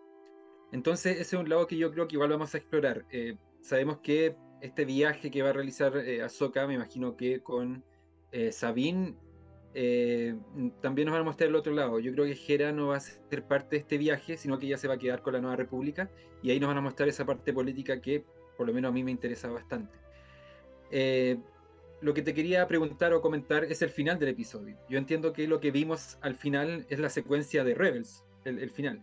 Entonces, 0.72 1.12
ese 1.12 1.36
es 1.36 1.40
un 1.40 1.48
lado 1.48 1.66
que 1.66 1.76
yo 1.76 1.90
creo 1.92 2.06
que 2.08 2.16
igual 2.16 2.30
vamos 2.30 2.54
a 2.54 2.58
explorar. 2.58 3.06
Eh, 3.10 3.36
sabemos 3.60 3.98
que 3.98 4.36
este 4.60 4.84
viaje 4.84 5.30
que 5.30 5.42
va 5.42 5.50
a 5.50 5.52
realizar 5.52 5.96
eh, 5.96 6.22
Ahsoka, 6.22 6.66
me 6.66 6.74
imagino 6.74 7.16
que 7.16 7.40
con 7.40 7.84
eh, 8.32 8.52
Sabine, 8.52 9.14
eh, 9.74 10.34
también 10.80 11.06
nos 11.06 11.12
van 11.12 11.22
a 11.22 11.24
mostrar 11.24 11.48
el 11.48 11.56
otro 11.56 11.72
lado. 11.72 12.00
Yo 12.00 12.12
creo 12.12 12.24
que 12.24 12.36
Hera 12.46 12.72
no 12.72 12.88
va 12.88 12.96
a 12.96 13.00
ser 13.00 13.44
parte 13.44 13.76
de 13.76 13.80
este 13.80 13.98
viaje, 13.98 14.36
sino 14.36 14.58
que 14.58 14.66
ya 14.66 14.76
se 14.76 14.88
va 14.88 14.94
a 14.94 14.98
quedar 14.98 15.22
con 15.22 15.34
la 15.34 15.40
Nueva 15.40 15.56
República 15.56 16.10
y 16.42 16.50
ahí 16.50 16.58
nos 16.58 16.68
van 16.68 16.78
a 16.78 16.80
mostrar 16.80 17.08
esa 17.08 17.24
parte 17.24 17.52
política 17.52 18.00
que 18.00 18.24
por 18.56 18.66
lo 18.66 18.72
menos 18.72 18.88
a 18.88 18.92
mí 18.92 19.04
me 19.04 19.10
interesa 19.10 19.48
bastante. 19.48 19.96
lo 22.00 22.14
que 22.14 22.22
te 22.22 22.32
quería 22.32 22.66
preguntar 22.66 23.12
o 23.12 23.20
comentar 23.20 23.64
es 23.64 23.82
el 23.82 23.90
final 23.90 24.18
del 24.18 24.30
episodio. 24.30 24.76
Yo 24.88 24.98
entiendo 24.98 25.32
que 25.32 25.46
lo 25.46 25.60
que 25.60 25.70
vimos 25.70 26.18
al 26.22 26.34
final 26.34 26.86
es 26.88 26.98
la 26.98 27.08
secuencia 27.08 27.62
de 27.62 27.74
Rebels, 27.74 28.24
el, 28.44 28.58
el 28.58 28.70
final. 28.70 29.02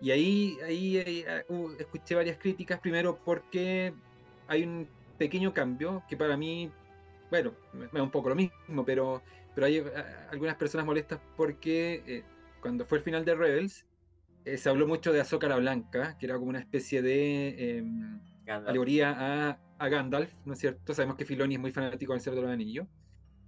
Y 0.00 0.10
ahí, 0.10 0.58
ahí, 0.64 1.24
uh, 1.48 1.70
escuché 1.78 2.14
varias 2.14 2.38
críticas, 2.38 2.80
primero 2.80 3.18
porque 3.24 3.94
hay 4.46 4.62
un 4.62 4.88
pequeño 5.18 5.52
cambio 5.54 6.02
que 6.08 6.16
para 6.16 6.36
mí, 6.36 6.70
bueno, 7.30 7.52
me 7.72 7.88
da 7.92 8.02
un 8.02 8.10
poco 8.10 8.28
lo 8.28 8.34
mismo, 8.34 8.84
pero, 8.84 9.22
pero 9.54 9.66
hay 9.66 9.82
algunas 10.30 10.56
personas 10.56 10.86
molestas 10.86 11.20
porque 11.36 12.02
eh, 12.06 12.24
cuando 12.60 12.84
fue 12.84 12.98
el 12.98 13.04
final 13.04 13.24
de 13.24 13.34
Rebels, 13.34 13.86
eh, 14.44 14.58
se 14.58 14.68
habló 14.68 14.86
mucho 14.86 15.12
de 15.12 15.24
la 15.48 15.56
Blanca, 15.56 16.16
que 16.18 16.26
era 16.26 16.36
como 16.36 16.50
una 16.50 16.60
especie 16.60 17.02
de 17.02 17.78
em, 17.78 18.20
alegoría 18.46 19.10
a, 19.10 19.58
a, 19.78 19.88
Gandalf, 19.88 20.32
¿no 20.44 20.52
es 20.52 20.60
cierto? 20.60 20.94
Sabemos 20.94 21.16
que 21.16 21.24
Filoni 21.24 21.54
es 21.56 21.60
muy 21.60 21.72
fanático 21.72 22.12
del 22.12 22.20
Cerdo 22.20 22.36
de 22.36 22.42
los 22.42 22.52
Anillos. 22.52 22.86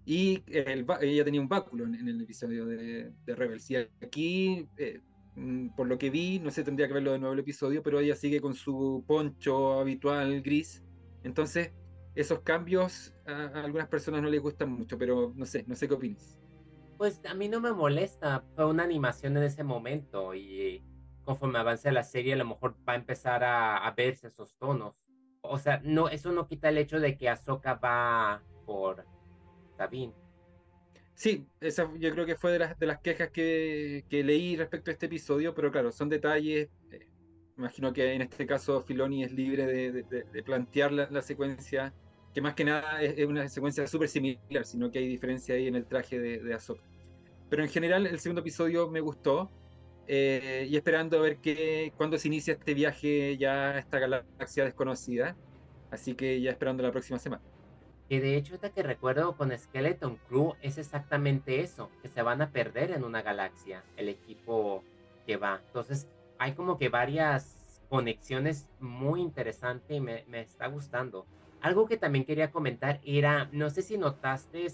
Y 0.04 0.42
ella 0.48 1.24
tenía 1.24 1.40
un 1.40 1.48
báculo 1.48 1.84
en, 1.84 2.08
el 2.08 2.22
episodio 2.22 2.64
de, 2.64 3.12
de, 3.26 3.34
Rebels. 3.34 3.70
Y 3.70 3.76
aquí 3.76 4.66
eh, 4.78 5.02
por 5.76 5.86
lo 5.86 5.98
que 5.98 6.10
vi, 6.10 6.38
no 6.38 6.50
sé, 6.50 6.64
tendría 6.64 6.88
que 6.88 6.94
verlo 6.94 7.12
de 7.12 7.18
nuevo 7.18 7.34
el 7.34 7.40
episodio, 7.40 7.82
pero 7.82 8.00
ella 8.00 8.14
sigue 8.14 8.40
con 8.40 8.54
su 8.54 9.04
poncho 9.06 9.80
habitual 9.80 10.42
gris. 10.42 10.84
Entonces, 11.22 11.72
esos 12.14 12.40
cambios 12.40 13.14
a, 13.26 13.46
algunas 13.60 13.88
personas 13.88 14.22
no 14.22 14.28
les 14.28 14.40
gustan 14.40 14.70
mucho, 14.70 14.98
pero 14.98 15.32
no 15.36 15.46
sé, 15.46 15.64
no 15.66 15.74
sé 15.74 15.88
qué 15.88 15.94
opinas. 15.94 16.38
Pues 16.96 17.20
a 17.26 17.34
mí 17.34 17.48
no 17.48 17.60
me 17.60 17.72
molesta, 17.72 18.44
fue 18.56 18.66
una 18.66 18.82
animación 18.82 19.36
en 19.36 19.44
ese 19.44 19.62
momento 19.62 20.34
y 20.34 20.82
conforme 21.24 21.58
avance 21.58 21.92
la 21.92 22.02
serie 22.02 22.32
a 22.32 22.36
lo 22.36 22.44
mejor 22.44 22.76
va 22.88 22.94
a 22.94 22.96
empezar 22.96 23.44
a, 23.44 23.76
a 23.76 23.90
verse 23.92 24.28
esos 24.28 24.56
tonos. 24.56 24.94
O 25.42 25.58
sea, 25.58 25.80
no, 25.84 26.08
eso 26.08 26.32
no 26.32 26.48
quita 26.48 26.68
el 26.70 26.78
hecho 26.78 26.98
de 26.98 27.16
que 27.16 27.28
Ahsoka 27.28 27.74
va 27.74 28.42
por 28.66 29.06
Sabine. 29.76 30.14
Sí, 31.18 31.48
esa 31.60 31.90
yo 31.98 32.12
creo 32.12 32.26
que 32.26 32.36
fue 32.36 32.52
de 32.52 32.60
las, 32.60 32.78
de 32.78 32.86
las 32.86 33.00
quejas 33.00 33.30
que, 33.30 34.04
que 34.08 34.22
leí 34.22 34.54
respecto 34.54 34.92
a 34.92 34.92
este 34.92 35.06
episodio, 35.06 35.52
pero 35.52 35.72
claro, 35.72 35.90
son 35.90 36.08
detalles. 36.08 36.68
Eh, 36.92 37.08
imagino 37.56 37.92
que 37.92 38.12
en 38.12 38.22
este 38.22 38.46
caso 38.46 38.82
Filoni 38.82 39.24
es 39.24 39.32
libre 39.32 39.66
de, 39.66 40.04
de, 40.04 40.42
plantear 40.44 40.92
la, 40.92 41.08
la, 41.10 41.20
secuencia, 41.20 41.92
que 42.32 42.40
más 42.40 42.54
que 42.54 42.64
nada 42.64 43.02
es, 43.02 43.26
una 43.26 43.48
secuencia 43.48 43.84
súper 43.88 44.08
similar, 44.08 44.64
sino 44.64 44.92
que 44.92 45.00
hay 45.00 45.08
diferencia 45.08 45.56
ahí 45.56 45.66
en 45.66 45.74
el 45.74 45.86
traje 45.86 46.20
de, 46.20 46.38
de 46.38 46.54
Ahsoka. 46.54 46.84
Pero 47.50 47.64
en 47.64 47.68
general 47.68 48.06
el 48.06 48.20
segundo 48.20 48.42
episodio 48.42 48.88
me 48.88 49.00
gustó, 49.00 49.50
eh, 50.06 50.68
y 50.70 50.76
esperando 50.76 51.18
a 51.18 51.22
ver 51.22 51.38
que, 51.38 51.92
cuándo 51.96 52.16
se 52.16 52.28
inicia 52.28 52.54
este 52.54 52.74
viaje 52.74 53.36
ya 53.36 53.72
a 53.72 53.78
esta 53.80 53.98
galaxia 53.98 54.64
desconocida. 54.64 55.36
Así 55.90 56.14
que 56.14 56.40
ya 56.40 56.52
esperando 56.52 56.84
la 56.84 56.92
próxima 56.92 57.18
semana. 57.18 57.42
Que 58.08 58.20
de 58.20 58.36
hecho, 58.36 58.54
esta 58.54 58.70
que 58.70 58.82
recuerdo 58.82 59.36
con 59.36 59.56
Skeleton 59.56 60.18
Crew 60.28 60.54
es 60.62 60.78
exactamente 60.78 61.60
eso, 61.60 61.90
que 62.02 62.08
se 62.08 62.22
van 62.22 62.40
a 62.40 62.50
perder 62.50 62.92
en 62.92 63.04
una 63.04 63.22
galaxia, 63.22 63.84
el 63.96 64.08
equipo 64.08 64.82
que 65.26 65.36
va. 65.36 65.60
Entonces, 65.66 66.08
hay 66.38 66.52
como 66.52 66.78
que 66.78 66.88
varias 66.88 67.82
conexiones 67.90 68.66
muy 68.80 69.20
interesantes 69.20 69.96
y 69.96 70.00
me, 70.00 70.24
me 70.28 70.40
está 70.40 70.68
gustando. 70.68 71.26
Algo 71.60 71.86
que 71.86 71.96
también 71.96 72.24
quería 72.24 72.50
comentar 72.50 73.00
era, 73.04 73.48
no 73.52 73.68
sé 73.68 73.82
si 73.82 73.98
notaste 73.98 74.68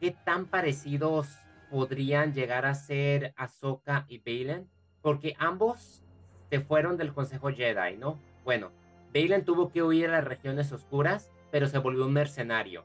qué 0.00 0.12
tan 0.24 0.46
parecidos 0.46 1.28
podrían 1.70 2.32
llegar 2.32 2.66
a 2.66 2.74
ser 2.74 3.34
Ahsoka 3.36 4.06
y 4.08 4.18
Balen, 4.18 4.68
porque 5.02 5.34
ambos 5.38 6.02
se 6.48 6.60
fueron 6.60 6.96
del 6.96 7.12
Consejo 7.12 7.50
Jedi, 7.50 7.96
¿no? 7.96 8.18
Bueno, 8.44 8.70
Balen 9.12 9.44
tuvo 9.44 9.70
que 9.70 9.82
huir 9.82 10.08
a 10.08 10.12
las 10.12 10.24
regiones 10.24 10.72
oscuras 10.72 11.30
pero 11.54 11.68
se 11.68 11.78
volvió 11.78 12.04
un 12.04 12.12
mercenario 12.12 12.84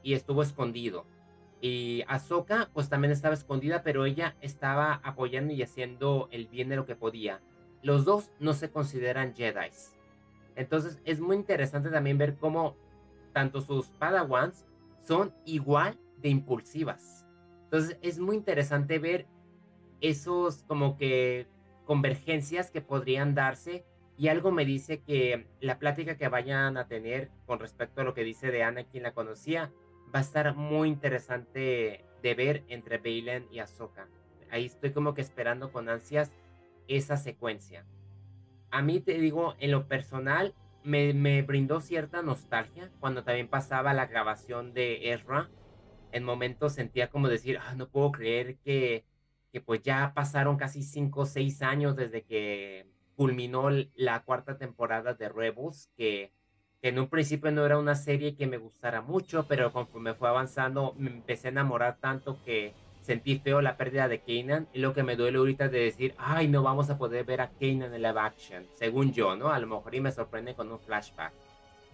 y 0.00 0.12
estuvo 0.12 0.40
escondido. 0.40 1.06
Y 1.60 2.04
Ahsoka, 2.06 2.70
pues 2.72 2.88
también 2.88 3.10
estaba 3.10 3.34
escondida, 3.34 3.82
pero 3.82 4.04
ella 4.04 4.36
estaba 4.40 5.00
apoyando 5.02 5.52
y 5.52 5.60
haciendo 5.60 6.28
el 6.30 6.46
bien 6.46 6.68
de 6.68 6.76
lo 6.76 6.86
que 6.86 6.94
podía. 6.94 7.40
Los 7.82 8.04
dos 8.04 8.30
no 8.38 8.54
se 8.54 8.70
consideran 8.70 9.34
Jedi. 9.34 9.72
Entonces 10.54 11.00
es 11.04 11.18
muy 11.18 11.34
interesante 11.34 11.90
también 11.90 12.16
ver 12.16 12.36
cómo 12.36 12.76
tanto 13.32 13.60
sus 13.60 13.88
Padawans 13.88 14.66
son 15.02 15.34
igual 15.44 15.98
de 16.18 16.28
impulsivas. 16.28 17.26
Entonces 17.64 17.98
es 18.02 18.20
muy 18.20 18.36
interesante 18.36 19.00
ver 19.00 19.26
esos 20.00 20.62
como 20.62 20.96
que 20.96 21.48
convergencias 21.84 22.70
que 22.70 22.82
podrían 22.82 23.34
darse 23.34 23.84
y 24.18 24.28
algo 24.28 24.50
me 24.50 24.64
dice 24.64 25.02
que 25.02 25.46
la 25.60 25.78
plática 25.78 26.16
que 26.16 26.28
vayan 26.28 26.76
a 26.76 26.88
tener 26.88 27.30
con 27.44 27.58
respecto 27.58 28.00
a 28.00 28.04
lo 28.04 28.14
que 28.14 28.24
dice 28.24 28.50
de 28.50 28.62
Ana, 28.62 28.84
quien 28.84 29.02
la 29.02 29.12
conocía, 29.12 29.72
va 30.14 30.20
a 30.20 30.22
estar 30.22 30.54
muy 30.54 30.88
interesante 30.88 32.04
de 32.22 32.34
ver 32.34 32.64
entre 32.68 32.98
Bailen 32.98 33.46
y 33.50 33.58
Ahsoka. 33.58 34.08
Ahí 34.50 34.66
estoy 34.66 34.92
como 34.92 35.12
que 35.12 35.20
esperando 35.20 35.70
con 35.70 35.88
ansias 35.88 36.32
esa 36.88 37.16
secuencia. 37.16 37.84
A 38.70 38.80
mí 38.80 39.00
te 39.00 39.18
digo, 39.18 39.54
en 39.58 39.70
lo 39.70 39.86
personal, 39.86 40.54
me, 40.82 41.12
me 41.12 41.42
brindó 41.42 41.80
cierta 41.80 42.22
nostalgia 42.22 42.90
cuando 43.00 43.22
también 43.22 43.48
pasaba 43.48 43.92
la 43.92 44.06
grabación 44.06 44.72
de 44.72 45.12
Ezra. 45.12 45.50
En 46.12 46.24
momentos 46.24 46.72
sentía 46.72 47.10
como 47.10 47.28
decir, 47.28 47.58
ah, 47.58 47.74
no 47.74 47.88
puedo 47.88 48.12
creer 48.12 48.56
que, 48.58 49.04
que 49.52 49.60
pues 49.60 49.82
ya 49.82 50.12
pasaron 50.14 50.56
casi 50.56 50.82
cinco 50.82 51.22
o 51.22 51.26
seis 51.26 51.60
años 51.60 51.96
desde 51.96 52.22
que 52.22 52.86
culminó 53.16 53.68
la 53.94 54.22
cuarta 54.22 54.58
temporada 54.58 55.14
de 55.14 55.28
Rebels, 55.28 55.90
que, 55.96 56.32
en 56.82 56.98
un 56.98 57.08
principio 57.08 57.50
no 57.50 57.64
era 57.64 57.78
una 57.78 57.96
serie 57.96 58.36
que 58.36 58.46
me 58.46 58.58
gustara 58.58 59.00
mucho, 59.00 59.46
pero 59.48 59.72
conforme 59.72 60.14
fue 60.14 60.28
avanzando 60.28 60.94
me 60.98 61.10
empecé 61.10 61.48
a 61.48 61.50
enamorar 61.50 61.96
tanto 61.98 62.38
que 62.44 62.74
sentí 63.00 63.38
feo 63.38 63.60
la 63.60 63.76
pérdida 63.76 64.06
de 64.08 64.20
Kanan 64.20 64.68
y 64.72 64.78
lo 64.80 64.94
que 64.94 65.02
me 65.02 65.16
duele 65.16 65.38
ahorita 65.38 65.68
de 65.68 65.80
decir, 65.80 66.14
ay, 66.18 66.48
no 66.48 66.62
vamos 66.62 66.90
a 66.90 66.98
poder 66.98 67.24
ver 67.24 67.40
a 67.40 67.50
Kanan 67.50 67.94
en 67.94 68.02
live 68.02 68.20
action, 68.20 68.66
según 68.74 69.12
yo, 69.12 69.34
¿no? 69.34 69.48
A 69.48 69.58
lo 69.58 69.66
mejor 69.66 69.94
y 69.94 70.00
me 70.00 70.12
sorprende 70.12 70.54
con 70.54 70.70
un 70.70 70.78
flashback. 70.78 71.32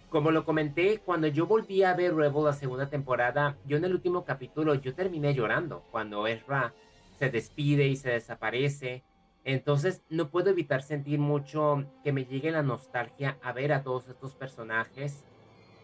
Como 0.09 0.29
lo 0.29 0.45
comenté, 0.45 0.99
cuando 0.99 1.27
yo 1.27 1.47
volví 1.47 1.81
a 1.81 1.95
ver 1.95 2.13
Rebels 2.13 2.45
la 2.45 2.53
segunda 2.53 2.87
temporada, 2.87 3.57
yo 3.65 3.77
en 3.77 3.85
el 3.85 3.93
último 3.93 4.25
capítulo 4.25 4.75
yo 4.75 4.93
terminé 4.93 5.33
llorando 5.33 5.83
cuando 5.89 6.27
Ezra 6.27 6.73
se 7.17 7.29
despide 7.31 7.87
y 7.87 7.95
se 7.95 8.11
desaparece 8.11 9.03
entonces 9.45 10.03
no 10.09 10.29
puedo 10.29 10.49
evitar 10.49 10.81
sentir 10.81 11.19
mucho 11.19 11.85
que 12.03 12.11
me 12.11 12.25
llegue 12.25 12.51
la 12.51 12.63
nostalgia 12.63 13.37
a 13.41 13.51
ver 13.51 13.73
a 13.73 13.83
todos 13.83 14.07
estos 14.07 14.35
personajes 14.35 15.25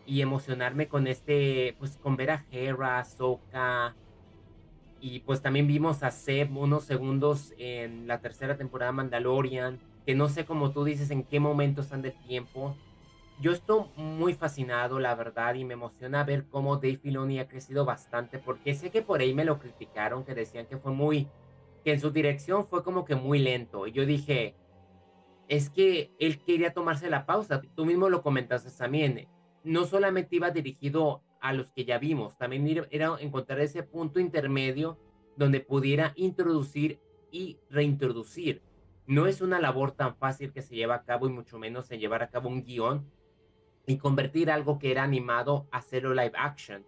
y 0.05 0.21
emocionarme 0.21 0.87
con 0.87 1.07
este, 1.07 1.75
pues 1.77 1.97
con 1.97 2.15
ver 2.15 2.31
a 2.31 2.45
Hera, 2.51 3.03
Soka 3.03 3.95
y 5.01 5.19
pues 5.21 5.41
también 5.41 5.67
vimos 5.67 6.03
a 6.03 6.11
Seb 6.11 6.57
unos 6.57 6.83
segundos 6.83 7.53
en 7.57 8.07
la 8.07 8.19
tercera 8.19 8.57
temporada 8.57 8.91
Mandalorian, 8.91 9.79
que 10.05 10.15
no 10.15 10.27
sé 10.29 10.45
como 10.45 10.71
tú 10.71 10.83
dices 10.83 11.11
en 11.11 11.23
qué 11.23 11.39
momento 11.39 11.81
están 11.81 12.01
de 12.01 12.11
tiempo. 12.11 12.75
Yo 13.39 13.53
estoy 13.53 13.85
muy 13.95 14.33
fascinado, 14.33 14.99
la 14.99 15.15
verdad, 15.15 15.53
y 15.55 15.63
me 15.63 15.75
emociona 15.75 16.25
ver 16.25 16.45
cómo 16.49 16.75
Dave 16.75 16.97
Filoni 16.97 17.39
ha 17.39 17.47
crecido 17.47 17.85
bastante, 17.85 18.37
porque 18.37 18.73
sé 18.73 18.89
que 18.91 19.01
por 19.01 19.21
ahí 19.21 19.33
me 19.33 19.45
lo 19.45 19.59
criticaron, 19.59 20.25
que 20.25 20.35
decían 20.35 20.65
que 20.65 20.77
fue 20.77 20.91
muy 20.91 21.29
que 21.83 21.93
en 21.93 21.99
su 21.99 22.11
dirección 22.11 22.67
fue 22.67 22.83
como 22.83 23.05
que 23.05 23.15
muy 23.15 23.39
lento. 23.39 23.87
Y 23.87 23.91
yo 23.91 24.05
dije, 24.05 24.55
es 25.47 25.69
que 25.69 26.11
él 26.19 26.39
quería 26.39 26.73
tomarse 26.73 27.09
la 27.09 27.25
pausa. 27.25 27.61
Tú 27.75 27.85
mismo 27.85 28.09
lo 28.09 28.21
comentaste 28.21 28.69
también. 28.71 29.27
No 29.63 29.85
solamente 29.85 30.35
iba 30.35 30.51
dirigido 30.51 31.23
a 31.41 31.53
los 31.53 31.71
que 31.71 31.85
ya 31.85 31.97
vimos, 31.97 32.37
también 32.37 32.85
era 32.91 33.15
encontrar 33.19 33.59
ese 33.61 33.83
punto 33.83 34.19
intermedio 34.19 34.99
donde 35.37 35.61
pudiera 35.61 36.13
introducir 36.15 36.99
y 37.31 37.57
reintroducir. 37.69 38.61
No 39.07 39.25
es 39.25 39.41
una 39.41 39.59
labor 39.59 39.93
tan 39.93 40.15
fácil 40.15 40.51
que 40.51 40.61
se 40.61 40.75
lleva 40.75 40.95
a 40.95 41.03
cabo 41.03 41.27
y 41.27 41.31
mucho 41.31 41.57
menos 41.57 41.89
en 41.91 41.99
llevar 41.99 42.21
a 42.21 42.29
cabo 42.29 42.49
un 42.49 42.63
guion 42.63 43.09
y 43.87 43.97
convertir 43.97 44.51
algo 44.51 44.77
que 44.77 44.91
era 44.91 45.03
animado 45.03 45.67
a 45.71 45.77
hacerlo 45.77 46.13
live 46.13 46.33
action. 46.35 46.85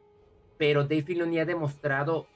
Pero 0.57 0.83
Dave 0.83 1.01
Filoni 1.01 1.39
ha 1.39 1.45
demostrado 1.45 2.27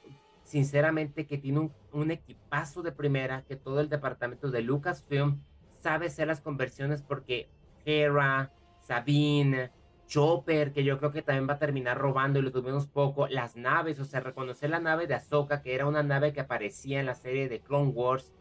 sinceramente 0.46 1.26
que 1.26 1.38
tiene 1.38 1.72
un, 1.92 2.12
equipazo 2.12 2.84
de 2.84 2.92
primera, 2.92 3.44
que 3.44 3.56
todo 3.56 3.82
el 3.82 3.90
departamento 3.90 4.52
de 4.52 4.62
Lucasfilm 4.62 5.42
sabe 5.82 6.06
hacer 6.06 6.28
las 6.28 6.40
conversiones 6.40 7.02
porque 7.02 7.50
Hera, 7.84 8.54
Sabine, 8.80 9.72
Chopper, 10.08 10.72
que 10.72 10.84
yo 10.84 11.00
creo 11.00 11.12
que 11.12 11.24
también 11.24 11.50
va 11.50 11.54
a 11.54 11.60
terminar 11.60 11.98
robando 11.98 12.38
y 12.38 12.44
lo 12.44 12.52
tuvimos 12.52 12.86
poco, 12.86 13.28
las 13.28 13.56
naves, 13.56 14.00
o 14.00 14.06
sea, 14.06 14.20
reconocer 14.20 14.70
la 14.70 14.80
nave 14.80 15.08
de 15.08 15.16
Ahsoka, 15.16 15.64
que 15.64 15.74
era 15.74 15.88
una 15.88 16.04
nave 16.04 16.32
que 16.32 16.42
aparecía 16.42 17.00
en 17.00 17.08
la 17.08 17.16
serie 17.16 17.50
de 17.50 17.60
Clone 17.60 17.90
Wars, 17.90 18.32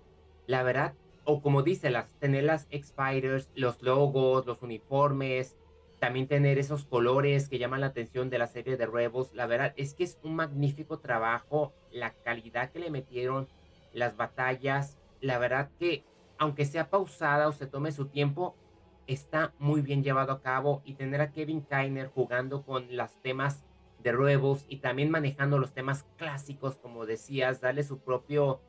la 0.46 0.62
verdad, 0.62 0.92
o 1.24 1.40
como 1.40 1.62
dice, 1.62 1.88
las, 1.88 2.10
tener 2.18 2.44
las 2.44 2.66
X-Fighters, 2.70 3.50
los 3.54 3.82
logos, 3.82 4.44
los 4.44 4.60
uniformes, 4.60 5.56
también 6.04 6.28
tener 6.28 6.58
esos 6.58 6.84
colores 6.84 7.48
que 7.48 7.58
llaman 7.58 7.80
la 7.80 7.86
atención 7.86 8.28
de 8.28 8.36
la 8.36 8.46
serie 8.46 8.76
de 8.76 8.84
Rebels, 8.84 9.32
la 9.32 9.46
verdad 9.46 9.72
es 9.78 9.94
que 9.94 10.04
es 10.04 10.18
un 10.22 10.36
magnífico 10.36 10.98
trabajo, 10.98 11.72
la 11.90 12.12
calidad 12.12 12.70
que 12.70 12.78
le 12.78 12.90
metieron, 12.90 13.48
las 13.94 14.14
batallas, 14.14 14.98
la 15.22 15.38
verdad 15.38 15.70
que 15.78 16.04
aunque 16.36 16.66
sea 16.66 16.90
pausada 16.90 17.48
o 17.48 17.52
se 17.52 17.66
tome 17.66 17.90
su 17.90 18.08
tiempo, 18.08 18.54
está 19.06 19.54
muy 19.58 19.80
bien 19.80 20.04
llevado 20.04 20.32
a 20.32 20.42
cabo 20.42 20.82
y 20.84 20.92
tener 20.92 21.22
a 21.22 21.32
Kevin 21.32 21.62
Kainer 21.62 22.08
jugando 22.08 22.66
con 22.66 22.94
los 22.94 23.22
temas 23.22 23.64
de 24.02 24.12
Rebels 24.12 24.66
y 24.68 24.80
también 24.80 25.08
manejando 25.08 25.58
los 25.58 25.72
temas 25.72 26.04
clásicos, 26.18 26.76
como 26.76 27.06
decías, 27.06 27.62
darle 27.62 27.82
su 27.82 28.00
propio 28.00 28.60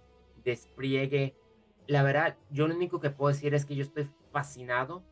despliegue. 0.45 1.35
La 1.85 2.01
verdad, 2.01 2.37
yo 2.49 2.65
lo 2.69 2.75
único 2.75 3.01
que 3.01 3.09
puedo 3.09 3.33
decir 3.33 3.53
es 3.53 3.65
que 3.65 3.75
yo 3.75 3.83
estoy 3.83 4.09
fascinado 4.31 5.03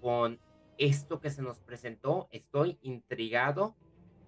con 0.00 0.40
esto 0.80 1.20
que 1.20 1.30
se 1.30 1.42
nos 1.42 1.60
presentó, 1.60 2.28
estoy 2.32 2.78
intrigado 2.82 3.76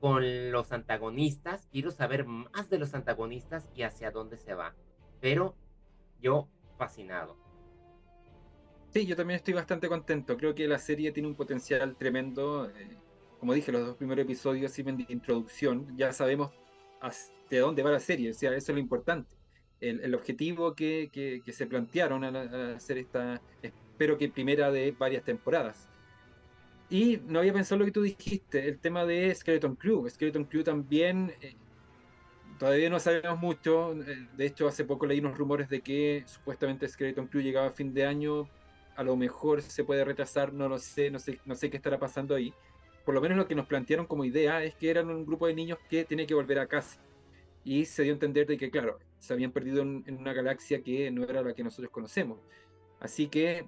con 0.00 0.50
los 0.52 0.70
antagonistas, 0.70 1.66
quiero 1.72 1.90
saber 1.90 2.26
más 2.26 2.68
de 2.68 2.78
los 2.78 2.94
antagonistas 2.94 3.68
y 3.74 3.82
hacia 3.82 4.10
dónde 4.10 4.36
se 4.36 4.52
va, 4.54 4.74
pero 5.20 5.56
yo 6.20 6.48
fascinado. 6.76 7.36
Sí, 8.90 9.06
yo 9.06 9.16
también 9.16 9.36
estoy 9.36 9.54
bastante 9.54 9.88
contento. 9.88 10.36
Creo 10.36 10.54
que 10.54 10.68
la 10.68 10.78
serie 10.78 11.12
tiene 11.12 11.28
un 11.28 11.34
potencial 11.34 11.96
tremendo. 11.96 12.68
Eh, 12.68 12.98
como 13.40 13.54
dije, 13.54 13.72
los 13.72 13.86
dos 13.86 13.96
primeros 13.96 14.24
episodios 14.24 14.70
sirven 14.70 14.98
de 14.98 15.06
introducción. 15.08 15.96
Ya 15.96 16.12
sabemos 16.12 16.52
hasta 17.00 17.58
dónde 17.58 17.82
va 17.82 17.90
la 17.90 18.00
serie. 18.00 18.30
O 18.30 18.34
sea, 18.34 18.50
eso 18.54 18.72
es 18.72 18.76
lo 18.76 18.80
importante. 18.80 19.34
El, 19.80 20.14
objetivo 20.14 20.74
que, 20.74 21.42
se 21.52 21.66
plantearon 21.66 22.22
al, 22.22 22.36
hacer 22.76 22.98
esta, 22.98 23.40
espero 23.62 24.18
que 24.18 24.28
primera 24.28 24.70
de 24.70 24.92
varias 24.92 25.24
temporadas. 25.24 25.88
Y 26.92 27.22
no 27.26 27.38
había 27.38 27.54
pensado 27.54 27.78
lo 27.78 27.86
que 27.86 27.90
tú 27.90 28.02
dijiste, 28.02 28.68
el 28.68 28.78
tema 28.78 29.06
de 29.06 29.34
Skeleton 29.34 29.76
Crew. 29.76 30.06
Skeleton 30.10 30.44
Crew 30.44 30.62
también, 30.62 31.32
eh, 31.40 31.54
todavía 32.58 32.90
no 32.90 33.00
sabemos 33.00 33.40
mucho. 33.40 33.94
Eh, 33.94 34.28
de 34.36 34.44
hecho, 34.44 34.68
hace 34.68 34.84
poco 34.84 35.06
leí 35.06 35.18
unos 35.18 35.38
rumores 35.38 35.70
de 35.70 35.80
que 35.80 36.22
supuestamente 36.26 36.86
Skeleton 36.86 37.28
Crew 37.28 37.40
llegaba 37.40 37.68
a 37.68 37.70
fin 37.70 37.94
de 37.94 38.04
año 38.04 38.46
a 38.94 39.02
lo 39.02 39.16
mejor 39.16 39.62
se 39.62 39.84
puede 39.84 40.04
retrasar, 40.04 40.52
no 40.52 40.68
lo 40.68 40.78
sé, 40.78 41.10
no 41.10 41.18
sé, 41.18 41.40
no 41.46 41.54
sé 41.54 41.70
qué 41.70 41.78
estará 41.78 41.98
pasando 41.98 42.34
ahí. 42.34 42.52
Por 43.06 43.14
lo 43.14 43.22
menos 43.22 43.38
lo 43.38 43.48
que 43.48 43.54
nos 43.54 43.66
plantearon 43.66 44.04
como 44.04 44.26
idea 44.26 44.62
es 44.62 44.74
que 44.74 44.90
eran 44.90 45.08
un 45.08 45.24
grupo 45.24 45.46
de 45.46 45.54
niños 45.54 45.78
que 45.88 46.04
tenía 46.04 46.26
que 46.26 46.34
volver 46.34 46.58
a 46.58 46.66
casa. 46.66 47.00
Y 47.64 47.86
se 47.86 48.02
dio 48.02 48.12
a 48.12 48.16
entender 48.16 48.46
de 48.46 48.58
que, 48.58 48.70
claro, 48.70 48.98
se 49.18 49.32
habían 49.32 49.50
perdido 49.50 49.80
en, 49.80 50.04
una 50.18 50.34
galaxia 50.34 50.82
que 50.82 51.10
no 51.10 51.24
era 51.24 51.40
la 51.40 51.54
que 51.54 51.64
nosotros 51.64 51.90
conocemos. 51.90 52.38
Así 53.00 53.28
que 53.28 53.64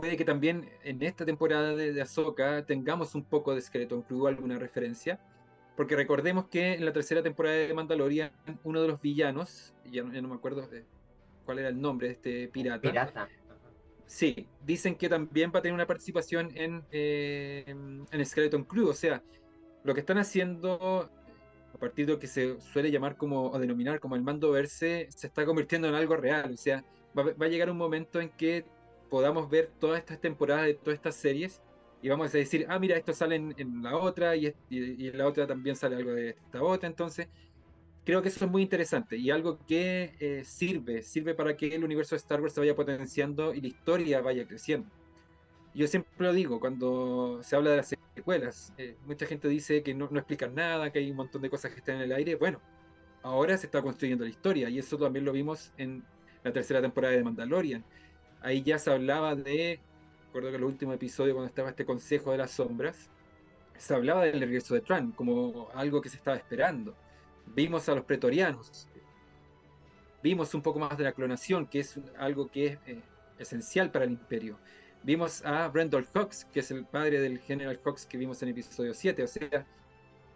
puede 0.00 0.16
que 0.16 0.24
también 0.24 0.68
en 0.84 1.02
esta 1.02 1.24
temporada 1.24 1.74
de, 1.74 1.92
de 1.92 2.02
Ahsoka 2.02 2.64
tengamos 2.64 3.14
un 3.14 3.24
poco 3.24 3.54
de 3.54 3.60
Skeleton 3.60 4.02
Crew, 4.02 4.26
alguna 4.26 4.58
referencia. 4.58 5.18
Porque 5.76 5.94
recordemos 5.94 6.48
que 6.48 6.74
en 6.74 6.84
la 6.84 6.92
tercera 6.92 7.22
temporada 7.22 7.56
de 7.56 7.72
Mandalorian, 7.72 8.32
uno 8.64 8.82
de 8.82 8.88
los 8.88 9.00
villanos, 9.00 9.74
ya 9.84 10.02
no, 10.02 10.10
no 10.20 10.28
me 10.28 10.34
acuerdo 10.34 10.68
cuál 11.44 11.60
era 11.60 11.68
el 11.68 11.80
nombre 11.80 12.08
de 12.08 12.14
este 12.14 12.48
pirata, 12.48 12.80
pirata. 12.80 13.28
Sí, 14.06 14.48
dicen 14.64 14.96
que 14.96 15.08
también 15.08 15.52
va 15.54 15.60
a 15.60 15.62
tener 15.62 15.74
una 15.74 15.86
participación 15.86 16.50
en, 16.54 16.82
eh, 16.90 17.64
en 17.66 18.26
Skeleton 18.26 18.64
Crew. 18.64 18.88
O 18.88 18.94
sea, 18.94 19.22
lo 19.84 19.94
que 19.94 20.00
están 20.00 20.18
haciendo, 20.18 21.10
a 21.74 21.78
partir 21.78 22.06
de 22.06 22.14
lo 22.14 22.18
que 22.18 22.26
se 22.26 22.60
suele 22.60 22.90
llamar 22.90 23.16
como, 23.16 23.50
o 23.50 23.58
denominar 23.58 24.00
como 24.00 24.16
el 24.16 24.22
mando 24.22 24.50
verse, 24.50 25.06
se 25.10 25.26
está 25.28 25.44
convirtiendo 25.44 25.88
en 25.88 25.94
algo 25.94 26.16
real. 26.16 26.52
O 26.52 26.56
sea, 26.56 26.84
va, 27.16 27.46
a 27.46 27.48
llegar 27.48 27.70
un 27.70 27.76
momento 27.76 28.20
en 28.20 28.30
que 28.30 28.64
podamos 29.10 29.48
ver 29.48 29.70
todas 29.78 29.98
estas 29.98 30.20
temporadas 30.20 30.66
de 30.66 30.74
todas 30.74 30.94
estas 30.94 31.16
series 31.16 31.62
y 32.00 32.08
vamos 32.08 32.32
a 32.34 32.38
decir, 32.38 32.66
ah, 32.68 32.78
mira, 32.78 32.96
esto 32.96 33.12
sale 33.12 33.36
en, 33.36 33.82
la 33.82 33.96
otra 33.96 34.36
y, 34.36 34.54
y, 34.70 35.08
en 35.08 35.18
la 35.18 35.26
otra 35.26 35.46
también 35.46 35.74
sale 35.74 35.96
algo 35.96 36.12
de 36.12 36.30
esta 36.30 36.62
otra. 36.62 36.88
Entonces, 36.88 37.28
creo 38.04 38.22
que 38.22 38.28
eso 38.28 38.44
es 38.44 38.50
muy 38.50 38.62
interesante 38.62 39.16
y 39.16 39.30
algo 39.30 39.58
que 39.66 40.14
eh, 40.20 40.42
sirve, 40.44 41.02
sirve 41.02 41.34
para 41.34 41.56
que 41.56 41.74
el 41.74 41.84
universo 41.84 42.14
de 42.14 42.18
Star 42.20 42.40
Wars 42.40 42.54
se 42.54 42.60
vaya 42.60 42.74
potenciando 42.74 43.52
y 43.52 43.60
la 43.60 43.66
historia 43.68 44.20
vaya 44.20 44.46
creciendo. 44.46 44.88
Yo 45.74 45.86
siempre 45.86 46.12
lo 46.18 46.32
digo 46.32 46.60
cuando 46.60 47.42
se 47.42 47.54
habla 47.54 47.70
de 47.70 47.76
las 47.76 47.94
secuelas, 48.14 48.72
eh, 48.78 48.96
mucha 49.04 49.26
gente 49.26 49.48
dice 49.48 49.82
que 49.82 49.94
no, 49.94 50.08
no 50.10 50.18
explican 50.18 50.54
nada, 50.54 50.90
que 50.90 51.00
hay 51.00 51.10
un 51.10 51.16
montón 51.16 51.42
de 51.42 51.50
cosas 51.50 51.72
que 51.72 51.80
están 51.80 51.96
en 51.96 52.02
el 52.02 52.12
aire. 52.12 52.36
Bueno, 52.36 52.60
ahora 53.22 53.58
se 53.58 53.66
está 53.66 53.82
construyendo 53.82 54.24
la 54.24 54.30
historia 54.30 54.70
y 54.70 54.78
eso 54.78 54.96
también 54.96 55.24
lo 55.24 55.32
vimos 55.32 55.72
en 55.76 56.02
la 56.44 56.52
tercera 56.52 56.80
temporada 56.80 57.14
de 57.14 57.22
Mandalorian. 57.22 57.84
Ahí 58.40 58.62
ya 58.62 58.78
se 58.78 58.90
hablaba 58.90 59.34
de, 59.34 59.80
recuerdo 60.26 60.50
que 60.50 60.56
en 60.56 60.62
el 60.62 60.68
último 60.68 60.92
episodio 60.92 61.34
cuando 61.34 61.48
estaba 61.48 61.70
este 61.70 61.84
Consejo 61.84 62.32
de 62.32 62.38
las 62.38 62.52
Sombras, 62.52 63.10
se 63.76 63.94
hablaba 63.94 64.24
del 64.24 64.40
regreso 64.40 64.74
de 64.74 64.80
Trump 64.80 65.14
como 65.14 65.68
algo 65.74 66.00
que 66.00 66.08
se 66.08 66.16
estaba 66.16 66.36
esperando 66.36 66.96
Vimos 67.54 67.88
a 67.88 67.94
los 67.94 68.04
pretorianos, 68.04 68.88
vimos 70.22 70.54
un 70.54 70.62
poco 70.62 70.78
más 70.78 70.96
de 70.98 71.04
la 71.04 71.12
clonación, 71.12 71.66
que 71.66 71.80
es 71.80 71.98
algo 72.18 72.48
que 72.48 72.66
es 72.66 72.78
eh, 72.86 73.02
esencial 73.38 73.90
para 73.90 74.04
el 74.04 74.12
imperio. 74.12 74.58
Vimos 75.02 75.44
a 75.44 75.68
Brendol 75.68 76.04
Fox, 76.04 76.44
que 76.52 76.60
es 76.60 76.70
el 76.70 76.84
padre 76.84 77.20
del 77.20 77.38
General 77.38 77.78
Fox 77.78 78.04
que 78.06 78.18
vimos 78.18 78.42
en 78.42 78.48
el 78.48 78.52
episodio 78.52 78.94
7, 78.94 79.22
o 79.22 79.26
sea, 79.26 79.66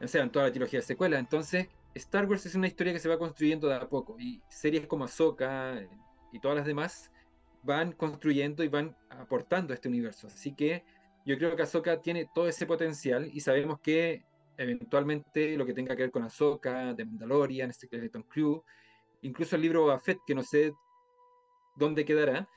o 0.01 0.09
sea, 0.09 0.23
en 0.23 0.31
toda 0.31 0.47
la 0.47 0.53
trilogía 0.53 0.81
de 0.81 0.87
secuela. 0.87 1.19
Entonces, 1.19 1.69
Star 1.95 2.27
Wars 2.27 2.47
es 2.47 2.55
una 2.55 2.67
historia 2.67 2.93
que 2.93 2.99
se 2.99 3.09
va 3.09 3.19
construyendo 3.19 3.69
de 3.69 3.75
a 3.75 3.89
poco, 3.89 4.17
y 4.19 4.43
series 4.49 4.87
como 4.87 5.05
Ahsoka 5.05 5.75
y 6.33 6.41
todas 6.41 6.57
las 6.57 6.67
demás 6.67 7.12
van 7.63 7.93
construyendo 7.93 8.65
y 8.65 8.69
van 8.69 8.97
aportando 9.11 9.73
a 9.73 9.75
este 9.75 9.89
universo. 9.89 10.27
Así 10.27 10.55
que 10.55 10.85
yo 11.25 11.37
creo 11.39 11.57
que 11.57 11.63
Ahsoka 11.63 12.01
tiene 12.01 12.29
todo 12.35 12.49
ese 12.49 12.67
potencial 12.67 13.31
y 13.33 13.41
sabemos 13.41 13.81
que 13.81 14.25
eventualmente 14.57 15.57
lo 15.57 15.65
que 15.65 15.75
tenga 15.75 15.97
que 15.97 16.03
ver 16.03 16.11
con 16.11 16.25
Ahsoka, 16.25 16.95
de 16.95 17.05
Mandalorian, 17.05 17.73
Skeleton 17.73 18.25
Crew, 18.25 18.63
incluso 19.23 19.57
el 19.57 19.63
libro 19.63 19.93
Buffett, 19.93 20.19
que 20.27 20.35
no 20.35 20.43
sé 20.43 20.73
dónde 21.77 22.05
quedará, 22.05 22.49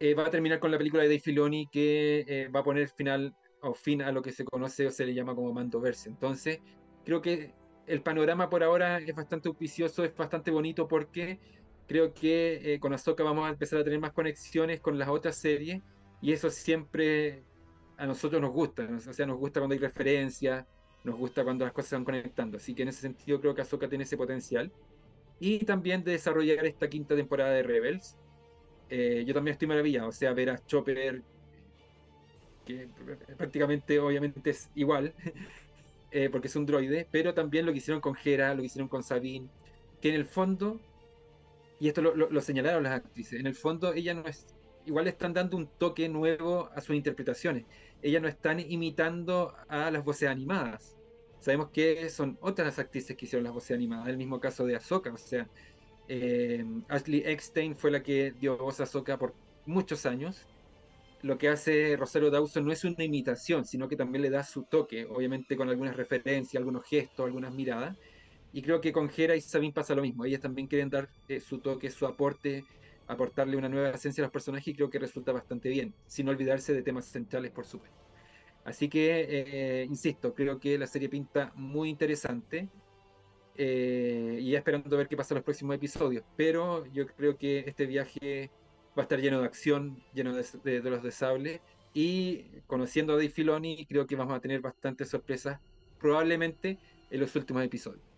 eh, 0.00 0.14
va 0.14 0.26
a 0.26 0.30
terminar 0.30 0.58
con 0.58 0.70
la 0.70 0.78
película 0.78 1.02
de 1.02 1.08
Dave 1.08 1.20
Filoni 1.20 1.68
que 1.68 2.24
eh, 2.26 2.48
va 2.48 2.60
a 2.60 2.64
poner 2.64 2.88
final 2.88 3.36
o 3.60 3.74
fin 3.74 4.02
a 4.02 4.10
lo 4.10 4.22
que 4.22 4.32
se 4.32 4.44
conoce 4.44 4.86
o 4.86 4.90
se 4.90 5.06
le 5.06 5.14
llama 5.14 5.34
como 5.34 5.52
Mandoverse. 5.52 6.08
Entonces, 6.08 6.60
creo 7.04 7.20
que 7.22 7.54
el 7.86 8.02
panorama 8.02 8.48
por 8.48 8.62
ahora 8.62 8.98
es 8.98 9.14
bastante 9.14 9.48
auspicioso, 9.48 10.04
es 10.04 10.14
bastante 10.14 10.50
bonito 10.50 10.88
porque 10.88 11.38
creo 11.86 12.12
que 12.14 12.74
eh, 12.74 12.80
con 12.80 12.92
Ahsoka 12.92 13.22
vamos 13.22 13.46
a 13.46 13.50
empezar 13.50 13.80
a 13.80 13.84
tener 13.84 14.00
más 14.00 14.12
conexiones 14.12 14.80
con 14.80 14.98
las 14.98 15.08
otras 15.08 15.36
series 15.36 15.82
y 16.20 16.32
eso 16.32 16.50
siempre 16.50 17.42
a 17.96 18.06
nosotros 18.06 18.40
nos 18.40 18.52
gusta, 18.52 18.88
o 19.08 19.12
sea, 19.12 19.26
nos 19.26 19.38
gusta 19.38 19.60
cuando 19.60 19.74
hay 19.74 19.78
referencias, 19.78 20.66
nos 21.04 21.16
gusta 21.16 21.44
cuando 21.44 21.64
las 21.64 21.72
cosas 21.72 21.90
se 21.90 21.96
van 21.96 22.04
conectando. 22.04 22.56
Así 22.56 22.74
que 22.74 22.82
en 22.82 22.88
ese 22.88 23.00
sentido 23.00 23.40
creo 23.40 23.54
que 23.54 23.62
Ahsoka 23.62 23.88
tiene 23.88 24.04
ese 24.04 24.16
potencial. 24.16 24.72
Y 25.40 25.64
también 25.64 26.04
de 26.04 26.12
desarrollar 26.12 26.64
esta 26.64 26.88
quinta 26.88 27.16
temporada 27.16 27.50
de 27.50 27.62
Rebels. 27.62 28.16
Eh, 28.88 29.24
yo 29.26 29.34
también 29.34 29.52
estoy 29.52 29.68
maravillado. 29.68 30.08
O 30.08 30.12
sea, 30.12 30.32
ver 30.32 30.50
a 30.50 30.64
Chopper, 30.64 31.22
que 32.64 32.88
prácticamente 33.36 33.98
obviamente 33.98 34.50
es 34.50 34.70
igual, 34.74 35.14
eh, 36.12 36.28
porque 36.30 36.46
es 36.48 36.56
un 36.56 36.66
droide, 36.66 37.08
pero 37.10 37.34
también 37.34 37.66
lo 37.66 37.72
que 37.72 37.78
hicieron 37.78 38.00
con 38.00 38.16
Hera, 38.22 38.54
lo 38.54 38.60
que 38.60 38.66
hicieron 38.66 38.88
con 38.88 39.02
Sabine, 39.02 39.48
que 40.00 40.10
en 40.10 40.14
el 40.14 40.26
fondo, 40.26 40.80
y 41.82 41.88
esto 41.88 42.00
lo, 42.00 42.14
lo 42.14 42.40
señalaron 42.40 42.84
las 42.84 42.94
actrices, 42.94 43.40
en 43.40 43.46
el 43.46 43.54
fondo 43.54 43.92
ella 43.92 44.14
no 44.14 44.24
es, 44.26 44.46
igual 44.86 45.08
están 45.08 45.32
dando 45.34 45.56
un 45.56 45.66
toque 45.78 46.08
nuevo 46.08 46.70
a 46.74 46.80
sus 46.80 46.94
interpretaciones 46.96 47.64
ellas 48.02 48.20
no 48.20 48.28
están 48.28 48.60
imitando 48.60 49.54
a 49.68 49.90
las 49.90 50.04
voces 50.04 50.28
animadas. 50.28 50.96
Sabemos 51.40 51.70
que 51.70 52.08
son 52.10 52.36
otras 52.40 52.78
actrices 52.78 53.16
que 53.16 53.24
hicieron 53.24 53.44
las 53.44 53.52
voces 53.52 53.72
animadas, 53.72 54.08
el 54.08 54.16
mismo 54.16 54.40
caso 54.40 54.66
de 54.66 54.76
Ahsoka, 54.76 55.12
o 55.12 55.16
sea, 55.16 55.48
eh, 56.08 56.64
Ashley 56.88 57.22
Eckstein 57.24 57.76
fue 57.76 57.90
la 57.90 58.02
que 58.02 58.32
dio 58.32 58.58
voz 58.58 58.80
a 58.80 58.84
Ahsoka 58.84 59.18
por 59.18 59.34
muchos 59.66 60.04
años. 60.04 60.46
Lo 61.22 61.38
que 61.38 61.48
hace 61.48 61.96
Rosario 61.96 62.30
Dawson 62.30 62.64
no 62.64 62.72
es 62.72 62.84
una 62.84 63.04
imitación, 63.04 63.64
sino 63.64 63.88
que 63.88 63.96
también 63.96 64.22
le 64.22 64.30
da 64.30 64.42
su 64.42 64.64
toque, 64.64 65.04
obviamente 65.04 65.56
con 65.56 65.68
algunas 65.68 65.96
referencias, 65.96 66.60
algunos 66.60 66.84
gestos, 66.84 67.26
algunas 67.26 67.54
miradas. 67.54 67.96
Y 68.52 68.62
creo 68.62 68.80
que 68.80 68.92
con 68.92 69.10
Hera 69.16 69.34
y 69.34 69.40
Sabine 69.40 69.72
pasa 69.72 69.94
lo 69.94 70.02
mismo. 70.02 70.24
Ellas 70.24 70.40
también 70.40 70.66
quieren 70.66 70.90
dar 70.90 71.08
eh, 71.28 71.40
su 71.40 71.58
toque, 71.58 71.90
su 71.90 72.06
aporte 72.06 72.64
aportarle 73.06 73.56
una 73.56 73.68
nueva 73.68 73.90
esencia 73.90 74.22
a 74.22 74.26
los 74.26 74.32
personajes 74.32 74.68
y 74.68 74.74
creo 74.74 74.90
que 74.90 74.98
resulta 74.98 75.32
bastante 75.32 75.68
bien, 75.68 75.94
sin 76.06 76.28
olvidarse 76.28 76.72
de 76.72 76.82
temas 76.82 77.06
centrales, 77.06 77.50
por 77.50 77.66
supuesto. 77.66 77.98
Así 78.64 78.88
que, 78.88 79.26
eh, 79.28 79.84
insisto, 79.84 80.34
creo 80.34 80.58
que 80.58 80.78
la 80.78 80.86
serie 80.86 81.08
pinta 81.08 81.52
muy 81.56 81.88
interesante 81.88 82.68
eh, 83.56 84.38
y 84.40 84.52
ya 84.52 84.58
esperando 84.58 84.96
ver 84.96 85.08
qué 85.08 85.16
pasa 85.16 85.34
en 85.34 85.36
los 85.36 85.44
próximos 85.44 85.74
episodios. 85.74 86.24
Pero 86.36 86.86
yo 86.86 87.06
creo 87.06 87.36
que 87.36 87.64
este 87.66 87.86
viaje 87.86 88.50
va 88.96 89.02
a 89.02 89.04
estar 89.04 89.20
lleno 89.20 89.40
de 89.40 89.46
acción, 89.46 90.02
lleno 90.14 90.32
de, 90.34 90.80
los 90.82 91.02
de 91.02 91.10
sable 91.10 91.60
Y 91.92 92.44
conociendo 92.66 93.14
a 93.14 93.16
Dave 93.16 93.30
Filoni, 93.30 93.84
creo 93.86 94.06
que 94.06 94.16
vamos 94.16 94.34
a 94.34 94.40
tener 94.40 94.60
bastantes 94.60 95.08
sorpresas, 95.08 95.58
probablemente 95.98 96.78
en 97.10 97.20
los 97.20 97.34
últimos 97.34 97.64
episodios. 97.64 98.11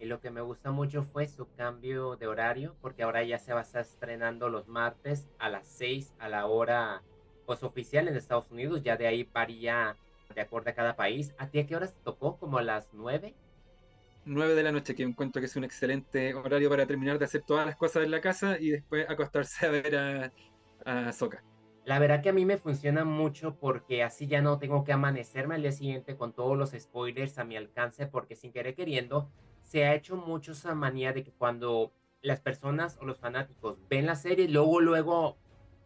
Y 0.00 0.06
lo 0.06 0.20
que 0.20 0.30
me 0.30 0.40
gusta 0.40 0.70
mucho 0.70 1.02
fue 1.02 1.26
su 1.26 1.48
cambio 1.56 2.16
de 2.16 2.28
horario, 2.28 2.76
porque 2.80 3.02
ahora 3.02 3.24
ya 3.24 3.38
se 3.38 3.52
va 3.52 3.60
a 3.60 3.62
estar 3.62 3.82
estrenando 3.82 4.48
los 4.48 4.68
martes 4.68 5.28
a 5.38 5.48
las 5.48 5.66
6 5.66 6.14
a 6.18 6.28
la 6.28 6.46
hora 6.46 7.02
pues, 7.46 7.62
oficial 7.62 8.06
en 8.06 8.16
Estados 8.16 8.50
Unidos. 8.50 8.82
Ya 8.82 8.96
de 8.96 9.08
ahí 9.08 9.28
varía 9.32 9.96
de 10.34 10.40
acuerdo 10.40 10.70
a 10.70 10.74
cada 10.74 10.94
país. 10.94 11.34
¿A 11.38 11.48
ti 11.48 11.58
a 11.58 11.66
qué 11.66 11.74
horas 11.74 11.94
te 11.94 12.00
tocó? 12.04 12.36
¿Como 12.36 12.58
a 12.58 12.62
las 12.62 12.88
9? 12.92 13.34
9 14.24 14.54
de 14.54 14.62
la 14.62 14.72
noche, 14.72 14.94
que 14.94 15.02
encuentro 15.02 15.40
que 15.40 15.46
es 15.46 15.56
un 15.56 15.64
excelente 15.64 16.34
horario 16.34 16.68
para 16.68 16.86
terminar 16.86 17.18
de 17.18 17.24
hacer 17.24 17.42
todas 17.42 17.66
las 17.66 17.76
cosas 17.76 18.04
en 18.04 18.10
la 18.10 18.20
casa 18.20 18.58
y 18.60 18.70
después 18.70 19.08
acostarse 19.08 19.66
a 19.66 19.70
ver 19.70 19.96
a, 19.96 20.32
a 20.84 21.12
Soca. 21.12 21.42
La 21.84 21.98
verdad 21.98 22.22
que 22.22 22.28
a 22.28 22.34
mí 22.34 22.44
me 22.44 22.58
funciona 22.58 23.06
mucho 23.06 23.56
porque 23.58 24.02
así 24.02 24.26
ya 24.26 24.42
no 24.42 24.58
tengo 24.58 24.84
que 24.84 24.92
amanecerme 24.92 25.54
al 25.54 25.62
día 25.62 25.72
siguiente 25.72 26.16
con 26.16 26.34
todos 26.34 26.56
los 26.58 26.72
spoilers 26.78 27.38
a 27.38 27.44
mi 27.44 27.56
alcance 27.56 28.06
porque 28.06 28.36
sin 28.36 28.52
querer 28.52 28.74
queriendo 28.74 29.30
se 29.68 29.84
ha 29.84 29.94
hecho 29.94 30.16
mucho 30.16 30.52
esa 30.52 30.74
manía 30.74 31.12
de 31.12 31.22
que 31.22 31.32
cuando 31.32 31.92
las 32.22 32.40
personas 32.40 32.98
o 33.00 33.04
los 33.04 33.18
fanáticos 33.18 33.78
ven 33.88 34.06
la 34.06 34.16
serie, 34.16 34.48
luego, 34.48 34.80
luego 34.80 35.36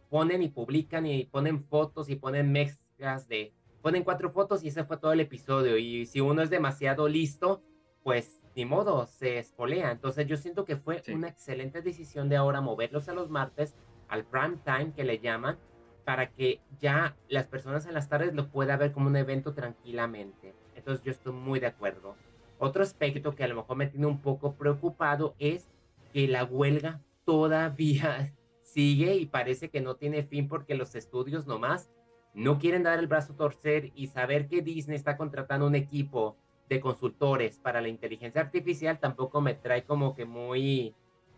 ponen 0.09 0.41
y 0.41 0.47
publican 0.47 1.05
y 1.05 1.25
ponen 1.25 1.63
fotos 1.65 2.09
y 2.09 2.15
ponen 2.15 2.51
mezclas 2.51 3.27
de, 3.27 3.53
ponen 3.81 4.03
cuatro 4.03 4.31
fotos 4.31 4.63
y 4.63 4.69
ese 4.69 4.85
fue 4.85 4.97
todo 4.97 5.11
el 5.11 5.19
episodio. 5.19 5.77
Y 5.77 6.05
si 6.05 6.21
uno 6.21 6.41
es 6.41 6.49
demasiado 6.49 7.09
listo, 7.09 7.61
pues 8.03 8.41
ni 8.55 8.63
modo, 8.63 9.05
se 9.05 9.37
espolea. 9.37 9.91
Entonces 9.91 10.27
yo 10.27 10.37
siento 10.37 10.63
que 10.63 10.77
fue 10.77 11.03
una 11.09 11.27
excelente 11.27 11.81
decisión 11.81 12.29
de 12.29 12.37
ahora 12.37 12.61
moverlos 12.61 13.09
a 13.09 13.13
los 13.13 13.29
martes, 13.29 13.75
al 14.07 14.23
prime 14.23 14.59
time 14.63 14.93
que 14.93 15.03
le 15.03 15.19
llaman, 15.19 15.57
para 16.05 16.31
que 16.31 16.61
ya 16.79 17.17
las 17.27 17.47
personas 17.47 17.85
en 17.85 17.93
las 17.93 18.07
tardes 18.07 18.33
lo 18.33 18.49
puedan 18.49 18.79
ver 18.79 18.93
como 18.93 19.07
un 19.07 19.17
evento 19.17 19.53
tranquilamente. 19.53 20.55
Entonces 20.75 21.03
yo 21.03 21.11
estoy 21.11 21.33
muy 21.33 21.59
de 21.59 21.67
acuerdo. 21.67 22.15
Otro 22.59 22.83
aspecto 22.83 23.35
que 23.35 23.43
a 23.43 23.47
lo 23.47 23.55
mejor 23.55 23.77
me 23.77 23.87
tiene 23.87 24.05
un 24.05 24.21
poco 24.21 24.55
preocupado 24.55 25.35
es 25.39 25.67
que 26.13 26.27
la 26.27 26.43
huelga 26.43 27.01
todavía 27.25 28.33
sigue 28.61 29.15
y 29.15 29.25
parece 29.25 29.69
que 29.69 29.81
no 29.81 29.95
tiene 29.95 30.23
fin 30.23 30.47
porque 30.47 30.75
los 30.75 30.95
estudios 30.95 31.47
nomás 31.47 31.89
no 32.33 32.57
quieren 32.57 32.83
dar 32.83 32.99
el 32.99 33.07
brazo 33.07 33.33
a 33.33 33.37
torcer 33.37 33.91
y 33.95 34.07
saber 34.07 34.47
que 34.47 34.61
Disney 34.61 34.95
está 34.95 35.17
contratando 35.17 35.67
un 35.67 35.75
equipo 35.75 36.35
de 36.69 36.79
consultores 36.79 37.59
para 37.59 37.81
la 37.81 37.89
inteligencia 37.89 38.41
artificial 38.41 38.99
tampoco 38.99 39.41
me 39.41 39.53
trae 39.53 39.83
como 39.83 40.15
que 40.15 40.25
muy 40.25 40.95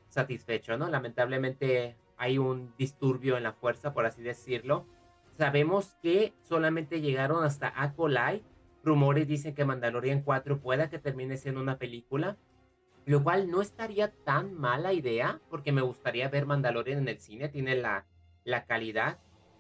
satisfecho, 0.09 0.78
¿no? 0.78 0.88
Lamentablemente 0.88 1.97
hay 2.18 2.38
un 2.38 2.74
disturbio 2.78 3.36
en 3.36 3.43
la 3.43 3.53
fuerza, 3.53 3.93
por 3.93 4.05
así 4.05 4.22
decirlo. 4.22 4.86
Sabemos 5.38 5.97
que 6.01 6.34
solamente 6.43 7.01
llegaron 7.01 7.43
hasta 7.43 7.74
Acolyte 7.76 8.43
rumores 8.86 9.27
dicen 9.27 9.55
que 9.55 9.65
Mandalorian 9.65 10.21
4 10.21 10.59
pueda 10.59 10.89
que 10.89 10.99
termine 10.99 11.38
siendo 11.38 11.61
una 11.61 11.77
película, 11.77 12.38
lo 13.05 13.23
cual 13.23 13.49
no 13.49 13.61
estaría 13.61 14.11
tan 14.23 14.53
mala 14.53 14.93
idea, 14.93 15.41
porque 15.49 15.71
me 15.71 15.81
gustaría 15.81 16.29
ver 16.29 16.45
Mandalorian 16.45 16.99
en 16.99 17.07
el 17.07 17.19
cine, 17.19 17.49
tiene 17.49 17.75
la, 17.75 18.05
la 18.43 18.65
calidad. 18.65 19.19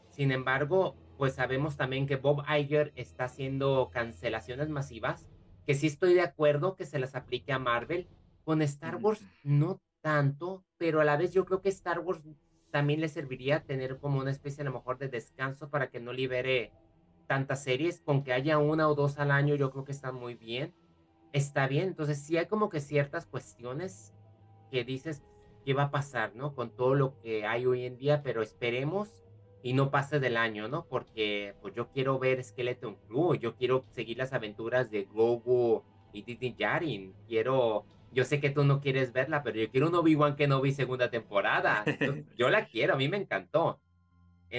Sin 0.09 0.31
embargo, 0.31 0.95
pues 1.17 1.35
sabemos 1.35 1.77
también 1.77 2.07
que 2.07 2.15
Bob 2.15 2.43
Iger 2.49 2.93
está 2.95 3.25
haciendo 3.25 3.89
cancelaciones 3.91 4.69
masivas, 4.69 5.27
que 5.65 5.73
sí 5.73 5.87
estoy 5.87 6.13
de 6.13 6.21
acuerdo 6.21 6.75
que 6.75 6.85
se 6.85 6.99
las 6.99 7.15
aplique 7.15 7.51
a 7.51 7.59
Marvel. 7.59 8.07
Con 8.43 8.61
Star 8.61 8.97
Wars 8.97 9.25
no 9.43 9.81
tanto, 10.01 10.63
pero 10.77 11.01
a 11.01 11.03
la 11.03 11.17
vez 11.17 11.33
yo 11.33 11.45
creo 11.45 11.61
que 11.61 11.69
Star 11.69 11.99
Wars 11.99 12.21
también 12.69 13.01
le 13.01 13.09
serviría 13.09 13.63
tener 13.63 13.97
como 13.97 14.19
una 14.19 14.29
especie 14.29 14.61
a 14.61 14.65
lo 14.65 14.73
mejor 14.73 14.99
de 14.99 15.07
descanso 15.07 15.69
para 15.69 15.89
que 15.89 15.99
no 15.99 16.13
libere 16.13 16.71
tantas 17.25 17.63
series, 17.63 18.01
con 18.01 18.23
que 18.23 18.33
haya 18.33 18.57
una 18.57 18.87
o 18.89 18.95
dos 18.95 19.17
al 19.19 19.31
año, 19.31 19.55
yo 19.55 19.71
creo 19.71 19.85
que 19.85 19.91
está 19.91 20.11
muy 20.11 20.35
bien. 20.35 20.73
Está 21.33 21.67
bien, 21.67 21.89
entonces 21.89 22.19
sí 22.19 22.37
hay 22.37 22.45
como 22.45 22.69
que 22.69 22.79
ciertas 22.79 23.25
cuestiones 23.25 24.13
que 24.71 24.83
dices 24.83 25.23
qué 25.65 25.73
va 25.73 25.83
a 25.83 25.91
pasar, 25.91 26.35
¿no? 26.35 26.55
Con 26.55 26.69
todo 26.69 26.95
lo 26.95 27.19
que 27.19 27.45
hay 27.45 27.65
hoy 27.65 27.85
en 27.85 27.97
día, 27.97 28.21
pero 28.23 28.41
esperemos 28.41 29.25
y 29.63 29.73
no 29.73 29.89
pase 29.89 30.19
del 30.19 30.37
año, 30.37 30.67
¿no? 30.67 30.85
Porque 30.85 31.55
pues 31.61 31.73
yo 31.73 31.89
quiero 31.89 32.19
ver 32.19 32.43
Skeleton 32.43 32.95
Crew, 33.07 33.33
yo 33.33 33.55
quiero 33.55 33.83
seguir 33.89 34.19
las 34.19 34.31
aventuras 34.31 34.91
de 34.91 35.05
Gogo 35.05 35.83
y 36.13 36.21
Didi 36.21 36.55
Yarin, 36.55 37.13
quiero, 37.27 37.83
yo 38.11 38.23
sé 38.25 38.39
que 38.39 38.51
tú 38.51 38.63
no 38.63 38.79
quieres 38.79 39.11
verla, 39.11 39.41
pero 39.41 39.59
yo 39.59 39.69
quiero 39.71 39.87
un 39.87 39.95
Obi-Wan 39.95 40.35
que 40.35 40.47
no 40.47 40.61
vi 40.61 40.71
segunda 40.71 41.09
temporada, 41.09 41.83
yo 42.37 42.49
la 42.49 42.67
quiero, 42.67 42.93
a 42.93 42.97
mí 42.97 43.09
me 43.09 43.17
encantó. 43.17 43.79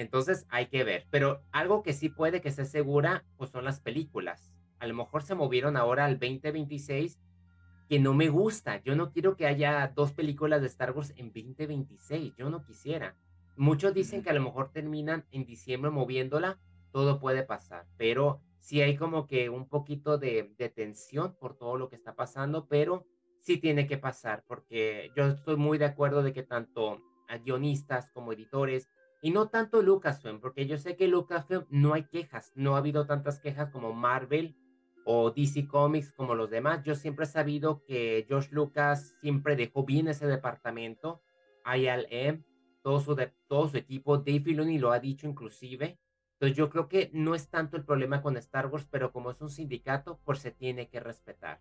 Entonces 0.01 0.45
hay 0.49 0.67
que 0.67 0.83
ver. 0.83 1.07
Pero 1.09 1.41
algo 1.51 1.81
que 1.81 1.93
sí 1.93 2.09
puede 2.09 2.39
que 2.39 2.51
sea 2.51 2.65
segura, 2.65 3.25
pues 3.35 3.49
son 3.49 3.65
las 3.65 3.79
películas. 3.79 4.51
A 4.79 4.85
lo 4.85 4.93
mejor 4.93 5.23
se 5.23 5.33
movieron 5.33 5.75
ahora 5.75 6.05
al 6.05 6.19
2026, 6.19 7.19
que 7.89 7.99
no 7.99 8.13
me 8.13 8.29
gusta. 8.29 8.79
Yo 8.83 8.95
no 8.95 9.11
quiero 9.11 9.35
que 9.35 9.47
haya 9.47 9.91
dos 9.95 10.11
películas 10.13 10.61
de 10.61 10.67
Star 10.67 10.91
Wars 10.91 11.13
en 11.17 11.33
2026. 11.33 12.35
Yo 12.37 12.51
no 12.51 12.63
quisiera. 12.63 13.15
Muchos 13.55 13.95
dicen 13.95 14.21
que 14.21 14.29
a 14.29 14.33
lo 14.33 14.41
mejor 14.41 14.71
terminan 14.71 15.25
en 15.31 15.45
diciembre 15.45 15.89
moviéndola. 15.89 16.59
Todo 16.91 17.19
puede 17.19 17.41
pasar. 17.41 17.87
Pero 17.97 18.39
sí 18.59 18.81
hay 18.81 18.97
como 18.97 19.25
que 19.25 19.49
un 19.49 19.67
poquito 19.67 20.19
de, 20.19 20.53
de 20.59 20.69
tensión 20.69 21.35
por 21.39 21.57
todo 21.57 21.75
lo 21.75 21.89
que 21.89 21.95
está 21.95 22.13
pasando, 22.13 22.67
pero 22.67 23.07
sí 23.39 23.57
tiene 23.57 23.87
que 23.87 23.97
pasar, 23.97 24.43
porque 24.47 25.09
yo 25.15 25.25
estoy 25.25 25.55
muy 25.55 25.79
de 25.79 25.85
acuerdo 25.85 26.21
de 26.21 26.33
que 26.33 26.43
tanto 26.43 27.01
a 27.29 27.37
guionistas 27.37 28.11
como 28.11 28.33
editores 28.33 28.89
y 29.21 29.31
no 29.31 29.49
tanto 29.49 29.81
Lucasfilm, 29.81 30.39
porque 30.39 30.67
yo 30.67 30.77
sé 30.77 30.95
que 30.95 31.07
Lucasfilm 31.07 31.65
no 31.69 31.93
hay 31.93 32.03
quejas, 32.03 32.51
no 32.55 32.75
ha 32.75 32.79
habido 32.79 33.05
tantas 33.05 33.39
quejas 33.39 33.69
como 33.71 33.93
Marvel 33.93 34.55
o 35.05 35.31
DC 35.31 35.67
Comics 35.67 36.11
como 36.11 36.35
los 36.35 36.49
demás. 36.49 36.83
Yo 36.83 36.93
siempre 36.93 37.25
he 37.25 37.27
sabido 37.27 37.83
que 37.85 38.25
George 38.27 38.49
Lucas 38.51 39.15
siempre 39.21 39.55
dejó 39.55 39.85
bien 39.85 40.07
ese 40.07 40.27
departamento, 40.27 41.21
ILM, 41.65 42.43
todo 42.83 42.99
su, 42.99 43.15
de, 43.15 43.33
todo 43.47 43.67
su 43.67 43.77
equipo, 43.77 44.17
Dave 44.17 44.41
Filoni 44.41 44.77
lo 44.77 44.91
ha 44.91 44.99
dicho 44.99 45.27
inclusive. 45.27 45.97
Entonces 46.33 46.55
yo 46.55 46.69
creo 46.69 46.87
que 46.87 47.09
no 47.13 47.33
es 47.33 47.49
tanto 47.49 47.77
el 47.77 47.85
problema 47.85 48.21
con 48.21 48.37
Star 48.37 48.67
Wars, 48.67 48.87
pero 48.91 49.11
como 49.11 49.31
es 49.31 49.41
un 49.41 49.49
sindicato, 49.49 50.19
pues 50.23 50.39
se 50.39 50.51
tiene 50.51 50.87
que 50.87 50.99
respetar. 50.99 51.59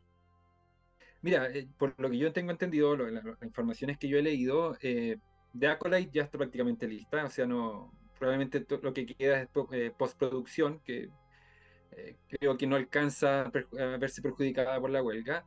Mira, 1.22 1.48
eh, 1.50 1.66
por 1.78 1.94
lo 1.98 2.10
que 2.10 2.18
yo 2.18 2.32
tengo 2.32 2.50
entendido, 2.50 2.96
las 2.96 3.42
informaciones 3.42 3.96
que 3.96 4.08
yo 4.08 4.18
he 4.18 4.22
leído, 4.22 4.76
eh, 4.82 5.18
de 5.58 5.68
Acolyte 5.68 6.10
ya 6.12 6.22
está 6.22 6.38
prácticamente 6.38 6.86
lista, 6.86 7.24
o 7.24 7.30
sea, 7.30 7.46
no 7.46 7.92
probablemente 8.18 8.64
lo 8.82 8.92
que 8.92 9.06
queda 9.06 9.42
es 9.42 9.48
eh, 9.72 9.92
postproducción, 9.96 10.80
que 10.80 11.10
eh, 11.92 12.16
creo 12.28 12.56
que 12.56 12.66
no 12.66 12.76
alcanza 12.76 13.42
a, 13.42 13.96
verse 13.98 14.22
perjudicada 14.22 14.80
por 14.80 14.90
la 14.90 15.02
huelga. 15.02 15.44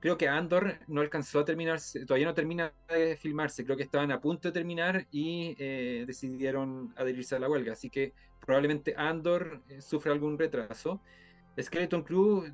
Creo 0.00 0.18
que 0.18 0.28
Andor 0.28 0.78
no 0.86 1.00
alcanzó 1.00 1.40
a 1.40 1.44
terminar, 1.44 1.80
todavía 2.06 2.26
no 2.26 2.34
termina 2.34 2.74
de 2.88 3.16
filmarse, 3.16 3.64
creo 3.64 3.76
que 3.76 3.84
estaban 3.84 4.12
a 4.12 4.20
punto 4.20 4.48
de 4.48 4.52
terminar 4.52 5.06
y 5.10 5.56
eh, 5.58 6.04
decidieron 6.06 6.92
adherirse 6.96 7.36
a 7.36 7.38
la 7.38 7.48
huelga, 7.48 7.72
así 7.72 7.88
que 7.88 8.12
probablemente 8.44 8.94
Andor 8.96 9.62
sufre 9.80 10.12
algún 10.12 10.38
retraso. 10.38 11.00
Skeleton 11.58 12.02
Crew 12.02 12.52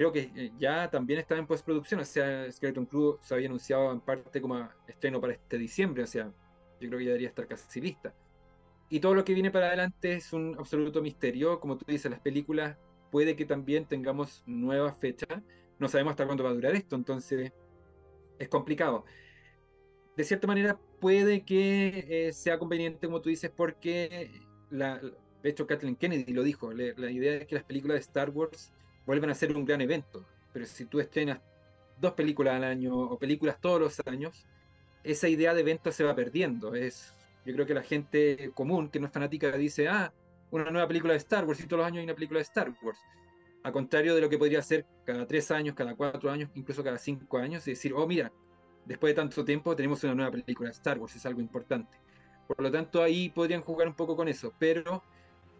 creo 0.00 0.12
que 0.12 0.50
ya 0.58 0.90
también 0.90 1.20
está 1.20 1.36
en 1.36 1.46
postproducción, 1.46 2.00
o 2.00 2.04
sea, 2.06 2.50
Skeleton 2.50 2.86
Crew 2.86 3.18
se 3.20 3.34
había 3.34 3.48
anunciado 3.48 3.92
en 3.92 4.00
parte 4.00 4.40
como 4.40 4.66
estreno 4.88 5.20
para 5.20 5.34
este 5.34 5.58
diciembre, 5.58 6.04
o 6.04 6.06
sea, 6.06 6.32
yo 6.80 6.88
creo 6.88 6.98
que 6.98 7.04
ya 7.04 7.10
debería 7.10 7.28
estar 7.28 7.46
casi 7.46 7.82
lista. 7.82 8.14
Y 8.88 9.00
todo 9.00 9.14
lo 9.14 9.26
que 9.26 9.34
viene 9.34 9.50
para 9.50 9.66
adelante 9.66 10.14
es 10.14 10.32
un 10.32 10.56
absoluto 10.58 11.02
misterio. 11.02 11.60
Como 11.60 11.76
tú 11.76 11.84
dices, 11.86 12.10
las 12.10 12.20
películas 12.20 12.78
puede 13.10 13.36
que 13.36 13.44
también 13.44 13.84
tengamos 13.84 14.42
nuevas 14.46 14.96
fechas. 14.98 15.42
No 15.78 15.86
sabemos 15.86 16.12
hasta 16.12 16.24
cuándo 16.24 16.44
va 16.44 16.50
a 16.50 16.54
durar 16.54 16.74
esto, 16.74 16.96
entonces 16.96 17.52
es 18.38 18.48
complicado. 18.48 19.04
De 20.16 20.24
cierta 20.24 20.46
manera, 20.46 20.80
puede 20.98 21.44
que 21.44 22.28
eh, 22.28 22.32
sea 22.32 22.58
conveniente, 22.58 23.06
como 23.06 23.20
tú 23.20 23.28
dices, 23.28 23.50
porque 23.54 24.30
la, 24.70 24.98
de 25.42 25.50
hecho 25.50 25.66
Kathleen 25.66 25.96
Kennedy 25.96 26.32
lo 26.32 26.42
dijo, 26.42 26.72
la 26.72 27.10
idea 27.10 27.34
es 27.34 27.46
que 27.46 27.56
las 27.56 27.64
películas 27.64 27.96
de 27.96 28.00
Star 28.00 28.30
Wars 28.30 28.72
vuelvan 29.10 29.30
a 29.30 29.34
ser 29.34 29.56
un 29.56 29.64
gran 29.64 29.80
evento. 29.80 30.24
Pero 30.52 30.66
si 30.66 30.84
tú 30.84 31.00
estrenas 31.00 31.40
dos 31.98 32.12
películas 32.12 32.54
al 32.54 32.62
año 32.62 32.96
o 32.96 33.18
películas 33.18 33.60
todos 33.60 33.80
los 33.80 34.00
años, 34.06 34.46
esa 35.02 35.28
idea 35.28 35.52
de 35.52 35.62
evento 35.62 35.90
se 35.90 36.04
va 36.04 36.14
perdiendo. 36.14 36.76
Es, 36.76 37.12
yo 37.44 37.52
creo 37.54 37.66
que 37.66 37.74
la 37.74 37.82
gente 37.82 38.52
común, 38.54 38.88
que 38.88 39.00
no 39.00 39.06
es 39.06 39.12
fanática, 39.12 39.50
dice, 39.56 39.88
ah, 39.88 40.12
una 40.52 40.70
nueva 40.70 40.86
película 40.86 41.12
de 41.12 41.18
Star 41.18 41.44
Wars 41.44 41.58
y 41.58 41.64
todos 41.64 41.78
los 41.78 41.86
años 41.88 41.98
hay 41.98 42.04
una 42.04 42.14
película 42.14 42.38
de 42.38 42.44
Star 42.44 42.72
Wars. 42.82 43.00
A 43.64 43.72
contrario 43.72 44.14
de 44.14 44.20
lo 44.20 44.28
que 44.28 44.38
podría 44.38 44.62
ser 44.62 44.86
cada 45.04 45.26
tres 45.26 45.50
años, 45.50 45.74
cada 45.74 45.96
cuatro 45.96 46.30
años, 46.30 46.48
incluso 46.54 46.84
cada 46.84 46.98
cinco 46.98 47.38
años, 47.38 47.66
y 47.66 47.72
decir, 47.72 47.92
oh, 47.92 48.06
mira, 48.06 48.30
después 48.86 49.10
de 49.10 49.14
tanto 49.16 49.44
tiempo 49.44 49.74
tenemos 49.74 50.04
una 50.04 50.14
nueva 50.14 50.30
película 50.30 50.68
de 50.68 50.74
Star 50.74 51.00
Wars, 51.00 51.16
es 51.16 51.26
algo 51.26 51.40
importante. 51.40 51.98
Por 52.46 52.62
lo 52.62 52.70
tanto, 52.70 53.02
ahí 53.02 53.28
podrían 53.28 53.62
jugar 53.62 53.88
un 53.88 53.94
poco 53.94 54.14
con 54.14 54.28
eso, 54.28 54.54
pero 54.56 55.02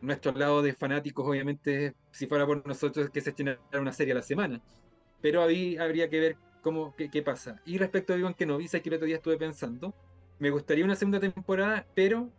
nuestro 0.00 0.32
lado 0.32 0.62
de 0.62 0.74
fanáticos, 0.74 1.26
obviamente, 1.26 1.94
si 2.10 2.26
fuera 2.26 2.46
por 2.46 2.66
nosotros, 2.66 3.10
que 3.10 3.20
se 3.20 3.30
estrenara 3.30 3.60
una 3.74 3.92
serie 3.92 4.12
a 4.12 4.16
la 4.16 4.22
semana. 4.22 4.60
Pero 5.20 5.42
ahí 5.42 5.76
habría 5.76 6.08
que 6.08 6.20
ver 6.20 6.36
cómo, 6.62 6.94
qué, 6.96 7.22
pasa. 7.22 7.60
Y 7.64 7.78
respecto 7.78 8.12
a 8.12 8.16
Iwan 8.16 8.34
Kenobi, 8.34 8.68
que 8.68 8.88
el 8.88 8.94
otro 8.94 9.06
día 9.06 9.16
estuve 9.16 9.36
pensando, 9.36 9.94
me 10.38 10.50
gustaría 10.50 10.84
una 10.84 10.96
segunda 10.96 11.20
temporada, 11.20 11.86
pero 11.94 12.30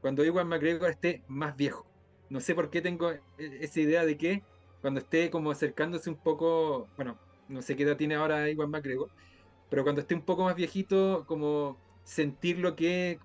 cuando 0.00 0.24
Iwan 0.24 0.48
McGregor 0.48 0.90
esté 0.90 1.22
más 1.28 1.56
viejo. 1.56 1.86
no 2.30 2.40
sé 2.40 2.54
por 2.54 2.70
qué 2.70 2.80
tengo 2.80 3.10
e, 3.10 3.20
esa 3.38 3.80
idea 3.80 4.04
de 4.04 4.16
que 4.16 4.42
cuando 4.80 5.00
esté 5.00 5.30
como 5.30 5.50
acercándose 5.50 6.10
un 6.10 6.16
poco, 6.16 6.88
bueno, 6.96 7.18
no 7.48 7.62
sé 7.62 7.76
qué 7.76 7.82
edad 7.82 7.96
tiene 7.96 8.14
ahora 8.14 8.48
Iwan 8.50 8.70
McGregor, 8.70 9.10
pero 9.70 9.82
cuando 9.82 10.02
esté 10.02 10.14
un 10.14 10.22
poco 10.22 10.44
más 10.44 10.54
viejito, 10.54 11.24
como 11.26 11.78
sentir 12.08 12.58
lo 12.58 12.74
que, 12.74 13.18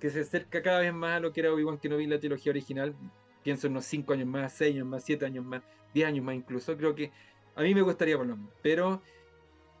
se 0.00 0.20
acerca 0.20 0.62
cada 0.62 0.80
vez 0.80 0.94
más 0.94 1.18
a 1.18 1.20
lo 1.20 1.34
que 1.34 1.40
era 1.40 1.52
Obi-Wan 1.52 1.78
vi 1.82 2.04
en 2.04 2.10
la 2.10 2.18
trilogía 2.18 2.50
original, 2.50 2.94
pienso 3.42 3.66
en 3.66 3.74
unos 3.74 3.84
5 3.84 4.14
años 4.14 4.26
más, 4.26 4.54
6 4.54 4.74
años 4.74 4.86
más, 4.86 5.04
7 5.04 5.26
años 5.26 5.44
más, 5.44 5.62
10 5.92 6.08
años 6.08 6.24
más 6.24 6.34
incluso, 6.34 6.74
creo 6.78 6.94
que 6.94 7.12
a 7.54 7.60
mí 7.60 7.74
me 7.74 7.82
gustaría 7.82 8.16
por 8.16 8.26
lo 8.26 8.38
menos, 8.38 8.50
pero 8.62 9.02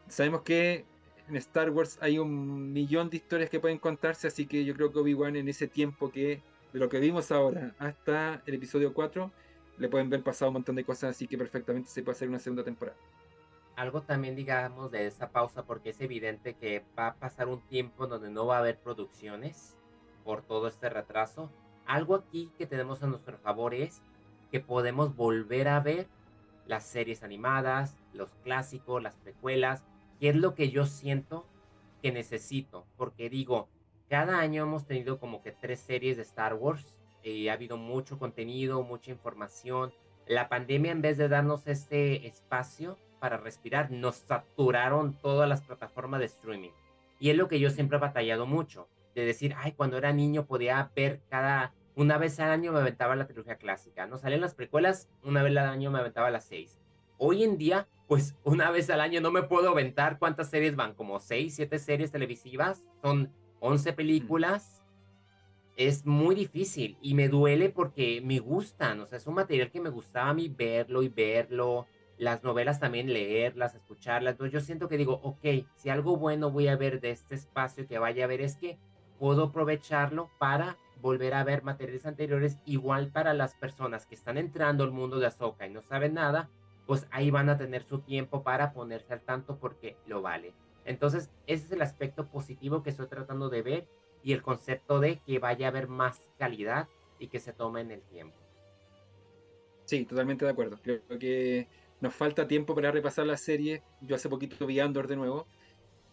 sabemos 0.06 0.42
que 0.42 0.84
en 1.26 1.36
Star 1.36 1.70
Wars 1.70 1.96
hay 2.02 2.18
un 2.18 2.74
millón 2.74 3.08
de 3.08 3.16
historias 3.16 3.48
que 3.48 3.58
pueden 3.58 3.78
contarse, 3.78 4.26
así 4.26 4.44
que 4.44 4.66
yo 4.66 4.74
creo 4.74 4.92
que 4.92 4.98
Obi-Wan 4.98 5.36
en 5.36 5.48
ese 5.48 5.66
tiempo 5.66 6.12
que 6.12 6.42
de 6.74 6.78
lo 6.78 6.90
que 6.90 7.00
vimos 7.00 7.32
ahora 7.32 7.74
hasta 7.78 8.42
el 8.44 8.54
episodio 8.54 8.92
4, 8.92 9.32
le 9.78 9.88
pueden 9.88 10.10
ver 10.10 10.22
pasado 10.22 10.50
un 10.50 10.54
montón 10.54 10.76
de 10.76 10.84
cosas, 10.84 11.16
así 11.16 11.26
que 11.26 11.38
perfectamente 11.38 11.88
se 11.88 12.02
puede 12.02 12.16
hacer 12.16 12.28
una 12.28 12.38
segunda 12.38 12.62
temporada. 12.62 12.98
Algo 13.76 14.00
también, 14.00 14.34
digamos, 14.34 14.90
de 14.90 15.06
esa 15.06 15.30
pausa, 15.30 15.66
porque 15.66 15.90
es 15.90 16.00
evidente 16.00 16.54
que 16.54 16.82
va 16.98 17.08
a 17.08 17.14
pasar 17.14 17.48
un 17.48 17.60
tiempo 17.60 18.06
donde 18.06 18.30
no 18.30 18.46
va 18.46 18.56
a 18.56 18.60
haber 18.60 18.78
producciones 18.80 19.76
por 20.24 20.40
todo 20.42 20.66
este 20.66 20.88
retraso. 20.88 21.50
Algo 21.86 22.14
aquí 22.14 22.50
que 22.56 22.66
tenemos 22.66 23.02
a 23.02 23.06
nuestro 23.06 23.36
favor 23.36 23.74
es 23.74 24.00
que 24.50 24.60
podemos 24.60 25.14
volver 25.14 25.68
a 25.68 25.80
ver 25.80 26.08
las 26.66 26.84
series 26.84 27.22
animadas, 27.22 27.96
los 28.14 28.30
clásicos, 28.42 29.02
las 29.02 29.14
precuelas, 29.16 29.84
que 30.18 30.30
es 30.30 30.36
lo 30.36 30.54
que 30.54 30.70
yo 30.70 30.86
siento 30.86 31.46
que 32.00 32.12
necesito, 32.12 32.86
porque 32.96 33.28
digo, 33.28 33.68
cada 34.08 34.38
año 34.38 34.62
hemos 34.62 34.86
tenido 34.86 35.20
como 35.20 35.42
que 35.42 35.52
tres 35.52 35.80
series 35.80 36.16
de 36.16 36.22
Star 36.22 36.54
Wars 36.54 36.94
y 37.22 37.48
ha 37.48 37.52
habido 37.52 37.76
mucho 37.76 38.18
contenido, 38.18 38.82
mucha 38.82 39.10
información. 39.10 39.92
La 40.26 40.48
pandemia 40.48 40.92
en 40.92 41.02
vez 41.02 41.18
de 41.18 41.28
darnos 41.28 41.66
este 41.66 42.26
espacio 42.26 42.96
para 43.26 43.38
respirar, 43.38 43.90
nos 43.90 44.18
saturaron 44.18 45.14
todas 45.14 45.48
las 45.48 45.60
plataformas 45.60 46.20
de 46.20 46.26
streaming. 46.26 46.70
Y 47.18 47.30
es 47.30 47.36
lo 47.36 47.48
que 47.48 47.58
yo 47.58 47.70
siempre 47.70 47.96
he 47.96 48.00
batallado 48.00 48.46
mucho, 48.46 48.86
de 49.16 49.24
decir, 49.24 49.52
ay, 49.58 49.72
cuando 49.72 49.98
era 49.98 50.12
niño 50.12 50.46
podía 50.46 50.92
ver 50.94 51.22
cada, 51.28 51.74
una 51.96 52.18
vez 52.18 52.38
al 52.38 52.52
año 52.52 52.70
me 52.70 52.78
aventaba 52.78 53.16
la 53.16 53.26
trilogía 53.26 53.56
clásica, 53.56 54.06
¿no? 54.06 54.16
Salían 54.16 54.42
las 54.42 54.54
precuelas, 54.54 55.08
una 55.24 55.42
vez 55.42 55.56
al 55.56 55.66
año 55.66 55.90
me 55.90 55.98
aventaba 55.98 56.30
las 56.30 56.44
seis. 56.44 56.78
Hoy 57.18 57.42
en 57.42 57.58
día, 57.58 57.88
pues 58.06 58.36
una 58.44 58.70
vez 58.70 58.90
al 58.90 59.00
año 59.00 59.20
no 59.20 59.32
me 59.32 59.42
puedo 59.42 59.70
aventar 59.70 60.20
cuántas 60.20 60.48
series 60.48 60.76
van, 60.76 60.94
como 60.94 61.18
seis, 61.18 61.56
siete 61.56 61.80
series 61.80 62.12
televisivas, 62.12 62.84
son 63.02 63.32
11 63.58 63.92
películas, 63.92 64.84
es 65.76 66.06
muy 66.06 66.36
difícil 66.36 66.96
y 67.02 67.14
me 67.14 67.28
duele 67.28 67.70
porque 67.70 68.20
me 68.22 68.38
gustan, 68.38 69.00
o 69.00 69.06
sea, 69.08 69.18
es 69.18 69.26
un 69.26 69.34
material 69.34 69.72
que 69.72 69.80
me 69.80 69.90
gustaba 69.90 70.30
a 70.30 70.34
mí 70.34 70.48
verlo 70.48 71.02
y 71.02 71.08
verlo, 71.08 71.88
las 72.18 72.42
novelas 72.42 72.80
también 72.80 73.12
leerlas, 73.12 73.74
escucharlas, 73.74 74.36
yo 74.50 74.60
siento 74.60 74.88
que 74.88 74.96
digo, 74.96 75.20
ok, 75.22 75.66
si 75.74 75.90
algo 75.90 76.16
bueno 76.16 76.50
voy 76.50 76.68
a 76.68 76.76
ver 76.76 77.00
de 77.00 77.10
este 77.10 77.34
espacio 77.34 77.86
que 77.86 77.98
vaya 77.98 78.24
a 78.24 78.28
ver 78.28 78.40
es 78.40 78.56
que 78.56 78.78
puedo 79.18 79.44
aprovecharlo 79.44 80.30
para 80.38 80.76
volver 81.00 81.34
a 81.34 81.44
ver 81.44 81.62
materiales 81.62 82.06
anteriores, 82.06 82.58
igual 82.64 83.08
para 83.08 83.34
las 83.34 83.54
personas 83.54 84.06
que 84.06 84.14
están 84.14 84.38
entrando 84.38 84.84
al 84.84 84.92
mundo 84.92 85.18
de 85.18 85.26
Azoka 85.26 85.66
y 85.66 85.70
no 85.70 85.82
saben 85.82 86.14
nada, 86.14 86.48
pues 86.86 87.06
ahí 87.10 87.30
van 87.30 87.48
a 87.48 87.58
tener 87.58 87.82
su 87.82 88.00
tiempo 88.00 88.42
para 88.42 88.72
ponerse 88.72 89.12
al 89.12 89.20
tanto 89.20 89.58
porque 89.58 89.96
lo 90.06 90.22
vale. 90.22 90.54
Entonces, 90.84 91.30
ese 91.46 91.66
es 91.66 91.72
el 91.72 91.82
aspecto 91.82 92.28
positivo 92.28 92.82
que 92.82 92.90
estoy 92.90 93.08
tratando 93.08 93.48
de 93.48 93.62
ver 93.62 93.88
y 94.22 94.32
el 94.32 94.42
concepto 94.42 95.00
de 95.00 95.18
que 95.18 95.38
vaya 95.38 95.66
a 95.66 95.70
haber 95.70 95.88
más 95.88 96.32
calidad 96.38 96.88
y 97.18 97.28
que 97.28 97.40
se 97.40 97.52
tome 97.52 97.80
en 97.80 97.90
el 97.90 98.02
tiempo. 98.02 98.36
Sí, 99.84 100.04
totalmente 100.04 100.44
de 100.44 100.50
acuerdo. 100.50 100.78
Creo 100.82 101.00
que 101.18 101.68
nos 102.00 102.14
falta 102.14 102.46
tiempo 102.46 102.74
para 102.74 102.90
repasar 102.90 103.26
la 103.26 103.36
serie. 103.36 103.82
Yo 104.00 104.16
hace 104.16 104.28
poquito 104.28 104.66
vi 104.66 104.80
Andor 104.80 105.08
de 105.08 105.16
nuevo, 105.16 105.46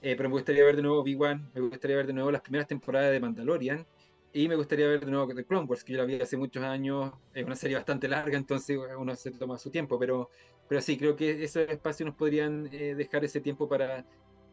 eh, 0.01 0.15
pero 0.15 0.29
me 0.29 0.33
gustaría 0.33 0.63
ver 0.63 0.75
de 0.75 0.81
nuevo 0.81 1.03
Big-One, 1.03 1.49
me 1.53 1.61
gustaría 1.61 1.97
ver 1.97 2.07
de 2.07 2.13
nuevo 2.13 2.31
las 2.31 2.41
primeras 2.41 2.67
temporadas 2.67 3.11
de 3.11 3.19
Mandalorian 3.19 3.85
y 4.33 4.47
me 4.47 4.55
gustaría 4.55 4.87
ver 4.87 5.05
de 5.05 5.11
nuevo 5.11 5.33
The 5.33 5.45
Clone 5.45 5.65
Wars, 5.65 5.83
que 5.83 5.93
yo 5.93 5.99
la 5.99 6.05
vi 6.05 6.19
hace 6.19 6.37
muchos 6.37 6.63
años. 6.63 7.13
Es 7.33 7.45
una 7.45 7.55
serie 7.55 7.77
bastante 7.77 8.07
larga, 8.07 8.37
entonces 8.37 8.79
uno 8.97 9.15
se 9.15 9.31
toma 9.31 9.57
su 9.57 9.69
tiempo, 9.69 9.99
pero, 9.99 10.29
pero 10.67 10.81
sí, 10.81 10.97
creo 10.97 11.15
que 11.15 11.43
esos 11.43 11.69
espacios 11.69 12.07
nos 12.07 12.15
podrían 12.15 12.67
eh, 12.71 12.95
dejar 12.95 13.23
ese 13.23 13.41
tiempo 13.41 13.67
para 13.67 14.05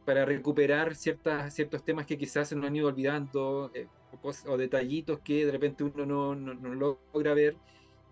para 0.05 0.25
recuperar 0.25 0.97
ciertas, 0.97 1.55
ciertos 1.55 1.85
temas 1.85 2.07
que 2.07 2.19
quizás 2.19 2.49
se 2.49 2.57
nos 2.57 2.67
han 2.67 2.77
ido 2.77 2.89
olvidando 2.89 3.71
eh, 3.75 3.87
o, 4.47 4.57
detallitos 4.57 5.21
que 5.21 5.47
de 5.47 5.53
repente 5.53 5.85
uno 5.85 6.35
no, 6.35 6.35
no, 6.35 6.75
logra 6.75 7.35
ver 7.35 7.57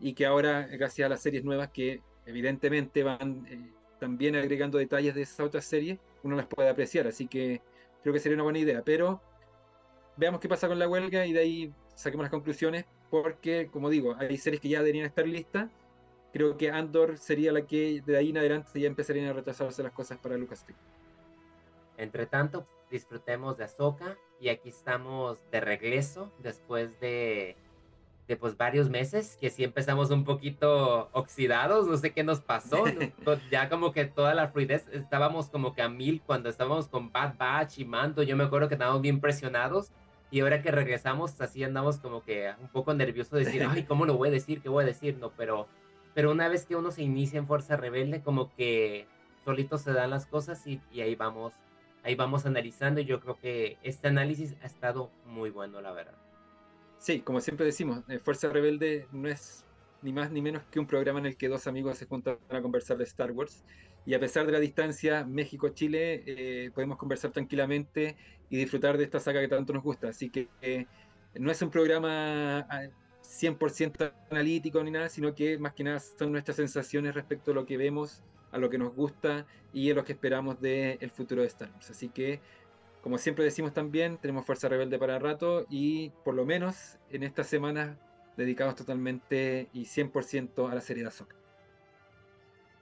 y 0.00 0.12
que 0.12 0.26
ahora, 0.26 0.66
gracias 0.66 1.06
a 1.06 1.08
las 1.08 1.22
series 1.22 1.44
nuevas 1.44 1.70
que 1.70 2.02
evidentemente 2.28 3.02
van 3.02 3.46
eh, 3.48 3.72
también 3.98 4.36
agregando 4.36 4.78
detalles 4.78 5.14
de 5.14 5.22
esas 5.22 5.40
otras 5.40 5.64
series, 5.64 5.98
uno 6.22 6.36
las 6.36 6.46
puede 6.46 6.68
apreciar. 6.68 7.06
Así 7.06 7.26
que 7.26 7.62
creo 8.02 8.12
que 8.12 8.20
sería 8.20 8.36
una 8.36 8.44
buena 8.44 8.58
idea. 8.58 8.82
Pero 8.84 9.20
veamos 10.16 10.40
qué 10.40 10.48
pasa 10.48 10.68
con 10.68 10.78
la 10.78 10.88
huelga 10.88 11.26
y 11.26 11.32
de 11.32 11.40
ahí 11.40 11.72
saquemos 11.94 12.24
las 12.24 12.30
conclusiones, 12.30 12.84
porque, 13.10 13.68
como 13.72 13.88
digo, 13.88 14.14
hay 14.18 14.36
series 14.36 14.60
que 14.60 14.68
ya 14.68 14.80
deberían 14.80 15.06
estar 15.06 15.26
listas. 15.26 15.70
Creo 16.32 16.58
que 16.58 16.70
Andor 16.70 17.16
sería 17.16 17.50
la 17.50 17.62
que 17.62 18.02
de 18.04 18.18
ahí 18.18 18.30
en 18.30 18.38
adelante 18.38 18.78
ya 18.78 18.86
empezarían 18.86 19.26
a 19.26 19.32
retrasarse 19.32 19.82
las 19.82 19.92
cosas 19.92 20.18
para 20.18 20.36
Lucasfilm. 20.36 20.78
Entre 21.96 22.26
tanto, 22.26 22.66
disfrutemos 22.90 23.56
de 23.56 23.64
Azoka 23.64 24.18
y 24.38 24.50
aquí 24.50 24.68
estamos 24.68 25.50
de 25.50 25.60
regreso 25.60 26.30
después 26.38 27.00
de, 27.00 27.56
de 28.28 28.36
pues 28.36 28.56
varios 28.56 28.90
meses 28.90 29.38
que 29.40 29.48
sí 29.48 29.64
empezamos 29.64 30.10
un 30.10 30.24
poquito 30.24 31.08
oxidados, 31.12 31.88
no 31.88 31.96
sé 31.96 32.12
qué 32.12 32.22
nos 32.22 32.40
pasó, 32.40 32.84
ya 33.50 33.70
como 33.70 33.92
que 33.92 34.04
toda 34.04 34.34
la 34.34 34.48
fluidez, 34.48 34.86
estábamos 34.92 35.48
como 35.48 35.74
que 35.74 35.80
a 35.80 35.88
mil 35.88 36.20
cuando 36.20 36.50
estábamos 36.50 36.88
con 36.88 37.10
Bad 37.10 37.36
Batch 37.38 37.78
y 37.78 37.86
Mando, 37.86 38.22
yo 38.22 38.36
me 38.36 38.44
acuerdo 38.44 38.68
que 38.68 38.74
estábamos 38.74 39.00
bien 39.00 39.20
presionados 39.20 39.92
y 40.30 40.40
ahora 40.40 40.60
que 40.60 40.70
regresamos 40.70 41.40
así 41.40 41.64
andamos 41.64 41.98
como 41.98 42.22
que 42.22 42.52
un 42.60 42.68
poco 42.68 42.92
nerviosos 42.92 43.32
de 43.32 43.46
decir, 43.46 43.66
ay, 43.66 43.84
¿cómo 43.84 44.04
lo 44.04 44.18
voy 44.18 44.28
a 44.28 44.32
decir? 44.32 44.60
¿Qué 44.60 44.68
voy 44.68 44.84
a 44.84 44.86
decir? 44.86 45.16
No, 45.18 45.30
pero, 45.30 45.66
pero 46.14 46.30
una 46.30 46.48
vez 46.48 46.66
que 46.66 46.76
uno 46.76 46.90
se 46.90 47.02
inicia 47.02 47.38
en 47.38 47.46
Fuerza 47.46 47.76
Rebelde, 47.76 48.20
como 48.20 48.54
que 48.54 49.06
solitos 49.46 49.80
se 49.80 49.94
dan 49.94 50.10
las 50.10 50.26
cosas 50.26 50.66
y, 50.66 50.82
y 50.92 51.00
ahí 51.00 51.14
vamos 51.14 51.54
ahí 52.04 52.14
vamos 52.14 52.44
analizando 52.44 53.00
y 53.00 53.06
yo 53.06 53.20
creo 53.20 53.38
que 53.38 53.78
este 53.82 54.08
análisis 54.08 54.54
ha 54.62 54.66
estado 54.66 55.10
muy 55.24 55.50
bueno, 55.50 55.80
la 55.80 55.92
verdad. 55.92 56.27
Sí, 56.98 57.20
como 57.20 57.40
siempre 57.40 57.64
decimos, 57.64 58.02
eh, 58.08 58.18
Fuerza 58.18 58.48
Rebelde 58.48 59.06
no 59.12 59.28
es 59.28 59.64
ni 60.02 60.12
más 60.12 60.30
ni 60.30 60.42
menos 60.42 60.62
que 60.70 60.78
un 60.80 60.86
programa 60.86 61.18
en 61.20 61.26
el 61.26 61.36
que 61.36 61.48
dos 61.48 61.66
amigos 61.66 61.98
se 61.98 62.06
juntan 62.06 62.38
a 62.50 62.60
conversar 62.60 62.96
de 62.98 63.04
Star 63.04 63.32
Wars. 63.32 63.64
Y 64.04 64.14
a 64.14 64.20
pesar 64.20 64.46
de 64.46 64.52
la 64.52 64.60
distancia 64.60 65.24
México-Chile, 65.24 66.22
eh, 66.26 66.70
podemos 66.74 66.96
conversar 66.96 67.30
tranquilamente 67.30 68.16
y 68.48 68.56
disfrutar 68.56 68.96
de 68.96 69.04
esta 69.04 69.20
saga 69.20 69.40
que 69.40 69.48
tanto 69.48 69.72
nos 69.72 69.82
gusta. 69.82 70.08
Así 70.08 70.30
que 70.30 70.48
eh, 70.62 70.86
no 71.34 71.50
es 71.50 71.60
un 71.62 71.70
programa 71.70 72.66
100% 73.22 74.00
ah, 74.00 74.14
analítico 74.30 74.82
ni 74.82 74.90
nada, 74.90 75.08
sino 75.08 75.34
que 75.34 75.58
más 75.58 75.74
que 75.74 75.84
nada 75.84 76.00
son 76.00 76.32
nuestras 76.32 76.56
sensaciones 76.56 77.14
respecto 77.14 77.50
a 77.50 77.54
lo 77.54 77.66
que 77.66 77.76
vemos 77.76 78.22
a 78.50 78.58
lo 78.58 78.70
que 78.70 78.78
nos 78.78 78.94
gusta 78.94 79.46
y 79.72 79.90
a 79.90 79.94
lo 79.94 80.04
que 80.04 80.12
esperamos 80.12 80.60
del 80.60 81.10
futuro 81.10 81.42
de 81.42 81.48
Star 81.48 81.70
Wars. 81.72 81.90
Así 81.90 82.08
que, 82.08 82.40
como 83.02 83.18
siempre 83.18 83.44
decimos 83.44 83.72
también, 83.72 84.18
tenemos 84.18 84.44
Fuerza 84.44 84.68
Rebelde 84.68 84.98
para 84.98 85.18
rato 85.18 85.66
y 85.70 86.10
por 86.24 86.34
lo 86.34 86.44
menos 86.44 86.98
en 87.10 87.22
estas 87.22 87.46
semanas 87.46 87.96
dedicados 88.36 88.76
totalmente 88.76 89.68
y 89.72 89.84
100% 89.84 90.70
a 90.70 90.74
la 90.74 90.80
serie 90.80 91.02
de 91.02 91.08
Ahsoka. 91.08 91.36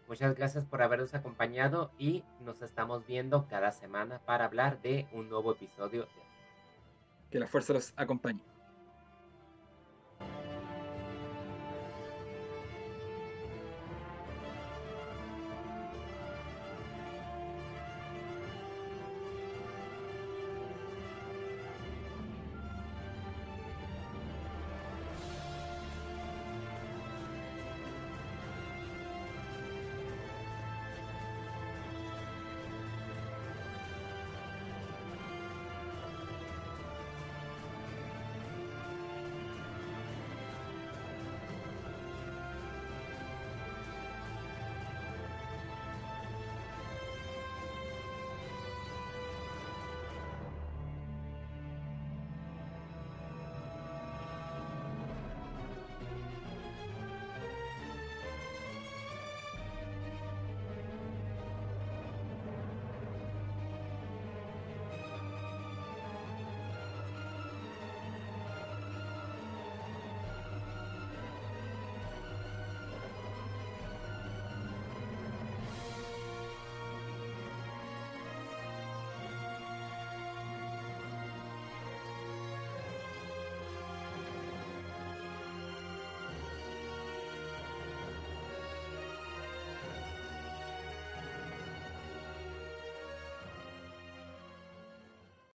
Muchas 0.08 0.34
gracias 0.36 0.64
por 0.64 0.82
habernos 0.82 1.14
acompañado 1.14 1.90
y 1.98 2.22
nos 2.44 2.62
estamos 2.62 3.06
viendo 3.06 3.48
cada 3.48 3.72
semana 3.72 4.20
para 4.20 4.44
hablar 4.44 4.80
de 4.80 5.06
un 5.12 5.28
nuevo 5.28 5.52
episodio. 5.52 6.06
Que 7.30 7.40
la 7.40 7.48
fuerza 7.48 7.72
los 7.72 7.92
acompañe. 7.96 8.55